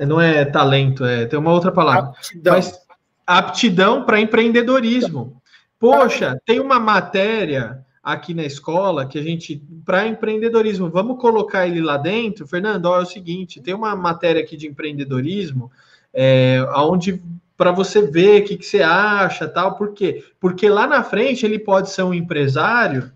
não 0.07 0.21
é 0.21 0.45
talento, 0.45 1.05
é, 1.05 1.27
tem 1.27 1.39
uma 1.39 1.53
outra 1.53 1.73
palavra. 1.73 2.11
Aptidão. 2.11 2.55
Mas 2.55 2.85
aptidão 3.27 4.05
para 4.05 4.21
empreendedorismo. 4.21 5.41
Poxa, 5.79 6.41
tem 6.45 6.61
uma 6.61 6.79
matéria 6.79 7.85
aqui 8.03 8.35
na 8.35 8.45
escola 8.45 9.07
que 9.07 9.19
a 9.19 9.23
gente 9.23 9.63
para 9.85 10.07
empreendedorismo, 10.07 10.91
vamos 10.91 11.19
colocar 11.19 11.67
ele 11.67 11.81
lá 11.81 11.97
dentro, 11.97 12.47
Fernando. 12.47 12.87
Olha 12.87 13.01
é 13.01 13.03
o 13.05 13.07
seguinte, 13.07 13.63
tem 13.63 13.75
uma 13.75 13.97
matéria 13.97 14.43
aqui 14.43 14.57
de 14.57 14.67
empreendedorismo, 14.67 15.71
é, 16.13 16.59
onde 16.77 17.23
para 17.57 17.71
você 17.71 18.03
ver 18.03 18.43
o 18.43 18.45
que, 18.45 18.57
que 18.57 18.67
você 18.67 18.83
acha, 18.83 19.49
tal. 19.49 19.77
Por 19.77 19.93
quê? 19.93 20.25
Porque 20.39 20.69
lá 20.69 20.87
na 20.87 21.03
frente 21.03 21.47
ele 21.47 21.59
pode 21.59 21.91
ser 21.91 22.03
um 22.03 22.13
empresário 22.13 23.11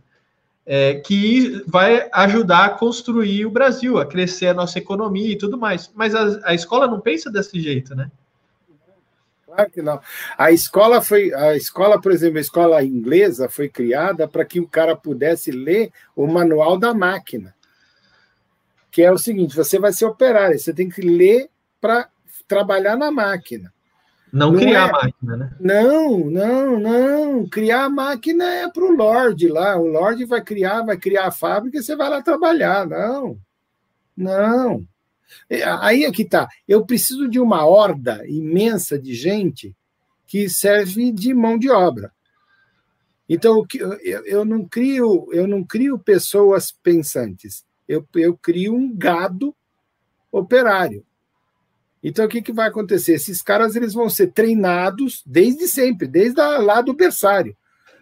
é, 0.71 0.97
que 0.97 1.65
vai 1.67 2.11
ajudar 2.13 2.67
a 2.67 2.71
construir 2.71 3.47
o 3.47 3.51
Brasil, 3.51 3.99
a 3.99 4.05
crescer 4.05 4.49
a 4.49 4.55
nossa 4.55 4.79
economia 4.79 5.33
e 5.33 5.39
tudo 5.39 5.57
mais. 5.57 5.91
Mas 5.95 6.15
a, 6.15 6.41
a 6.45 6.55
escola 6.55 6.87
não 6.87 7.01
pensa 7.01 7.31
desse 7.31 7.59
jeito, 7.59 7.95
né? 7.95 8.11
Claro 9.47 9.71
que 9.71 9.81
não. 9.81 9.99
A 10.37 10.53
escola 10.53 11.01
foi, 11.01 11.33
a 11.33 11.57
escola, 11.57 11.99
por 11.99 12.13
exemplo, 12.13 12.37
a 12.37 12.43
escola 12.43 12.85
inglesa 12.85 13.49
foi 13.49 13.71
criada 13.71 14.29
para 14.29 14.45
que 14.45 14.61
o 14.61 14.69
cara 14.69 14.95
pudesse 14.95 15.51
ler 15.51 15.91
o 16.15 16.27
manual 16.27 16.77
da 16.77 16.93
máquina. 16.93 17.55
Que 18.91 19.03
é 19.03 19.11
o 19.11 19.17
seguinte: 19.17 19.57
você 19.57 19.79
vai 19.79 19.95
ser 19.95 20.05
operário, 20.05 20.59
você 20.59 20.75
tem 20.75 20.91
que 20.91 21.01
ler 21.01 21.49
para 21.81 22.11
trabalhar 22.47 22.95
na 22.95 23.11
máquina. 23.11 23.73
Não, 24.33 24.53
não 24.53 24.59
criar 24.59 24.87
é... 24.87 24.89
a 24.89 24.93
máquina, 24.93 25.37
né? 25.37 25.57
Não, 25.61 26.19
não, 26.31 26.81
não. 26.81 27.49
Criar 27.49 27.85
a 27.85 27.91
máquina 27.91 28.45
é 28.45 28.71
para 28.71 28.85
o 28.85 28.95
Lorde 28.95 29.49
lá. 29.49 29.77
O 29.77 29.87
Lorde 29.87 30.25
vai 30.25 30.43
criar, 30.43 30.83
vai 30.83 30.97
criar 30.97 31.27
a 31.27 31.33
fábrica 31.33 31.79
e 31.79 31.83
você 31.83 31.97
vai 31.97 32.09
lá 32.09 32.23
trabalhar. 32.23 32.87
Não, 32.87 33.39
não. 34.17 34.87
Aí 35.81 36.05
é 36.05 36.13
que 36.13 36.25
tá. 36.25 36.49
Eu 36.67 36.85
preciso 36.85 37.29
de 37.29 37.39
uma 37.41 37.67
horda 37.67 38.23
imensa 38.27 38.99
de 38.99 39.15
gente 39.15 39.75
que 40.27 40.49
serve 40.49 41.11
de 41.11 41.33
mão 41.33 41.59
de 41.59 41.71
obra. 41.71 42.13
Então 43.29 43.67
eu 44.25 44.45
não 44.45 44.65
crio, 44.65 45.29
eu 45.33 45.47
não 45.47 45.63
crio 45.63 45.99
pessoas 45.99 46.73
pensantes. 46.73 47.65
Eu, 47.87 48.07
eu 48.15 48.37
crio 48.37 48.75
um 48.75 48.95
gado 48.95 49.55
operário. 50.31 51.05
Então 52.03 52.25
o 52.25 52.29
que, 52.29 52.43
que 52.43 52.53
vai 52.53 52.69
acontecer? 52.69 53.15
Esses 53.15 53.43
caras 53.43 53.75
eles 53.75 53.93
vão 53.93 54.09
ser 54.09 54.29
treinados 54.29 55.23
desde 55.27 55.67
sempre, 55.67 56.07
desde 56.07 56.41
lá 56.41 56.81
do 56.81 56.95
berçário. 56.95 57.57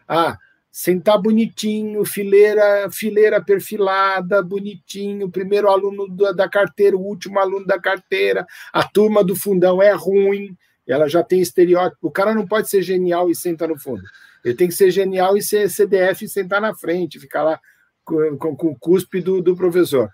Ah, 0.09 0.37
sentar 0.71 1.19
bonitinho, 1.19 2.05
fileira, 2.05 2.91
fileira 2.91 3.43
perfilada, 3.43 4.43
bonitinho, 4.43 5.31
primeiro 5.31 5.69
aluno 5.71 6.07
da 6.35 6.49
carteira, 6.49 6.95
o 6.95 7.01
último 7.01 7.39
aluno 7.39 7.65
da 7.65 7.81
carteira, 7.81 8.47
a 8.73 8.85
turma 8.85 9.25
do 9.25 9.35
fundão 9.35 9.81
é 9.81 9.93
ruim, 9.93 10.55
ela 10.87 11.09
já 11.09 11.23
tem 11.23 11.41
estereótipo. 11.41 12.09
O 12.09 12.11
cara 12.11 12.35
não 12.35 12.47
pode 12.47 12.69
ser 12.69 12.83
genial 12.83 13.31
e 13.31 13.35
sentar 13.35 13.69
no 13.69 13.79
fundo. 13.79 14.03
Ele 14.45 14.55
tem 14.55 14.69
que 14.69 14.75
ser 14.75 14.91
genial 14.91 15.37
e 15.37 15.43
ser 15.43 15.71
CDF 15.71 16.25
e 16.25 16.29
sentar 16.29 16.61
na 16.61 16.75
frente, 16.75 17.19
ficar 17.19 17.43
lá 17.43 17.61
com, 18.05 18.37
com, 18.37 18.55
com 18.55 18.67
o 18.69 18.79
cuspe 18.79 19.23
do, 19.23 19.41
do 19.41 19.57
professor. 19.57 20.11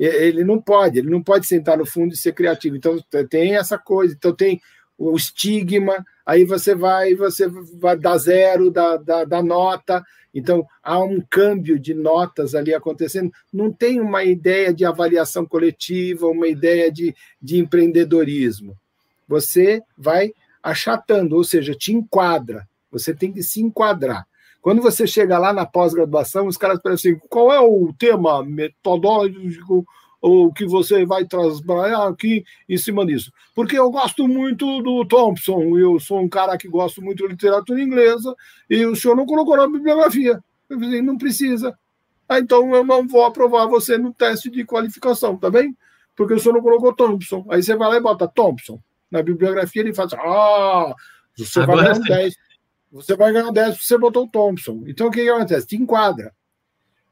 Ele 0.00 0.42
não 0.44 0.60
pode, 0.60 0.98
ele 0.98 1.10
não 1.10 1.22
pode 1.22 1.46
sentar 1.46 1.76
no 1.76 1.84
fundo 1.84 2.14
e 2.14 2.16
ser 2.16 2.32
criativo. 2.32 2.76
Então 2.76 2.98
tem 3.28 3.56
essa 3.56 3.76
coisa. 3.76 4.14
Então 4.14 4.34
tem 4.34 4.60
o 4.96 5.14
estigma, 5.16 6.04
aí 6.26 6.44
você 6.44 6.74
vai, 6.74 7.14
você 7.14 7.48
vai 7.48 7.96
dar 7.96 8.18
zero 8.18 8.70
da, 8.70 8.98
da, 8.98 9.24
da, 9.24 9.42
nota, 9.42 10.04
então 10.34 10.66
há 10.82 11.02
um 11.02 11.22
câmbio 11.22 11.78
de 11.78 11.94
notas 11.94 12.54
ali 12.54 12.74
acontecendo. 12.74 13.32
Não 13.50 13.72
tem 13.72 13.98
uma 13.98 14.22
ideia 14.24 14.74
de 14.74 14.84
avaliação 14.84 15.46
coletiva, 15.46 16.26
uma 16.26 16.46
ideia 16.46 16.92
de, 16.92 17.14
de 17.40 17.58
empreendedorismo. 17.58 18.76
Você 19.26 19.82
vai 19.96 20.32
achatando, 20.62 21.34
ou 21.34 21.44
seja, 21.44 21.74
te 21.74 21.92
enquadra. 21.94 22.68
Você 22.92 23.14
tem 23.14 23.32
que 23.32 23.42
se 23.42 23.62
enquadrar. 23.62 24.26
Quando 24.60 24.82
você 24.82 25.06
chega 25.06 25.38
lá 25.38 25.52
na 25.52 25.64
pós-graduação, 25.64 26.46
os 26.46 26.56
caras 26.56 26.80
parecem 26.82 27.12
assim, 27.12 27.20
qual 27.28 27.52
é 27.52 27.60
o 27.60 27.92
tema 27.98 28.44
metodológico 28.44 29.86
o 30.20 30.52
que 30.52 30.66
você 30.66 31.06
vai 31.06 31.24
trabalhar 31.24 32.06
aqui 32.06 32.44
em 32.68 32.76
cima 32.76 33.06
disso. 33.06 33.32
Porque 33.54 33.78
eu 33.78 33.90
gosto 33.90 34.28
muito 34.28 34.82
do 34.82 35.04
Thompson, 35.06 35.78
eu 35.78 35.98
sou 35.98 36.20
um 36.20 36.28
cara 36.28 36.58
que 36.58 36.68
gosto 36.68 37.00
muito 37.00 37.22
de 37.22 37.28
literatura 37.28 37.80
inglesa, 37.80 38.34
e 38.68 38.84
o 38.84 38.94
senhor 38.94 39.16
não 39.16 39.24
colocou 39.24 39.56
na 39.56 39.66
bibliografia. 39.66 40.42
Eu 40.68 40.78
falei, 40.78 41.02
não 41.02 41.16
precisa. 41.16 41.76
Ah, 42.28 42.38
então 42.38 42.72
eu 42.74 42.84
não 42.84 43.08
vou 43.08 43.24
aprovar 43.24 43.66
você 43.66 43.98
no 43.98 44.12
teste 44.12 44.50
de 44.50 44.64
qualificação, 44.64 45.36
tá 45.36 45.50
bem? 45.50 45.76
Porque 46.14 46.34
o 46.34 46.38
senhor 46.38 46.54
não 46.54 46.62
colocou 46.62 46.94
Thompson. 46.94 47.44
Aí 47.48 47.62
você 47.62 47.74
vai 47.74 47.88
lá 47.88 47.96
e 47.96 48.00
bota 48.00 48.28
Thompson. 48.28 48.78
Na 49.10 49.22
bibliografia 49.22 49.82
ele 49.82 49.94
faz, 49.94 50.12
ah, 50.12 50.94
você 51.36 51.60
Agora 51.60 51.82
vai 51.82 51.92
ganhar 51.92 52.02
um 52.02 52.22
10. 52.22 52.34
Você 52.90 53.16
vai 53.16 53.32
ganhar 53.32 53.52
10 53.52 53.70
porque 53.70 53.86
você 53.86 53.98
botou 53.98 54.24
o 54.24 54.28
Thompson. 54.28 54.82
Então 54.86 55.08
o 55.08 55.10
que, 55.10 55.22
que 55.22 55.28
acontece? 55.28 55.66
Te 55.66 55.76
enquadra. 55.76 56.34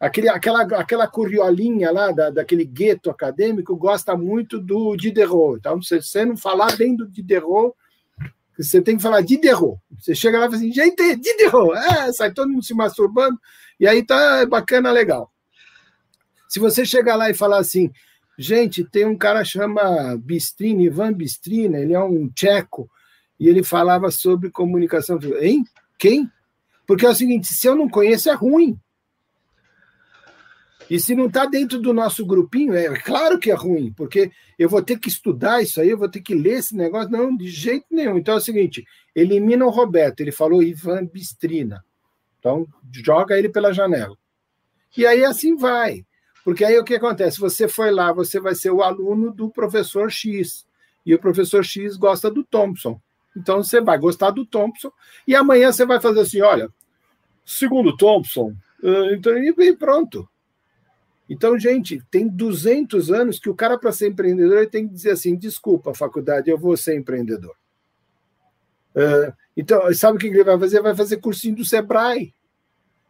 Aquele, 0.01 0.29
aquela, 0.29 0.63
aquela 0.63 1.07
curiolinha 1.09 1.91
lá 1.91 2.13
da, 2.13 2.31
daquele 2.31 2.65
gueto 2.65 3.11
acadêmico 3.11 3.77
gosta 3.77 4.17
muito 4.17 4.61
do 4.61 4.97
Diderot. 4.97 5.59
Então, 5.59 5.83
se 5.83 6.01
você 6.01 6.25
não 6.25 6.37
falar 6.37 6.77
bem 6.77 6.95
do 6.95 7.09
Diderot, 7.09 7.75
você 8.57 8.81
tem 8.81 8.97
que 8.97 9.03
falar 9.03 9.23
Diderot. 9.23 9.81
Você 9.99 10.15
chega 10.15 10.39
lá 10.39 10.47
e 10.47 10.51
fala 10.51 10.57
assim, 10.57 10.73
gente, 10.73 11.17
Diderot! 11.17 11.77
É, 11.77 12.13
sai 12.13 12.33
todo 12.33 12.49
mundo 12.49 12.65
se 12.65 12.75
masturbando, 12.75 13.39
e 13.79 13.89
aí 13.89 14.05
tá 14.05 14.47
bacana, 14.47 14.93
legal. 14.93 15.33
Se 16.49 16.61
você 16.61 16.85
chegar 16.87 17.17
lá 17.17 17.29
e 17.29 17.35
falar 17.35 17.59
assim, 17.59 17.91
gente, 18.39 18.85
tem 18.85 19.05
um 19.05 19.19
cara 19.19 19.45
chama 19.45 20.17
Bistrini, 20.17 20.87
Ivan 20.87 21.13
Bistrini, 21.13 21.77
ele 21.77 21.93
é 21.93 22.01
um 22.01 22.29
tcheco, 22.29 22.89
e 23.39 23.49
ele 23.49 23.63
falava 23.63 24.11
sobre 24.11 24.51
comunicação. 24.51 25.19
Hein? 25.41 25.65
Quem? 25.99 26.31
Porque 26.87 27.07
é 27.07 27.11
o 27.11 27.15
seguinte, 27.15 27.49
se 27.49 27.67
eu 27.67 27.77
não 27.77 27.89
conheço, 27.89 28.31
é 28.31 28.35
ruim. 28.35 28.79
E 30.91 30.99
se 30.99 31.15
não 31.15 31.27
está 31.27 31.45
dentro 31.45 31.79
do 31.79 31.93
nosso 31.93 32.25
grupinho, 32.25 32.75
é 32.75 32.99
claro 33.01 33.39
que 33.39 33.51
é 33.51 33.55
ruim, 33.55 33.93
porque 33.93 34.33
eu 34.59 34.71
vou 34.71 34.83
ter 34.83 34.99
que 34.99 35.09
estudar 35.09 35.63
isso 35.63 35.81
aí, 35.81 35.91
eu 35.91 35.99
vou 35.99 36.09
ter 36.09 36.23
que 36.23 36.35
ler 36.35 36.55
esse 36.61 36.75
negócio. 36.75 37.11
Não, 37.11 37.37
de 37.37 37.49
jeito 37.49 37.85
nenhum. 37.91 38.17
Então 38.17 38.35
é 38.35 38.39
o 38.39 38.41
seguinte: 38.41 38.87
elimina 39.15 39.67
o 39.67 39.71
Roberto. 39.71 40.21
Ele 40.21 40.33
falou 40.33 40.63
Ivan 40.63 41.05
Bistrina. 41.05 41.85
Então, 42.39 42.67
joga 42.91 43.37
ele 43.37 43.51
pela 43.51 43.73
janela. 43.73 44.17
E 44.97 45.05
aí 45.05 45.25
assim 45.25 45.57
vai. 45.57 46.07
Porque 46.43 46.65
aí 46.65 46.79
o 46.79 46.85
que 46.85 46.95
acontece? 46.95 47.39
Você 47.39 47.69
foi 47.69 47.91
lá, 47.91 48.11
você 48.11 48.41
vai 48.41 48.55
ser 48.55 48.71
o 48.71 48.83
aluno 48.83 49.31
do 49.31 49.51
professor 49.51 50.11
X. 50.11 50.67
E 51.05 51.15
o 51.15 51.19
professor 51.19 51.63
X 51.63 51.97
gosta 51.97 52.31
do 52.31 52.43
Thompson. 52.43 52.99
Então 53.39 53.63
você 53.63 53.81
vai 53.81 53.97
gostar 53.99 54.33
do 54.33 54.45
Thompson. 54.45 54.91
E 55.27 55.35
amanhã 55.35 55.71
você 55.71 55.87
vai 55.87 56.01
fazer 56.01 56.21
assim: 56.21 56.41
olha, 56.41 56.69
segundo 57.45 57.97
Thompson, 57.97 58.55
eh, 58.83 59.15
então, 59.15 59.33
e 59.39 59.77
pronto. 59.77 60.29
Então, 61.31 61.59
gente, 61.59 62.03
tem 62.11 62.27
200 62.27 63.11
anos 63.11 63.39
que 63.39 63.51
o 63.51 63.55
cara, 63.55 63.79
para 63.79 63.93
ser 63.93 64.09
empreendedor, 64.09 64.59
ele 64.59 64.67
tem 64.67 64.89
que 64.89 64.95
dizer 64.95 65.11
assim: 65.13 65.37
desculpa, 65.37 65.95
faculdade, 65.95 66.51
eu 66.51 66.59
vou 66.59 66.77
ser 66.77 66.97
empreendedor. 66.97 67.55
Uh, 68.95 69.33
então, 69.57 69.93
sabe 69.95 70.17
o 70.17 70.21
que 70.21 70.27
ele 70.27 70.43
vai 70.43 70.59
fazer? 70.59 70.81
Vai 70.81 70.97
fazer 70.97 71.19
cursinho 71.19 71.55
do 71.55 71.65
Sebrae, 71.65 72.35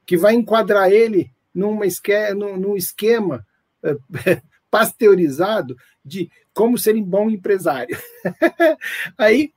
que 0.05 0.17
vai 0.17 0.35
enquadrar 0.35 0.91
ele 0.91 1.33
numa 1.55 1.87
esque 1.87 2.35
num, 2.35 2.57
num 2.57 2.77
esquema 2.77 3.47
uh, 3.83 3.99
pasteurizado 4.71 5.77
de 6.05 6.31
como 6.53 6.77
ser 6.77 6.97
um 6.97 7.03
bom 7.03 7.31
empresário. 7.31 7.97
aí, 9.17 9.53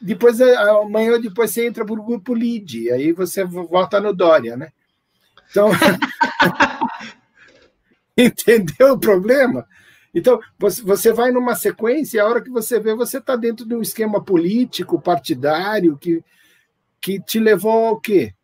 depois, 0.00 0.40
amanhã 0.40 1.12
ou 1.12 1.20
depois 1.20 1.50
você 1.50 1.66
entra 1.66 1.84
para 1.84 1.94
o 1.94 2.04
grupo 2.04 2.34
LEAD, 2.34 2.90
aí 2.90 3.12
você 3.12 3.44
volta 3.44 4.00
no 4.00 4.14
Dória, 4.14 4.56
né? 4.56 4.70
Então, 5.50 5.70
entendeu 8.16 8.92
o 8.92 8.98
problema? 8.98 9.66
Então, 10.14 10.40
você 10.58 11.12
vai 11.12 11.30
numa 11.30 11.54
sequência, 11.54 12.22
a 12.22 12.26
hora 12.26 12.42
que 12.42 12.50
você 12.50 12.80
vê, 12.80 12.94
você 12.94 13.18
está 13.18 13.36
dentro 13.36 13.66
de 13.66 13.74
um 13.74 13.82
esquema 13.82 14.22
político, 14.22 15.00
partidário, 15.00 15.98
que, 15.98 16.24
que 17.00 17.20
te 17.20 17.38
levou 17.38 17.86
ao 17.86 18.00
quê? 18.00 18.34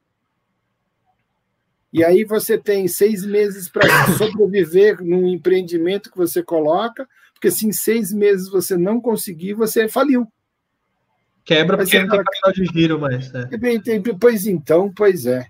E 1.92 2.02
aí 2.02 2.24
você 2.24 2.56
tem 2.56 2.88
seis 2.88 3.24
meses 3.24 3.68
para 3.68 3.86
sobreviver 4.16 5.02
num 5.02 5.28
empreendimento 5.28 6.10
que 6.10 6.16
você 6.16 6.42
coloca, 6.42 7.06
porque 7.34 7.50
se 7.50 7.66
em 7.66 7.72
seis 7.72 8.12
meses 8.12 8.48
você 8.48 8.76
não 8.76 9.00
conseguir, 9.00 9.54
você 9.54 9.88
faliu. 9.88 10.26
Quebra 11.44 11.76
porque 11.76 11.98
não 11.98 12.08
tem 12.08 12.24
capital 12.24 12.52
de 12.52 12.64
giro 12.66 13.00
mais. 13.00 13.32
É. 13.34 13.48
Pois 14.18 14.46
então, 14.46 14.92
pois 14.94 15.26
é. 15.26 15.46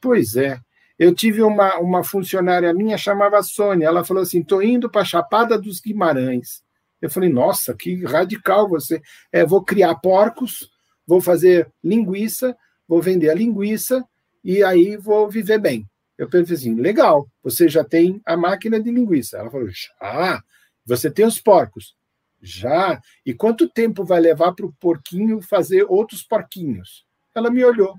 Pois 0.00 0.36
é. 0.36 0.58
Eu 0.98 1.14
tive 1.14 1.42
uma, 1.42 1.78
uma 1.78 2.04
funcionária 2.04 2.74
minha, 2.74 2.98
chamava 2.98 3.42
Sônia, 3.42 3.86
ela 3.86 4.04
falou 4.04 4.22
assim: 4.22 4.40
estou 4.40 4.62
indo 4.62 4.90
para 4.90 5.02
a 5.02 5.04
Chapada 5.04 5.58
dos 5.58 5.80
Guimarães. 5.80 6.62
Eu 7.00 7.08
falei, 7.08 7.30
nossa, 7.30 7.74
que 7.74 8.04
radical 8.04 8.68
você. 8.68 9.00
É, 9.32 9.44
vou 9.44 9.64
criar 9.64 9.94
porcos, 9.96 10.70
vou 11.06 11.20
fazer 11.20 11.70
linguiça, 11.82 12.54
vou 12.86 13.00
vender 13.00 13.30
a 13.30 13.34
linguiça 13.34 14.04
e 14.44 14.62
aí 14.62 14.96
vou 14.96 15.28
viver 15.30 15.58
bem. 15.58 15.86
Eu 16.18 16.28
pensei 16.28 16.54
assim, 16.54 16.74
legal, 16.74 17.26
você 17.42 17.66
já 17.66 17.82
tem 17.82 18.20
a 18.26 18.36
máquina 18.36 18.78
de 18.78 18.90
linguiça. 18.90 19.38
Ela 19.38 19.50
falou, 19.50 19.68
já. 19.68 20.42
Você 20.84 21.10
tem 21.10 21.24
os 21.24 21.40
porcos? 21.40 21.94
Já. 22.40 23.00
E 23.24 23.34
quanto 23.34 23.68
tempo 23.68 24.04
vai 24.04 24.20
levar 24.20 24.52
para 24.52 24.66
o 24.66 24.72
porquinho 24.74 25.40
fazer 25.42 25.84
outros 25.88 26.22
porquinhos? 26.22 27.06
Ela 27.34 27.50
me 27.50 27.64
olhou. 27.64 27.94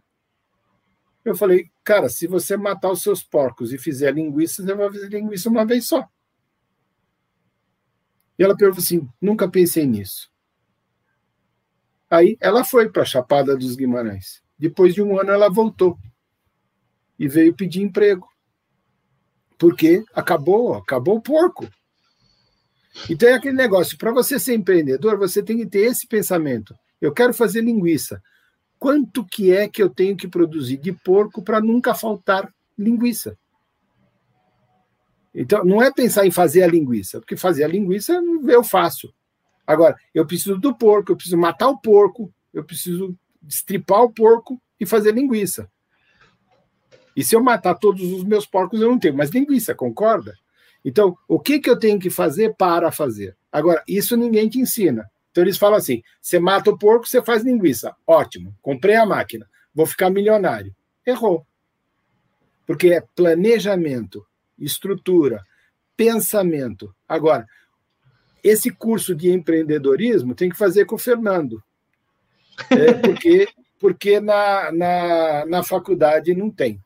Eu 1.24 1.36
falei, 1.36 1.70
cara, 1.84 2.10
se 2.10 2.26
você 2.26 2.58
matar 2.58 2.92
os 2.92 3.04
seus 3.04 3.24
porcos 3.24 3.72
e 3.72 3.78
fizer 3.78 4.14
linguiça, 4.14 4.64
você 4.64 4.74
vai 4.74 4.92
fazer 4.92 5.10
linguiça 5.10 5.50
uma 5.50 5.66
vez 5.66 5.88
só. 5.88 6.08
E 8.38 8.44
ela 8.44 8.58
perguntou 8.58 8.82
assim: 8.82 9.08
nunca 9.22 9.50
pensei 9.50 9.86
nisso. 9.86 10.32
Aí 12.10 12.38
ela 12.42 12.66
foi 12.66 12.90
para 12.90 13.04
a 13.04 13.06
Chapada 13.06 13.56
dos 13.56 13.76
Guimarães. 13.76 14.44
Depois 14.58 14.94
de 14.94 15.02
um 15.02 15.20
ano, 15.20 15.32
ela 15.32 15.50
voltou 15.50 15.98
e 17.18 17.28
veio 17.28 17.56
pedir 17.56 17.82
emprego. 17.82 18.28
Porque 19.58 20.04
acabou, 20.14 20.74
acabou 20.74 21.18
o 21.18 21.22
porco. 21.22 21.70
Então 23.10 23.30
é 23.30 23.34
aquele 23.34 23.56
negócio: 23.56 23.98
para 23.98 24.12
você 24.12 24.40
ser 24.40 24.56
empreendedor, 24.56 25.18
você 25.18 25.42
tem 25.42 25.58
que 25.58 25.66
ter 25.66 25.82
esse 25.82 26.08
pensamento. 26.08 26.76
Eu 27.00 27.14
quero 27.14 27.34
fazer 27.34 27.62
linguiça 27.62 28.22
quanto 28.82 29.24
que 29.24 29.52
é 29.52 29.68
que 29.70 29.82
eu 29.82 29.92
tenho 29.92 30.18
que 30.18 30.28
produzir 30.28 30.78
de 30.78 30.92
porco 30.92 31.44
para 31.44 31.62
nunca 31.62 31.94
faltar 31.94 32.52
linguiça. 32.76 33.38
Então, 35.34 35.64
não 35.64 35.84
é 35.84 35.92
pensar 35.92 36.26
em 36.26 36.32
fazer 36.32 36.64
a 36.64 36.68
linguiça, 36.68 37.20
porque 37.20 37.38
fazer 37.38 37.64
a 37.64 37.68
linguiça 37.68 38.20
eu 38.48 38.64
faço. 38.64 39.14
Agora, 39.68 39.96
eu 40.16 40.26
preciso 40.26 40.58
do 40.58 40.76
porco, 40.76 41.12
eu 41.12 41.16
preciso 41.16 41.38
matar 41.38 41.70
o 41.70 41.78
porco, 41.78 42.34
eu 42.52 42.64
preciso 42.64 43.16
estripar 43.48 44.02
o 44.02 44.12
porco 44.12 44.60
e 44.80 44.86
fazer 44.86 45.14
linguiça. 45.14 45.70
E 47.16 47.24
se 47.24 47.36
eu 47.36 47.44
matar 47.44 47.76
todos 47.76 48.02
os 48.12 48.24
meus 48.24 48.48
porcos, 48.48 48.82
eu 48.82 48.90
não 48.90 48.98
tenho 48.98 49.16
mais 49.16 49.30
linguiça, 49.30 49.76
concorda? 49.76 50.36
Então, 50.84 51.18
o 51.28 51.40
que, 51.40 51.60
que 51.60 51.70
eu 51.70 51.78
tenho 51.78 52.00
que 52.00 52.10
fazer 52.10 52.56
para 52.56 52.92
fazer? 52.92 53.36
Agora, 53.52 53.84
isso 53.88 54.18
ninguém 54.18 54.50
te 54.50 54.60
ensina. 54.60 55.10
Então 55.32 55.44
eles 55.44 55.58
falam 55.58 55.78
assim: 55.78 56.02
você 56.22 56.40
mata 56.40 56.70
o 56.70 56.78
porco, 56.78 57.08
você 57.08 57.22
faz 57.22 57.44
linguiça. 57.44 57.96
Ótimo, 58.06 58.56
comprei 58.62 58.96
a 58.96 59.06
máquina, 59.06 59.48
vou 59.74 59.86
ficar 59.86 60.10
milionário. 60.10 60.76
Errou. 61.06 61.46
Porque 62.66 62.90
é 62.90 63.04
planejamento, 63.16 64.26
estrutura, 64.58 65.44
pensamento. 65.96 66.94
Agora, 67.08 67.48
esse 68.44 68.72
curso 68.72 69.16
de 69.16 69.32
empreendedorismo 69.32 70.36
tem 70.36 70.50
que 70.50 70.58
fazer 70.58 70.86
com 70.86 70.96
o 70.96 71.00
Fernando. 71.00 71.64
É 72.70 72.94
porque 72.94 73.48
porque 73.80 74.20
na, 74.20 74.72
na, 74.72 75.46
na 75.48 75.64
faculdade 75.64 76.36
não 76.36 76.52
tem. 76.52 76.80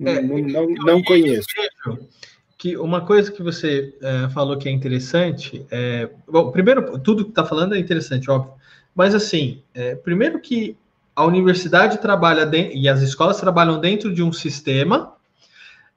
É, 0.00 0.20
não, 0.20 0.38
não, 0.38 0.66
não 0.68 1.02
conheço 1.02 1.46
que 2.62 2.76
uma 2.76 3.04
coisa 3.04 3.32
que 3.32 3.42
você 3.42 3.92
é, 4.00 4.28
falou 4.28 4.56
que 4.56 4.68
é 4.68 4.70
interessante 4.70 5.66
é. 5.68 6.08
Bom, 6.28 6.52
primeiro, 6.52 6.96
tudo 7.00 7.24
que 7.24 7.30
está 7.30 7.44
falando 7.44 7.74
é 7.74 7.78
interessante, 7.78 8.30
óbvio. 8.30 8.54
Mas, 8.94 9.16
assim, 9.16 9.64
é, 9.74 9.96
primeiro 9.96 10.38
que 10.38 10.76
a 11.16 11.24
universidade 11.24 11.98
trabalha 11.98 12.46
de, 12.46 12.72
e 12.72 12.88
as 12.88 13.02
escolas 13.02 13.40
trabalham 13.40 13.80
dentro 13.80 14.14
de 14.14 14.22
um 14.22 14.32
sistema 14.32 15.12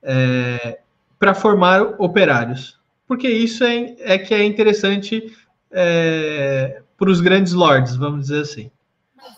é, 0.01 0.79
para 1.19 1.35
formar 1.35 1.83
operários. 1.99 2.79
Porque 3.07 3.29
isso 3.29 3.63
é, 3.63 3.95
é 3.99 4.17
que 4.17 4.33
é 4.33 4.43
interessante 4.43 5.37
é, 5.69 6.81
para 6.97 7.11
os 7.11 7.21
grandes 7.21 7.53
lords, 7.53 7.95
vamos 7.95 8.21
dizer 8.21 8.41
assim. 8.41 8.71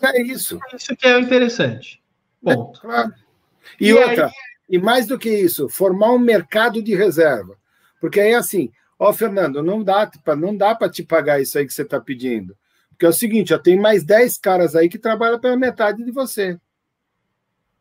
É 0.02 0.22
isso. 0.22 0.58
Isso 0.74 0.96
que 0.96 1.06
é 1.06 1.20
interessante. 1.20 2.00
Ponto. 2.42 2.80
claro. 2.80 3.12
E, 3.78 3.88
e 3.88 3.92
outra. 3.92 4.28
Aí, 4.28 4.32
e 4.68 4.78
mais 4.78 5.06
do 5.06 5.18
que 5.18 5.30
isso, 5.30 5.68
formar 5.68 6.12
um 6.12 6.18
mercado 6.18 6.82
de 6.82 6.94
reserva. 6.94 7.56
Porque 8.00 8.20
aí, 8.20 8.34
assim, 8.34 8.70
ó, 8.98 9.12
Fernando, 9.12 9.62
não 9.62 9.82
dá 9.82 10.10
não 10.36 10.56
dá 10.56 10.74
para 10.74 10.90
te 10.90 11.02
pagar 11.02 11.40
isso 11.40 11.58
aí 11.58 11.66
que 11.66 11.72
você 11.72 11.82
está 11.82 12.00
pedindo. 12.00 12.56
Porque 12.90 13.06
é 13.06 13.08
o 13.08 13.12
seguinte, 13.12 13.54
ó, 13.54 13.58
tem 13.58 13.78
mais 13.78 14.04
10 14.04 14.38
caras 14.38 14.74
aí 14.74 14.88
que 14.88 14.98
trabalham 14.98 15.38
pela 15.38 15.56
metade 15.56 16.04
de 16.04 16.10
você. 16.10 16.58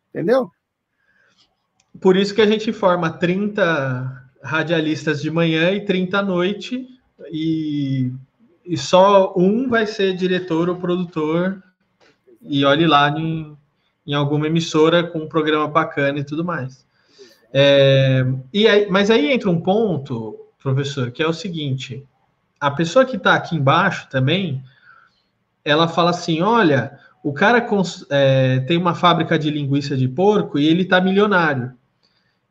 Entendeu? 0.09 0.49
Por 1.99 2.15
isso 2.15 2.33
que 2.33 2.41
a 2.41 2.45
gente 2.45 2.71
forma 2.71 3.11
30 3.11 4.29
radialistas 4.41 5.21
de 5.21 5.31
manhã 5.31 5.71
e 5.71 5.83
30 5.83 6.19
à 6.19 6.21
noite, 6.21 6.87
e, 7.31 8.11
e 8.63 8.77
só 8.77 9.33
um 9.35 9.67
vai 9.67 9.87
ser 9.87 10.15
diretor 10.15 10.69
ou 10.69 10.75
produtor, 10.75 11.61
e 12.41 12.63
olhe 12.63 12.85
lá 12.85 13.09
em, 13.09 13.57
em 14.07 14.13
alguma 14.13 14.47
emissora 14.47 15.03
com 15.03 15.19
um 15.19 15.27
programa 15.27 15.67
bacana 15.67 16.19
e 16.19 16.23
tudo 16.23 16.45
mais. 16.45 16.87
É, 17.53 18.25
e 18.53 18.67
aí, 18.67 18.87
mas 18.89 19.11
aí 19.11 19.31
entra 19.31 19.49
um 19.49 19.59
ponto, 19.59 20.37
professor, 20.57 21.11
que 21.11 21.21
é 21.21 21.27
o 21.27 21.33
seguinte: 21.33 22.03
a 22.59 22.71
pessoa 22.71 23.05
que 23.05 23.17
está 23.17 23.33
aqui 23.33 23.55
embaixo 23.55 24.07
também, 24.09 24.63
ela 25.63 25.87
fala 25.87 26.11
assim: 26.11 26.41
olha, 26.41 26.97
o 27.23 27.33
cara 27.33 27.67
é, 28.09 28.59
tem 28.61 28.77
uma 28.77 28.95
fábrica 28.95 29.37
de 29.37 29.49
linguiça 29.49 29.97
de 29.97 30.07
porco 30.07 30.57
e 30.57 30.65
ele 30.65 30.83
está 30.83 31.01
milionário. 31.01 31.73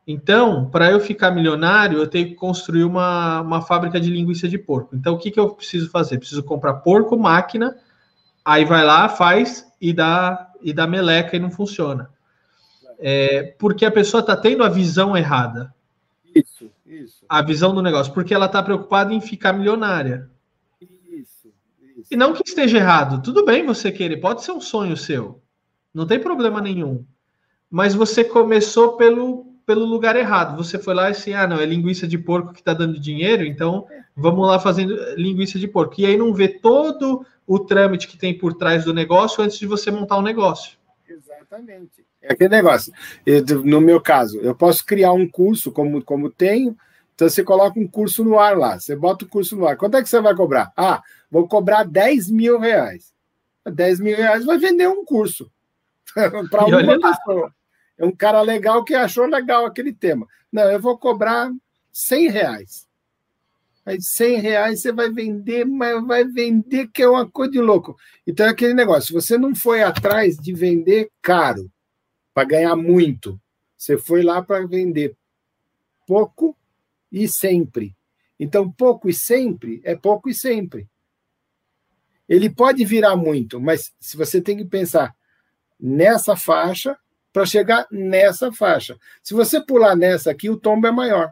Então, 0.06 0.70
para 0.70 0.90
eu 0.90 1.00
ficar 1.00 1.32
milionário, 1.32 1.98
eu 1.98 2.06
tenho 2.06 2.28
que 2.28 2.34
construir 2.34 2.84
uma, 2.84 3.40
uma 3.40 3.62
fábrica 3.62 3.98
de 3.98 4.08
linguiça 4.08 4.46
de 4.48 4.56
porco. 4.56 4.94
Então, 4.94 5.14
o 5.14 5.18
que, 5.18 5.32
que 5.32 5.40
eu 5.40 5.50
preciso 5.50 5.90
fazer? 5.90 6.18
Preciso 6.18 6.44
comprar 6.44 6.74
porco, 6.74 7.18
máquina, 7.18 7.74
aí 8.44 8.64
vai 8.64 8.84
lá, 8.84 9.08
faz 9.08 9.66
e 9.80 9.92
dá 9.92 10.45
e 10.62 10.72
da 10.72 10.86
meleca 10.86 11.36
e 11.36 11.40
não 11.40 11.50
funciona. 11.50 12.10
É, 12.98 13.54
porque 13.58 13.84
a 13.84 13.90
pessoa 13.90 14.20
está 14.20 14.36
tendo 14.36 14.64
a 14.64 14.68
visão 14.68 15.16
errada. 15.16 15.74
Isso, 16.34 16.70
isso. 16.86 17.24
A 17.28 17.42
visão 17.42 17.74
do 17.74 17.82
negócio, 17.82 18.12
porque 18.12 18.34
ela 18.34 18.46
está 18.46 18.62
preocupada 18.62 19.12
em 19.12 19.20
ficar 19.20 19.52
milionária. 19.52 20.30
Isso, 20.80 21.52
isso. 21.96 22.06
E 22.10 22.16
não 22.16 22.32
que 22.32 22.42
esteja 22.46 22.78
errado. 22.78 23.22
Tudo 23.22 23.44
bem 23.44 23.64
você 23.66 23.90
querer, 23.90 24.18
pode 24.18 24.42
ser 24.42 24.52
um 24.52 24.60
sonho 24.60 24.96
seu. 24.96 25.40
Não 25.92 26.06
tem 26.06 26.18
problema 26.18 26.60
nenhum. 26.60 27.04
Mas 27.70 27.94
você 27.94 28.22
começou 28.22 28.96
pelo, 28.96 29.46
pelo 29.64 29.84
lugar 29.84 30.14
errado. 30.14 30.56
Você 30.56 30.78
foi 30.78 30.94
lá 30.94 31.08
e 31.08 31.12
assim, 31.12 31.32
ah, 31.32 31.46
não, 31.46 31.58
é 31.58 31.66
linguiça 31.66 32.06
de 32.06 32.18
porco 32.18 32.52
que 32.52 32.60
está 32.60 32.72
dando 32.74 33.00
dinheiro, 33.00 33.44
então 33.44 33.86
vamos 34.16 34.46
lá 34.46 34.58
fazendo 34.58 34.96
linguiça 35.16 35.58
de 35.58 35.68
porco. 35.68 36.00
E 36.00 36.06
aí 36.06 36.16
não 36.16 36.32
vê 36.32 36.48
todo 36.48 37.24
o 37.46 37.58
trâmite 37.58 38.08
que 38.08 38.16
tem 38.16 38.36
por 38.36 38.54
trás 38.54 38.84
do 38.84 38.94
negócio 38.94 39.42
antes 39.42 39.58
de 39.58 39.66
você 39.66 39.90
montar 39.90 40.16
o 40.16 40.20
um 40.20 40.22
negócio. 40.22 40.78
Exatamente. 41.08 42.04
É 42.22 42.32
aquele 42.32 42.48
negócio. 42.48 42.92
Eu, 43.24 43.44
no 43.62 43.80
meu 43.80 44.00
caso, 44.00 44.40
eu 44.40 44.54
posso 44.54 44.84
criar 44.84 45.12
um 45.12 45.28
curso, 45.28 45.70
como, 45.70 46.02
como 46.02 46.30
tenho, 46.30 46.76
então 47.14 47.28
você 47.28 47.42
coloca 47.44 47.78
um 47.78 47.86
curso 47.86 48.24
no 48.24 48.38
ar 48.38 48.56
lá, 48.56 48.78
você 48.78 48.96
bota 48.96 49.24
o 49.24 49.28
curso 49.28 49.56
no 49.56 49.66
ar. 49.66 49.76
Quanto 49.76 49.96
é 49.96 50.02
que 50.02 50.08
você 50.08 50.20
vai 50.20 50.34
cobrar? 50.34 50.72
Ah, 50.76 51.02
vou 51.30 51.46
cobrar 51.46 51.84
10 51.84 52.30
mil 52.30 52.58
reais. 52.58 53.14
10 53.64 54.00
mil 54.00 54.16
reais 54.16 54.44
vai 54.44 54.58
vender 54.58 54.88
um 54.88 55.04
curso 55.04 55.50
para 56.50 56.66
uma 56.66 57.00
pessoa. 57.00 57.54
É 57.98 58.04
um 58.04 58.12
cara 58.12 58.42
legal 58.42 58.84
que 58.84 58.94
achou 58.94 59.26
legal 59.26 59.64
aquele 59.64 59.92
tema. 59.92 60.26
Não, 60.52 60.70
eu 60.70 60.78
vou 60.80 60.98
cobrar 60.98 61.50
100 61.92 62.28
reais. 62.28 62.85
Aí 63.86 64.02
100 64.02 64.40
reais 64.40 64.80
você 64.80 64.90
vai 64.90 65.08
vender, 65.08 65.64
mas 65.64 66.04
vai 66.04 66.24
vender 66.24 66.88
que 66.88 67.02
é 67.02 67.08
uma 67.08 67.30
coisa 67.30 67.52
de 67.52 67.60
louco. 67.60 67.96
Então 68.26 68.44
é 68.44 68.48
aquele 68.48 68.74
negócio, 68.74 69.14
você 69.14 69.38
não 69.38 69.54
foi 69.54 69.84
atrás 69.84 70.36
de 70.36 70.52
vender 70.52 71.08
caro 71.22 71.70
para 72.34 72.48
ganhar 72.48 72.74
muito. 72.74 73.40
Você 73.78 73.96
foi 73.96 74.22
lá 74.22 74.42
para 74.42 74.66
vender 74.66 75.16
pouco 76.04 76.56
e 77.12 77.28
sempre. 77.28 77.96
Então, 78.38 78.70
pouco 78.70 79.08
e 79.08 79.14
sempre 79.14 79.80
é 79.84 79.94
pouco 79.94 80.28
e 80.28 80.34
sempre. 80.34 80.88
Ele 82.28 82.50
pode 82.50 82.84
virar 82.84 83.16
muito, 83.16 83.60
mas 83.60 83.94
se 84.00 84.16
você 84.16 84.40
tem 84.40 84.56
que 84.56 84.64
pensar 84.64 85.14
nessa 85.78 86.36
faixa 86.36 86.98
para 87.32 87.46
chegar 87.46 87.86
nessa 87.90 88.50
faixa. 88.50 88.98
Se 89.22 89.32
você 89.32 89.64
pular 89.64 89.94
nessa 89.94 90.30
aqui, 90.30 90.50
o 90.50 90.56
tombo 90.56 90.86
é 90.86 90.90
maior. 90.90 91.30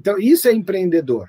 Então, 0.00 0.18
isso 0.18 0.48
é 0.48 0.52
empreendedor. 0.52 1.28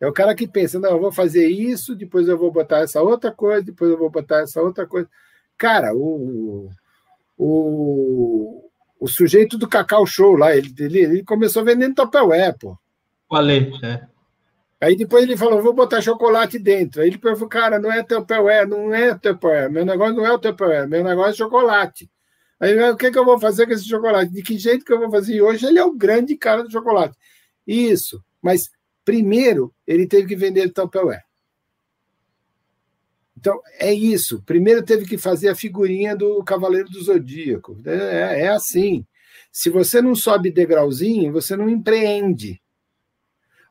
É 0.00 0.06
o 0.08 0.12
cara 0.12 0.34
que 0.34 0.48
pensa, 0.48 0.80
não, 0.80 0.92
eu 0.92 0.98
vou 0.98 1.12
fazer 1.12 1.46
isso, 1.48 1.94
depois 1.94 2.26
eu 2.26 2.38
vou 2.38 2.50
botar 2.50 2.78
essa 2.78 3.02
outra 3.02 3.30
coisa, 3.30 3.62
depois 3.62 3.90
eu 3.90 3.98
vou 3.98 4.08
botar 4.08 4.38
essa 4.38 4.62
outra 4.62 4.86
coisa. 4.86 5.06
Cara, 5.58 5.94
o, 5.94 6.70
o, 7.36 8.70
o 8.98 9.06
sujeito 9.06 9.58
do 9.58 9.68
Cacau 9.68 10.06
Show 10.06 10.34
lá, 10.34 10.56
ele, 10.56 10.74
ele, 10.78 10.98
ele 10.98 11.22
começou 11.22 11.62
vendendo 11.62 11.94
Tupperware, 11.94 12.56
pô. 12.58 12.76
Falei, 13.28 13.70
é. 13.84 14.06
Aí 14.80 14.96
depois 14.96 15.24
ele 15.24 15.36
falou, 15.36 15.62
vou 15.62 15.74
botar 15.74 16.00
chocolate 16.00 16.58
dentro. 16.58 17.02
Aí 17.02 17.08
ele 17.08 17.18
falou, 17.18 17.48
cara, 17.48 17.78
não 17.78 17.92
é 17.92 18.02
Tupperware, 18.02 18.66
não 18.66 18.94
é 18.94 19.14
Tupperware, 19.14 19.70
meu 19.70 19.84
negócio 19.84 20.16
não 20.16 20.24
é 20.24 20.32
o 20.32 20.38
Tupperware, 20.38 20.88
meu 20.88 21.04
negócio 21.04 21.32
é 21.32 21.34
chocolate. 21.34 22.10
Aí 22.58 22.90
o 22.90 22.96
que, 22.96 23.10
que 23.10 23.18
eu 23.18 23.24
vou 23.26 23.38
fazer 23.38 23.66
com 23.66 23.72
esse 23.72 23.86
chocolate? 23.86 24.32
De 24.32 24.42
que 24.42 24.56
jeito 24.56 24.84
que 24.84 24.92
eu 24.92 24.98
vou 24.98 25.10
fazer? 25.10 25.34
E 25.34 25.42
hoje 25.42 25.66
ele 25.66 25.78
é 25.78 25.84
o 25.84 25.92
grande 25.92 26.34
cara 26.36 26.62
do 26.64 26.70
chocolate. 26.70 27.16
Isso, 27.66 28.22
mas 28.40 28.62
primeiro 29.04 29.74
ele 29.86 30.06
teve 30.06 30.28
que 30.28 30.36
vender 30.36 30.72
Tupperware. 30.72 31.24
Então, 33.36 33.60
é 33.80 33.92
isso. 33.92 34.40
Primeiro 34.42 34.84
teve 34.84 35.04
que 35.04 35.18
fazer 35.18 35.48
a 35.48 35.54
figurinha 35.54 36.14
do 36.14 36.44
Cavaleiro 36.44 36.88
do 36.88 37.02
Zodíaco. 37.02 37.76
É, 37.84 38.42
é 38.42 38.48
assim. 38.48 39.04
Se 39.50 39.68
você 39.68 40.00
não 40.00 40.14
sobe 40.14 40.48
degrauzinho, 40.48 41.32
você 41.32 41.56
não 41.56 41.68
empreende. 41.68 42.62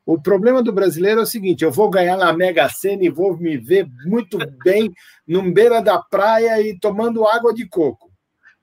O 0.04 0.20
problema 0.20 0.62
do 0.62 0.74
brasileiro 0.74 1.20
é 1.20 1.22
o 1.22 1.26
seguinte: 1.26 1.64
eu 1.64 1.72
vou 1.72 1.88
ganhar 1.88 2.18
na 2.18 2.32
Mega 2.34 2.68
Sena 2.68 3.04
e 3.04 3.08
vou 3.08 3.34
me 3.38 3.56
ver 3.56 3.88
muito 4.04 4.36
bem 4.62 4.92
num 5.26 5.50
beira 5.50 5.80
da 5.80 5.98
praia 5.98 6.60
e 6.60 6.78
tomando 6.78 7.26
água 7.26 7.54
de 7.54 7.66
coco. 7.66 8.11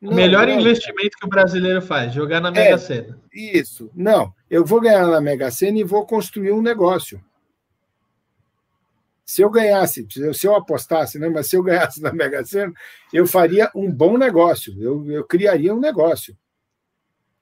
Não, 0.01 0.13
Melhor 0.13 0.47
não. 0.47 0.59
investimento 0.59 1.17
que 1.17 1.25
o 1.25 1.29
brasileiro 1.29 1.81
faz, 1.81 2.13
jogar 2.13 2.39
na 2.39 2.51
Mega 2.51 2.75
é, 2.75 2.77
Sena. 2.77 3.19
Isso. 3.33 3.91
Não, 3.93 4.33
eu 4.49 4.63
vou 4.63 4.79
ganhar 4.79 5.05
na 5.05 5.19
Mega 5.19 5.51
Sena 5.51 5.77
e 5.77 5.83
vou 5.83 6.05
construir 6.05 6.53
um 6.53 6.61
negócio. 6.61 7.21
Se 9.25 9.41
eu 9.41 9.49
ganhasse, 9.49 10.07
se 10.33 10.47
eu 10.47 10.55
apostasse, 10.55 11.19
né, 11.19 11.27
mas 11.27 11.47
se 11.47 11.57
eu 11.57 11.61
ganhasse 11.61 11.99
na 12.01 12.13
Mega 12.13 12.45
Sena, 12.45 12.71
eu 13.11 13.27
faria 13.27 13.69
um 13.75 13.91
bom 13.91 14.17
negócio, 14.17 14.73
eu, 14.81 15.05
eu 15.11 15.23
criaria 15.25 15.75
um 15.75 15.79
negócio. 15.79 16.35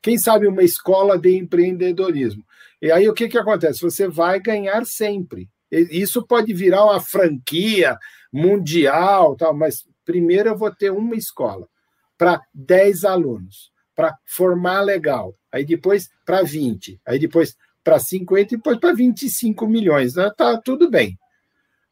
Quem 0.01 0.17
sabe 0.17 0.47
uma 0.47 0.63
escola 0.63 1.17
de 1.17 1.37
empreendedorismo. 1.37 2.43
E 2.81 2.91
aí 2.91 3.07
o 3.07 3.13
que, 3.13 3.27
que 3.27 3.37
acontece? 3.37 3.81
Você 3.81 4.07
vai 4.07 4.39
ganhar 4.39 4.85
sempre. 4.85 5.49
Isso 5.69 6.25
pode 6.25 6.53
virar 6.53 6.85
uma 6.85 6.99
franquia 6.99 7.97
mundial, 8.31 9.35
tal, 9.35 9.53
mas 9.53 9.85
primeiro 10.03 10.49
eu 10.49 10.57
vou 10.57 10.73
ter 10.73 10.91
uma 10.91 11.15
escola 11.15 11.67
para 12.17 12.41
10 12.53 13.05
alunos, 13.05 13.71
para 13.95 14.17
formar 14.25 14.81
legal. 14.81 15.35
Aí 15.51 15.65
depois 15.65 16.09
para 16.25 16.43
20, 16.43 16.99
aí 17.05 17.19
depois 17.19 17.55
para 17.83 17.99
50 17.99 18.53
e 18.53 18.57
depois 18.57 18.77
para 18.79 18.93
25 18.93 19.67
milhões. 19.67 20.13
Tá 20.35 20.57
tudo 20.57 20.89
bem. 20.89 21.17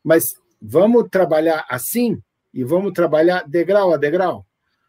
Mas 0.03 0.35
vamos 0.61 1.07
trabalhar 1.09 1.65
assim 1.69 2.21
e 2.53 2.63
vamos 2.63 2.91
trabalhar 2.93 3.47
degrau 3.47 3.93
a 3.93 3.97
degrau. 3.97 4.45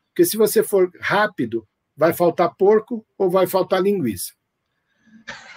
Porque 0.09 0.25
se 0.25 0.37
você 0.37 0.63
for 0.63 0.91
rápido, 1.01 1.67
vai 1.97 2.13
faltar 2.13 2.55
porco 2.57 3.05
ou 3.17 3.31
vai 3.31 3.47
faltar 3.47 3.83
linguiça. 3.83 4.33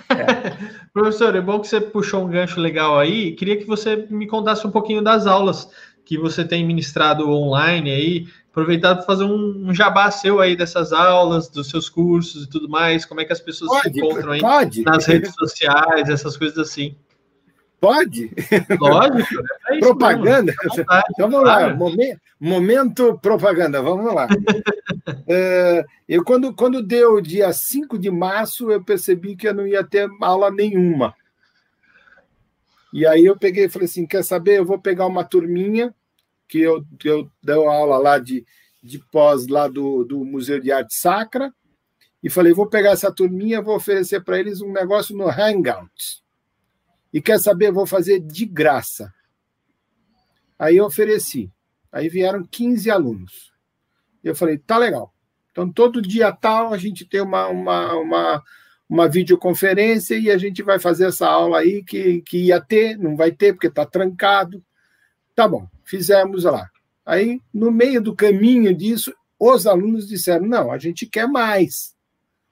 É. 0.10 0.90
Professor, 0.94 1.36
é 1.36 1.42
bom 1.42 1.60
que 1.60 1.68
você 1.68 1.80
puxou 1.80 2.26
um 2.26 2.30
gancho 2.30 2.60
legal 2.60 2.98
aí. 2.98 3.34
Queria 3.36 3.58
que 3.58 3.66
você 3.66 4.08
me 4.10 4.28
contasse 4.28 4.66
um 4.66 4.72
pouquinho 4.72 5.02
das 5.02 5.28
aulas 5.28 5.70
que 6.04 6.18
você 6.18 6.44
tem 6.44 6.66
ministrado 6.66 7.30
online 7.30 7.92
aí. 7.92 8.28
Aproveitar 8.60 8.96
para 8.96 9.06
fazer 9.06 9.24
um, 9.24 9.70
um, 9.70 9.74
jabá 9.74 10.12
seu 10.12 10.42
aí 10.42 10.54
dessas 10.54 10.92
aulas, 10.92 11.48
dos 11.48 11.70
seus 11.70 11.88
cursos 11.88 12.44
e 12.44 12.50
tudo 12.50 12.68
mais. 12.68 13.06
Como 13.06 13.22
é 13.22 13.26
que 13.26 13.32
as 13.32 13.40
pessoas 13.40 13.70
pode, 13.70 13.94
se 13.94 14.00
encontram 14.00 14.34
aí 14.34 14.42
pode. 14.42 14.84
nas 14.84 15.06
redes 15.06 15.34
sociais, 15.34 16.10
essas 16.10 16.36
coisas 16.36 16.58
assim. 16.58 16.94
Pode? 17.80 18.30
Lógico. 18.78 19.42
É 19.70 19.80
propaganda. 19.80 20.54
então 21.10 21.30
vamos 21.30 21.48
lá. 21.48 21.74
Momento, 21.74 22.22
momento, 22.38 23.20
propaganda. 23.22 23.82
Vamos 23.82 24.14
lá. 24.14 24.28
é, 25.26 25.86
eu, 26.08 26.22
quando, 26.26 26.54
quando 26.54 26.84
deu 26.84 27.22
dia 27.22 27.54
5 27.54 27.98
de 27.98 28.12
março, 28.12 28.70
eu 28.70 28.84
percebi 28.84 29.38
que 29.38 29.48
eu 29.48 29.54
não 29.54 29.66
ia 29.66 29.86
ter 29.86 30.10
aula 30.22 30.52
nenhuma. 30.52 31.16
E 32.92 33.06
aí 33.06 33.24
eu 33.24 33.38
peguei 33.38 33.66
e 33.66 33.70
falei 33.70 33.86
assim: 33.86 34.06
quer 34.06 34.24
saber? 34.24 34.60
Eu 34.60 34.66
vou 34.66 34.78
pegar 34.78 35.06
uma 35.06 35.24
turminha 35.24 35.96
que 36.50 36.60
eu, 36.60 36.84
eu 37.06 37.32
dou 37.42 37.70
aula 37.70 37.98
lá 37.98 38.20
de, 38.20 38.46
de 38.84 39.00
pós 39.12 39.48
lá 39.48 39.68
do, 39.68 40.04
do 40.04 40.26
Museu 40.26 40.60
de 40.60 40.72
Arte 40.72 40.96
Sacra. 40.96 41.54
E 42.22 42.30
falei: 42.30 42.52
vou 42.52 42.68
pegar 42.68 42.92
essa 42.92 43.14
turminha, 43.14 43.62
vou 43.62 43.76
oferecer 43.76 44.22
para 44.22 44.38
eles 44.40 44.60
um 44.60 44.74
negócio 44.74 45.16
no 45.16 45.30
Hangouts 45.30 46.22
e 47.14 47.22
quer 47.22 47.40
saber, 47.40 47.72
vou 47.72 47.86
fazer 47.86 48.20
de 48.20 48.46
graça. 48.46 49.14
Aí 50.58 50.78
eu 50.78 50.86
ofereci. 50.86 51.52
Aí 51.92 52.08
vieram 52.08 52.44
15 52.44 52.92
alunos. 52.92 53.52
Eu 54.24 54.36
falei, 54.36 54.58
tá 54.58 54.78
legal. 54.78 55.14
Então, 55.52 55.72
todo 55.72 56.02
dia 56.02 56.32
tal, 56.32 56.74
a 56.74 56.78
gente 56.78 57.06
tem 57.06 57.22
uma, 57.22 57.48
uma, 57.48 57.94
uma, 57.96 58.44
uma 58.88 59.08
videoconferência 59.08 60.16
e 60.16 60.30
a 60.30 60.38
gente 60.38 60.62
vai 60.62 60.78
fazer 60.78 61.08
essa 61.08 61.28
aula 61.28 61.60
aí 61.60 61.84
que, 61.84 62.22
que 62.22 62.46
ia 62.46 62.62
ter, 62.62 62.98
não 62.98 63.16
vai 63.16 63.32
ter, 63.32 63.54
porque 63.54 63.68
está 63.68 63.86
trancado. 63.86 64.64
Tá 65.40 65.48
bom, 65.48 65.66
fizemos 65.86 66.44
lá. 66.44 66.70
Aí, 67.06 67.40
no 67.54 67.72
meio 67.72 68.02
do 68.02 68.14
caminho 68.14 68.76
disso, 68.76 69.14
os 69.40 69.66
alunos 69.66 70.06
disseram: 70.06 70.46
não, 70.46 70.70
a 70.70 70.78
gente 70.78 71.06
quer 71.06 71.30
mais. 71.30 71.96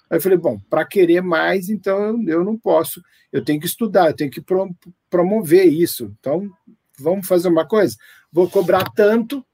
Aí 0.09 0.15
eu 0.15 0.21
falei, 0.21 0.38
bom, 0.38 0.57
para 0.69 0.85
querer 0.85 1.19
mais, 1.19 1.67
então 1.67 2.17
eu, 2.25 2.45
não 2.45 2.57
posso, 2.57 3.01
eu 3.29 3.43
tenho 3.43 3.59
que 3.59 3.65
estudar, 3.65 4.07
eu 4.07 4.15
tenho 4.15 4.31
que 4.31 4.39
pro, 4.39 4.73
promover 5.09 5.65
isso. 5.65 6.15
Então, 6.17 6.49
vamos 6.97 7.27
fazer 7.27 7.49
uma 7.49 7.67
coisa? 7.67 7.93
Vou 8.31 8.49
cobrar 8.49 8.89
tanto 8.91 9.45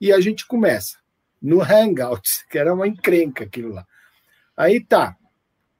e 0.00 0.10
a 0.10 0.18
gente 0.18 0.46
começa. 0.46 0.96
No 1.42 1.60
Hangouts, 1.60 2.42
que 2.48 2.56
era 2.56 2.72
uma 2.72 2.88
encrenca 2.88 3.44
aquilo 3.44 3.74
lá. 3.74 3.86
Aí 4.56 4.82
tá. 4.82 5.14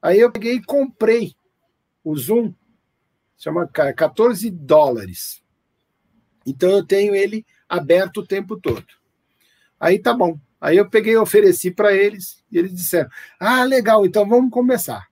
Aí 0.03 0.21
eu 0.21 0.31
peguei 0.31 0.57
e 0.57 0.63
comprei 0.63 1.33
o 2.05 2.15
Zoom, 2.15 2.53
chama 3.39 3.67
14 3.67 4.51
dólares. 4.51 5.43
Então 6.51 6.71
eu 6.71 6.85
tenho 6.85 7.15
ele 7.15 7.45
aberto 7.69 8.19
o 8.19 8.27
tempo 8.27 8.59
todo. 8.59 8.87
Aí 9.79 9.99
tá 9.99 10.13
bom. 10.13 10.39
Aí 10.61 10.77
eu 10.77 10.89
peguei 10.89 11.13
e 11.13 11.17
ofereci 11.17 11.71
para 11.71 11.93
eles, 11.95 12.43
e 12.51 12.59
eles 12.59 12.75
disseram: 12.75 13.09
Ah, 13.39 13.63
legal, 13.65 14.05
então 14.05 14.29
vamos 14.29 14.51
começar. 14.51 15.07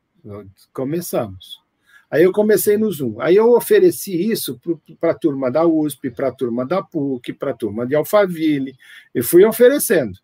Começamos. 0.72 1.64
Aí 2.10 2.22
eu 2.22 2.32
comecei 2.32 2.76
no 2.76 2.90
Zoom. 2.90 3.20
Aí 3.20 3.36
eu 3.36 3.52
ofereci 3.52 4.30
isso 4.30 4.60
para 5.00 5.12
a 5.12 5.18
turma 5.18 5.50
da 5.50 5.66
USP, 5.66 6.10
para 6.10 6.28
a 6.28 6.32
turma 6.32 6.64
da 6.64 6.82
PUC, 6.82 7.32
para 7.32 7.50
a 7.50 7.54
turma 7.54 7.86
de 7.86 7.94
Alphaville, 7.94 8.76
e 9.14 9.22
fui 9.22 9.44
oferecendo. 9.44 10.18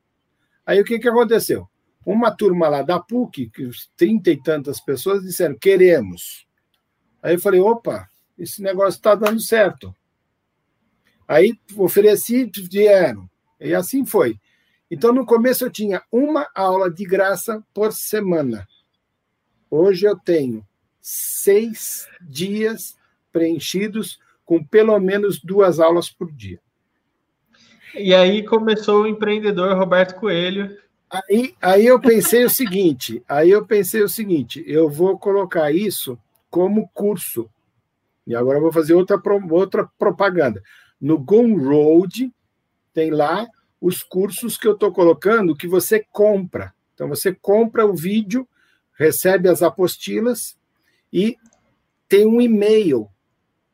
Aí 0.65 0.81
o 0.81 0.85
que, 0.85 0.99
que 0.99 1.09
aconteceu? 1.09 1.69
Uma 2.05 2.31
turma 2.31 2.69
lá 2.69 2.83
da 2.83 2.99
PUC, 2.99 3.51
que 3.51 3.69
trinta 3.97 4.31
e 4.31 4.41
tantas 4.41 4.81
pessoas 4.81 5.23
disseram: 5.23 5.57
queremos. 5.57 6.47
Aí 7.23 7.35
eu 7.35 7.41
falei: 7.41 7.61
opa, 7.61 8.09
esse 8.39 8.63
negócio 8.63 8.99
está 8.99 9.15
dando 9.15 9.41
certo. 9.41 9.95
Aí 11.27 11.59
ofereci, 11.77 12.51
vieram. 12.70 13.29
E 13.61 13.75
assim 13.75 14.05
foi. 14.05 14.39
Então, 14.91 15.12
no 15.12 15.25
começo, 15.25 15.64
eu 15.64 15.70
tinha 15.70 16.03
uma 16.11 16.49
aula 16.55 16.91
de 16.91 17.05
graça 17.05 17.62
por 17.73 17.93
semana. 17.93 18.66
Hoje 19.70 20.05
eu 20.07 20.18
tenho 20.18 20.66
seis 21.01 22.07
dias 22.20 22.97
preenchidos 23.33 24.20
com 24.45 24.62
pelo 24.62 24.99
menos 24.99 25.41
duas 25.41 25.81
aulas 25.81 26.11
por 26.11 26.31
dia. 26.31 26.61
E 27.95 28.14
aí 28.14 28.45
começou 28.45 29.03
o 29.03 29.07
empreendedor 29.07 29.77
Roberto 29.77 30.18
Coelho. 30.18 30.77
Aí, 31.11 31.55
aí 31.61 31.87
eu 31.87 32.01
pensei 32.01 32.45
o 32.45 32.51
seguinte, 32.51 33.23
aí 33.29 33.51
eu 33.51 33.66
pensei 33.66 34.03
o 34.03 34.09
seguinte, 34.09 34.64
eu 34.66 34.89
vou 34.89 35.18
colocar 35.18 35.70
isso 35.70 36.18
como 36.51 36.89
curso. 36.95 37.49
E 38.27 38.35
agora 38.35 38.59
eu 38.59 38.62
vou 38.62 38.73
fazer 38.73 38.95
outra, 38.95 39.20
outra 39.51 39.89
propaganda. 39.99 40.62
No 41.03 41.19
Gumroad 41.19 42.33
tem 42.95 43.11
lá 43.11 43.49
os 43.81 44.05
cursos 44.05 44.57
que 44.57 44.69
eu 44.69 44.75
estou 44.75 44.93
colocando 44.93 45.57
que 45.57 45.67
você 45.67 45.99
compra. 46.13 46.73
Então, 46.95 47.09
você 47.09 47.35
compra 47.35 47.85
o 47.85 47.93
vídeo, 47.93 48.49
recebe 48.97 49.49
as 49.49 49.63
apostilas 49.63 50.57
e 51.13 51.37
tem 52.09 52.25
um 52.25 52.41
e-mail 52.41 53.09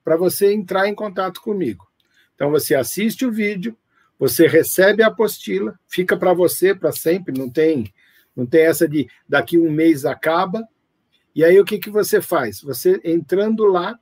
para 0.03 0.16
você 0.16 0.55
entrar 0.55 0.89
em 0.89 0.95
contato 0.95 1.43
comigo. 1.43 1.87
Então, 2.35 2.51
você 2.51 2.74
assiste 2.74 3.26
o 3.26 3.31
vídeo, 3.31 3.76
você 4.18 4.47
recebe 4.47 5.03
a 5.03 5.09
apostila, 5.09 5.79
fica 5.87 6.16
para 6.16 6.33
você 6.33 6.74
para 6.74 6.93
sempre, 6.93 7.39
não 7.39 7.51
tem, 7.51 7.93
não 8.35 8.47
tem 8.47 8.62
essa 8.62 8.89
de 8.89 9.07
daqui 9.29 9.59
um 9.59 9.70
mês 9.70 10.07
acaba. 10.07 10.66
E 11.35 11.45
aí 11.45 11.61
o 11.61 11.64
que, 11.64 11.79
que 11.79 11.91
você 11.91 12.22
faz? 12.22 12.62
Você 12.62 12.99
entrando 13.05 13.66
lá, 13.66 13.99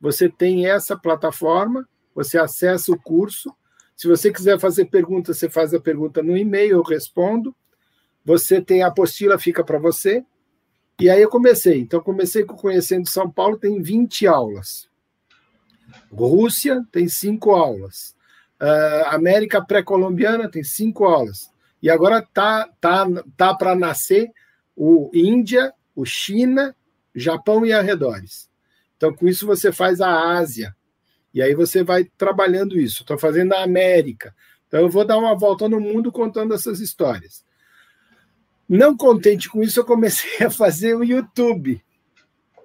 você 0.00 0.28
tem 0.28 0.66
essa 0.66 0.98
plataforma, 0.98 1.88
você 2.14 2.38
acessa 2.38 2.92
o 2.92 3.00
curso. 3.00 3.54
Se 3.96 4.08
você 4.08 4.32
quiser 4.32 4.58
fazer 4.58 4.86
pergunta, 4.86 5.32
você 5.32 5.48
faz 5.48 5.72
a 5.74 5.80
pergunta 5.80 6.22
no 6.22 6.36
e-mail, 6.36 6.76
eu 6.76 6.82
respondo. 6.82 7.54
Você 8.24 8.60
tem 8.60 8.82
a 8.82 8.88
apostila, 8.88 9.38
fica 9.38 9.62
para 9.62 9.78
você. 9.78 10.24
E 11.00 11.10
aí 11.10 11.20
eu 11.20 11.28
comecei. 11.28 11.80
Então, 11.80 12.00
comecei 12.00 12.44
com 12.44 12.56
Conhecendo 12.56 13.08
São 13.08 13.30
Paulo, 13.30 13.58
tem 13.58 13.82
20 13.82 14.26
aulas. 14.26 14.88
Rússia 16.10 16.84
tem 16.90 17.08
cinco 17.08 17.52
aulas. 17.52 18.14
Uh, 18.60 19.06
América 19.08 19.64
pré-colombiana 19.64 20.48
tem 20.48 20.62
cinco 20.62 21.04
aulas. 21.04 21.50
E 21.82 21.90
agora 21.90 22.26
tá, 22.32 22.68
tá, 22.80 23.06
tá 23.36 23.54
para 23.54 23.74
nascer 23.74 24.30
o 24.76 25.10
Índia, 25.12 25.72
o 25.94 26.04
China, 26.04 26.74
Japão 27.14 27.66
e 27.66 27.72
arredores. 27.72 28.48
Então, 28.96 29.12
com 29.12 29.28
isso, 29.28 29.46
você 29.46 29.70
faz 29.70 30.00
a 30.00 30.36
Ásia. 30.36 30.74
E 31.34 31.42
aí 31.42 31.52
você 31.54 31.82
vai 31.82 32.04
trabalhando 32.16 32.78
isso. 32.78 33.02
Estou 33.02 33.18
fazendo 33.18 33.52
a 33.54 33.64
América. 33.64 34.32
Então, 34.68 34.80
eu 34.80 34.88
vou 34.88 35.04
dar 35.04 35.18
uma 35.18 35.34
volta 35.34 35.68
no 35.68 35.80
mundo 35.80 36.12
contando 36.12 36.54
essas 36.54 36.80
histórias. 36.80 37.44
Não 38.68 38.96
contente 38.96 39.48
com 39.48 39.62
isso, 39.62 39.80
eu 39.80 39.84
comecei 39.84 40.46
a 40.46 40.50
fazer 40.50 40.94
o 40.94 41.04
YouTube. 41.04 41.82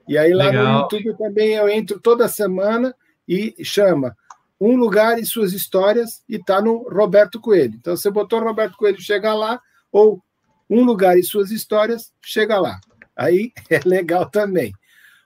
E 0.07 0.17
aí, 0.17 0.33
lá 0.33 0.45
Legal. 0.45 0.73
no 0.73 0.79
YouTube 0.81 1.17
também 1.17 1.53
eu 1.53 1.67
entro 1.67 1.99
toda 1.99 2.27
semana 2.27 2.95
e 3.27 3.55
chama 3.63 4.15
Um 4.59 4.75
Lugar 4.75 5.19
e 5.19 5.25
Suas 5.25 5.51
Histórias 5.51 6.23
e 6.27 6.35
está 6.35 6.61
no 6.61 6.87
Roberto 6.89 7.39
Coelho. 7.39 7.75
Então, 7.75 7.97
você 7.97 8.09
botou 8.09 8.39
Roberto 8.39 8.77
Coelho, 8.77 9.01
chega 9.01 9.33
lá, 9.33 9.59
ou 9.91 10.23
Um 10.69 10.83
Lugar 10.83 11.17
e 11.17 11.23
Suas 11.23 11.51
Histórias, 11.51 12.13
chega 12.23 12.59
lá. 12.59 12.79
Aí 13.15 13.51
é 13.69 13.79
legal 13.83 14.29
também. 14.29 14.73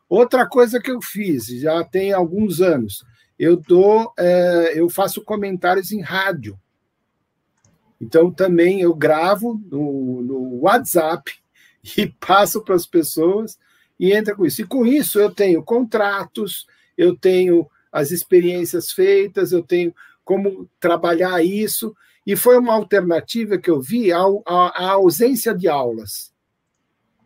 Outra 0.09 0.45
coisa 0.45 0.81
que 0.81 0.91
eu 0.91 1.01
fiz, 1.01 1.47
já 1.47 1.83
tem 1.83 2.11
alguns 2.11 2.61
anos, 2.61 3.05
eu 3.37 3.57
dou, 3.57 4.13
é, 4.17 4.73
eu 4.79 4.89
faço 4.89 5.21
comentários 5.23 5.91
em 5.91 6.01
rádio. 6.01 6.59
Então 7.99 8.31
também 8.31 8.81
eu 8.81 8.93
gravo 8.93 9.61
no, 9.69 10.21
no 10.21 10.59
WhatsApp 10.61 11.31
e 11.97 12.07
passo 12.07 12.61
para 12.63 12.75
as 12.75 12.85
pessoas 12.85 13.57
e 13.99 14.13
entra 14.13 14.35
com 14.35 14.45
isso. 14.45 14.61
E 14.61 14.67
com 14.67 14.85
isso 14.85 15.19
eu 15.19 15.33
tenho 15.33 15.63
contratos, 15.63 16.67
eu 16.97 17.15
tenho 17.15 17.67
as 17.91 18.11
experiências 18.11 18.91
feitas, 18.91 19.51
eu 19.51 19.63
tenho 19.63 19.93
como 20.23 20.69
trabalhar 20.79 21.43
isso. 21.43 21.95
E 22.25 22.35
foi 22.35 22.57
uma 22.57 22.73
alternativa 22.73 23.57
que 23.57 23.69
eu 23.69 23.81
vi 23.81 24.11
à, 24.11 24.21
à 24.45 24.91
ausência 24.91 25.53
de 25.53 25.67
aulas. 25.67 26.33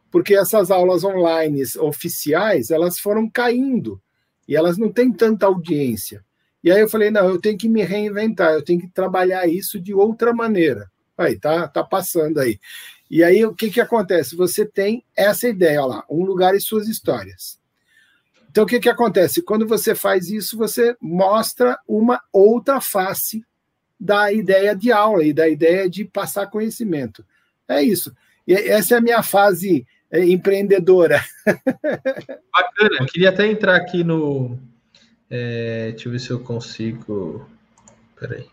Porque 0.09 0.35
essas 0.35 0.71
aulas 0.71 1.03
online 1.03 1.61
oficiais, 1.79 2.71
elas 2.71 2.97
foram 2.97 3.29
caindo 3.29 4.01
e 4.47 4.55
elas 4.55 4.77
não 4.77 4.91
têm 4.91 5.11
tanta 5.11 5.45
audiência. 5.45 6.23
E 6.63 6.71
aí 6.71 6.79
eu 6.79 6.89
falei, 6.89 7.11
não, 7.11 7.27
eu 7.27 7.39
tenho 7.39 7.57
que 7.57 7.69
me 7.69 7.83
reinventar, 7.83 8.53
eu 8.53 8.63
tenho 8.63 8.79
que 8.79 8.87
trabalhar 8.87 9.47
isso 9.47 9.79
de 9.79 9.93
outra 9.93 10.33
maneira. 10.33 10.89
Aí, 11.17 11.39
tá, 11.39 11.67
tá 11.67 11.83
passando 11.83 12.39
aí. 12.39 12.59
E 13.09 13.23
aí 13.23 13.45
o 13.45 13.53
que, 13.53 13.69
que 13.69 13.81
acontece? 13.81 14.35
Você 14.35 14.65
tem 14.65 15.03
essa 15.15 15.47
ideia 15.47 15.83
lá, 15.85 16.03
um 16.09 16.23
lugar 16.23 16.55
e 16.55 16.61
suas 16.61 16.87
histórias. 16.87 17.59
Então, 18.49 18.63
o 18.63 18.67
que, 18.67 18.79
que 18.79 18.89
acontece? 18.89 19.41
Quando 19.41 19.67
você 19.67 19.93
faz 19.93 20.29
isso, 20.29 20.57
você 20.57 20.95
mostra 20.99 21.77
uma 21.87 22.21
outra 22.31 22.81
face 22.81 23.43
da 23.99 24.31
ideia 24.31 24.75
de 24.75 24.91
aula 24.91 25.23
e 25.23 25.33
da 25.33 25.47
ideia 25.47 25.89
de 25.89 26.05
passar 26.05 26.47
conhecimento. 26.47 27.25
É 27.67 27.81
isso. 27.81 28.15
E 28.47 28.53
essa 28.53 28.95
é 28.95 28.97
a 28.97 29.01
minha 29.01 29.21
fase 29.21 29.85
empreendedora. 30.13 31.21
Bacana. 31.45 32.97
Eu 32.99 33.05
queria 33.05 33.29
até 33.29 33.47
entrar 33.47 33.75
aqui 33.75 34.03
no. 34.03 34.57
É, 35.29 35.91
deixa 35.91 36.07
eu 36.07 36.11
ver 36.11 36.19
se 36.19 36.31
eu 36.31 36.39
consigo. 36.39 37.47
Peraí. 38.19 38.47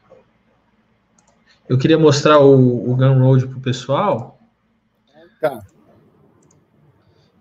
Eu 1.68 1.78
queria 1.78 1.98
mostrar 1.98 2.40
o, 2.40 2.90
o 2.90 2.96
Gunroad 2.96 3.46
para 3.46 3.58
o 3.58 3.62
pessoal. 3.62 4.38
Tá. 5.40 5.64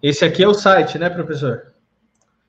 Esse 0.01 0.25
aqui 0.25 0.43
é 0.43 0.47
o 0.47 0.53
site, 0.53 0.97
né, 0.97 1.09
professor? 1.09 1.73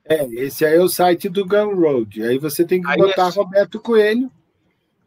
É, 0.03 0.25
esse 0.25 0.63
aí 0.63 0.75
é 0.75 0.81
o 0.81 0.87
site 0.87 1.29
do 1.29 1.45
Gumroad. 1.45 2.21
Aí 2.21 2.37
você 2.37 2.63
tem 2.63 2.81
que 2.81 2.89
aí 2.89 2.97
botar 2.97 3.29
é... 3.29 3.31
Roberto 3.31 3.79
Coelho. 3.79 4.31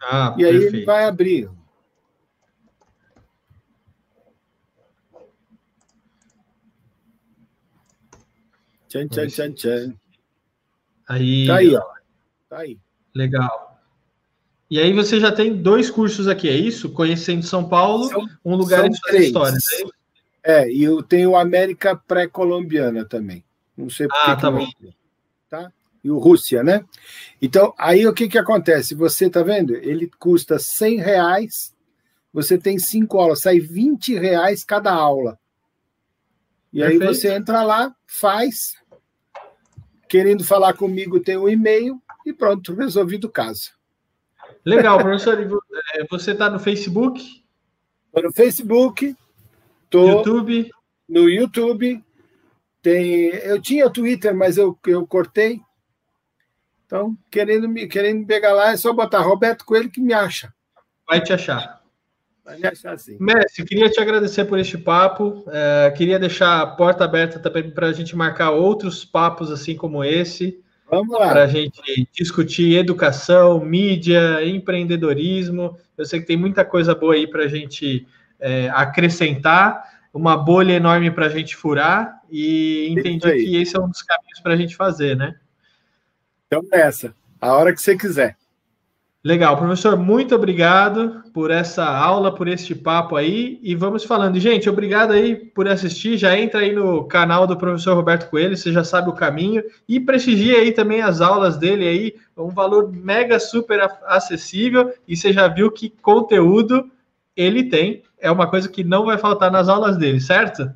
Ah, 0.00 0.34
e 0.36 0.42
perfeito. 0.42 0.64
aí 0.64 0.66
ele 0.66 0.84
vai 0.84 1.04
abrir. 1.04 1.50
Tchan, 8.88 9.08
tchan, 9.08 9.28
tchan, 9.28 9.52
tchan. 9.52 9.94
Aí. 11.08 11.46
Tá 11.46 11.56
aí, 11.56 11.74
ó. 11.74 11.82
Tá 12.48 12.58
aí. 12.58 12.78
Legal. 13.14 13.80
E 14.70 14.78
aí 14.78 14.92
você 14.92 15.18
já 15.18 15.32
tem 15.32 15.56
dois 15.56 15.90
cursos 15.90 16.28
aqui, 16.28 16.48
é 16.48 16.56
isso? 16.56 16.90
Conhecendo 16.90 17.42
São 17.42 17.66
Paulo, 17.66 18.08
são, 18.08 18.28
um 18.44 18.54
lugar 18.54 18.86
em 18.86 18.92
suas 18.92 19.14
histórias. 19.14 19.64
É, 20.42 20.62
é, 20.62 20.70
e 20.70 20.84
eu 20.84 21.02
tenho 21.02 21.36
América 21.36 21.96
pré-colombiana 21.96 23.04
também. 23.04 23.42
Não 23.76 23.88
sei 23.88 24.06
por 24.06 24.16
ah, 24.16 24.36
tá 24.36 24.50
bom. 24.50 24.66
Tá? 25.48 25.72
E 26.04 26.10
o 26.10 26.18
Rússia, 26.18 26.62
né? 26.62 26.84
Então, 27.40 27.74
aí 27.78 28.06
o 28.06 28.12
que, 28.12 28.28
que 28.28 28.36
acontece? 28.36 28.94
Você 28.94 29.30
tá 29.30 29.42
vendo? 29.42 29.74
Ele 29.74 30.10
custa 30.18 30.58
100 30.58 30.98
reais, 30.98 31.74
você 32.32 32.58
tem 32.58 32.78
cinco 32.78 33.18
aulas, 33.18 33.40
sai 33.40 33.58
20 33.58 34.14
reais 34.18 34.64
cada 34.64 34.92
aula. 34.92 35.38
E 36.78 36.80
Perfeito. 36.80 37.02
aí 37.02 37.08
você 37.08 37.34
entra 37.34 37.64
lá, 37.64 37.92
faz, 38.06 38.76
querendo 40.08 40.44
falar 40.44 40.74
comigo, 40.74 41.18
tem 41.18 41.36
um 41.36 41.48
e-mail 41.48 42.00
e 42.24 42.32
pronto, 42.32 42.72
resolvido 42.72 43.24
o 43.24 43.30
caso. 43.30 43.72
Legal, 44.64 44.96
professor. 45.00 45.40
É, 45.94 46.06
você 46.08 46.30
está 46.30 46.48
no 46.48 46.60
Facebook? 46.60 47.42
Estou 48.06 48.22
no 48.22 48.32
Facebook. 48.32 49.16
Tô 49.90 50.18
YouTube? 50.18 50.70
No 51.08 51.28
YouTube. 51.28 52.04
Tem, 52.80 53.24
eu 53.24 53.60
tinha 53.60 53.90
Twitter, 53.90 54.32
mas 54.32 54.56
eu, 54.56 54.78
eu 54.86 55.04
cortei. 55.04 55.60
Então, 56.86 57.18
querendo 57.28 57.68
me, 57.68 57.88
querendo 57.88 58.20
me 58.20 58.26
pegar 58.26 58.52
lá, 58.52 58.70
é 58.70 58.76
só 58.76 58.92
botar 58.92 59.18
Roberto 59.18 59.64
Coelho 59.64 59.90
que 59.90 60.00
me 60.00 60.12
acha. 60.12 60.54
Vai 61.08 61.20
te 61.20 61.32
achar. 61.32 61.77
Vai 62.48 62.56
me 62.56 62.66
achar 62.66 62.94
assim. 62.94 63.18
Messi, 63.20 63.62
queria 63.62 63.90
te 63.90 64.00
agradecer 64.00 64.46
por 64.46 64.58
este 64.58 64.78
papo. 64.78 65.44
É, 65.48 65.90
queria 65.90 66.18
deixar 66.18 66.62
a 66.62 66.66
porta 66.66 67.04
aberta 67.04 67.38
também 67.38 67.70
para 67.70 67.88
a 67.88 67.92
gente 67.92 68.16
marcar 68.16 68.52
outros 68.52 69.04
papos 69.04 69.50
assim 69.50 69.76
como 69.76 70.02
esse. 70.02 70.58
Vamos 70.90 71.18
lá. 71.18 71.28
Para 71.28 71.44
a 71.44 71.46
gente 71.46 72.08
discutir 72.10 72.78
educação, 72.78 73.62
mídia, 73.62 74.42
empreendedorismo. 74.46 75.76
Eu 75.96 76.06
sei 76.06 76.20
que 76.20 76.26
tem 76.26 76.38
muita 76.38 76.64
coisa 76.64 76.94
boa 76.94 77.12
aí 77.12 77.26
para 77.26 77.44
a 77.44 77.48
gente 77.48 78.08
é, 78.40 78.70
acrescentar 78.70 79.98
uma 80.14 80.34
bolha 80.34 80.72
enorme 80.72 81.10
para 81.10 81.26
a 81.26 81.28
gente 81.28 81.54
furar 81.54 82.22
e 82.30 82.88
entendi 82.88 83.30
que 83.30 83.56
esse 83.56 83.76
é 83.76 83.80
um 83.80 83.90
dos 83.90 84.00
caminhos 84.00 84.40
para 84.40 84.54
a 84.54 84.56
gente 84.56 84.74
fazer, 84.74 85.14
né? 85.14 85.34
Então, 86.46 86.62
essa, 86.72 87.14
a 87.38 87.52
hora 87.52 87.74
que 87.74 87.82
você 87.82 87.94
quiser. 87.94 88.38
Legal, 89.24 89.56
professor, 89.56 89.96
muito 89.96 90.32
obrigado 90.34 91.24
por 91.34 91.50
essa 91.50 91.84
aula, 91.84 92.32
por 92.32 92.46
este 92.46 92.72
papo 92.72 93.16
aí, 93.16 93.58
e 93.62 93.74
vamos 93.74 94.04
falando. 94.04 94.38
Gente, 94.38 94.70
obrigado 94.70 95.12
aí 95.12 95.34
por 95.34 95.66
assistir, 95.66 96.16
já 96.16 96.38
entra 96.38 96.60
aí 96.60 96.72
no 96.72 97.04
canal 97.04 97.44
do 97.44 97.56
professor 97.56 97.94
Roberto 97.94 98.30
Coelho, 98.30 98.56
você 98.56 98.72
já 98.72 98.84
sabe 98.84 99.10
o 99.10 99.14
caminho, 99.14 99.64
e 99.88 99.98
prestigia 99.98 100.58
aí 100.58 100.70
também 100.70 101.02
as 101.02 101.20
aulas 101.20 101.56
dele 101.56 101.86
aí, 101.86 102.14
um 102.36 102.50
valor 102.50 102.92
mega 102.92 103.40
super 103.40 103.80
acessível, 104.06 104.94
e 105.06 105.16
você 105.16 105.32
já 105.32 105.48
viu 105.48 105.72
que 105.72 105.90
conteúdo 105.90 106.88
ele 107.36 107.64
tem, 107.64 108.04
é 108.20 108.30
uma 108.30 108.48
coisa 108.48 108.68
que 108.68 108.84
não 108.84 109.04
vai 109.04 109.18
faltar 109.18 109.50
nas 109.50 109.68
aulas 109.68 109.96
dele, 109.96 110.20
certo? 110.20 110.72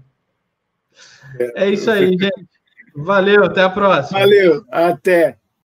É, 1.39 1.65
é 1.65 1.71
isso 1.71 1.91
aí, 1.91 2.11
gente. 2.11 2.49
Valeu, 2.95 3.45
até 3.45 3.63
a 3.63 3.71
próxima. 3.71 4.19
Valeu, 4.19 4.65
até. 4.71 5.39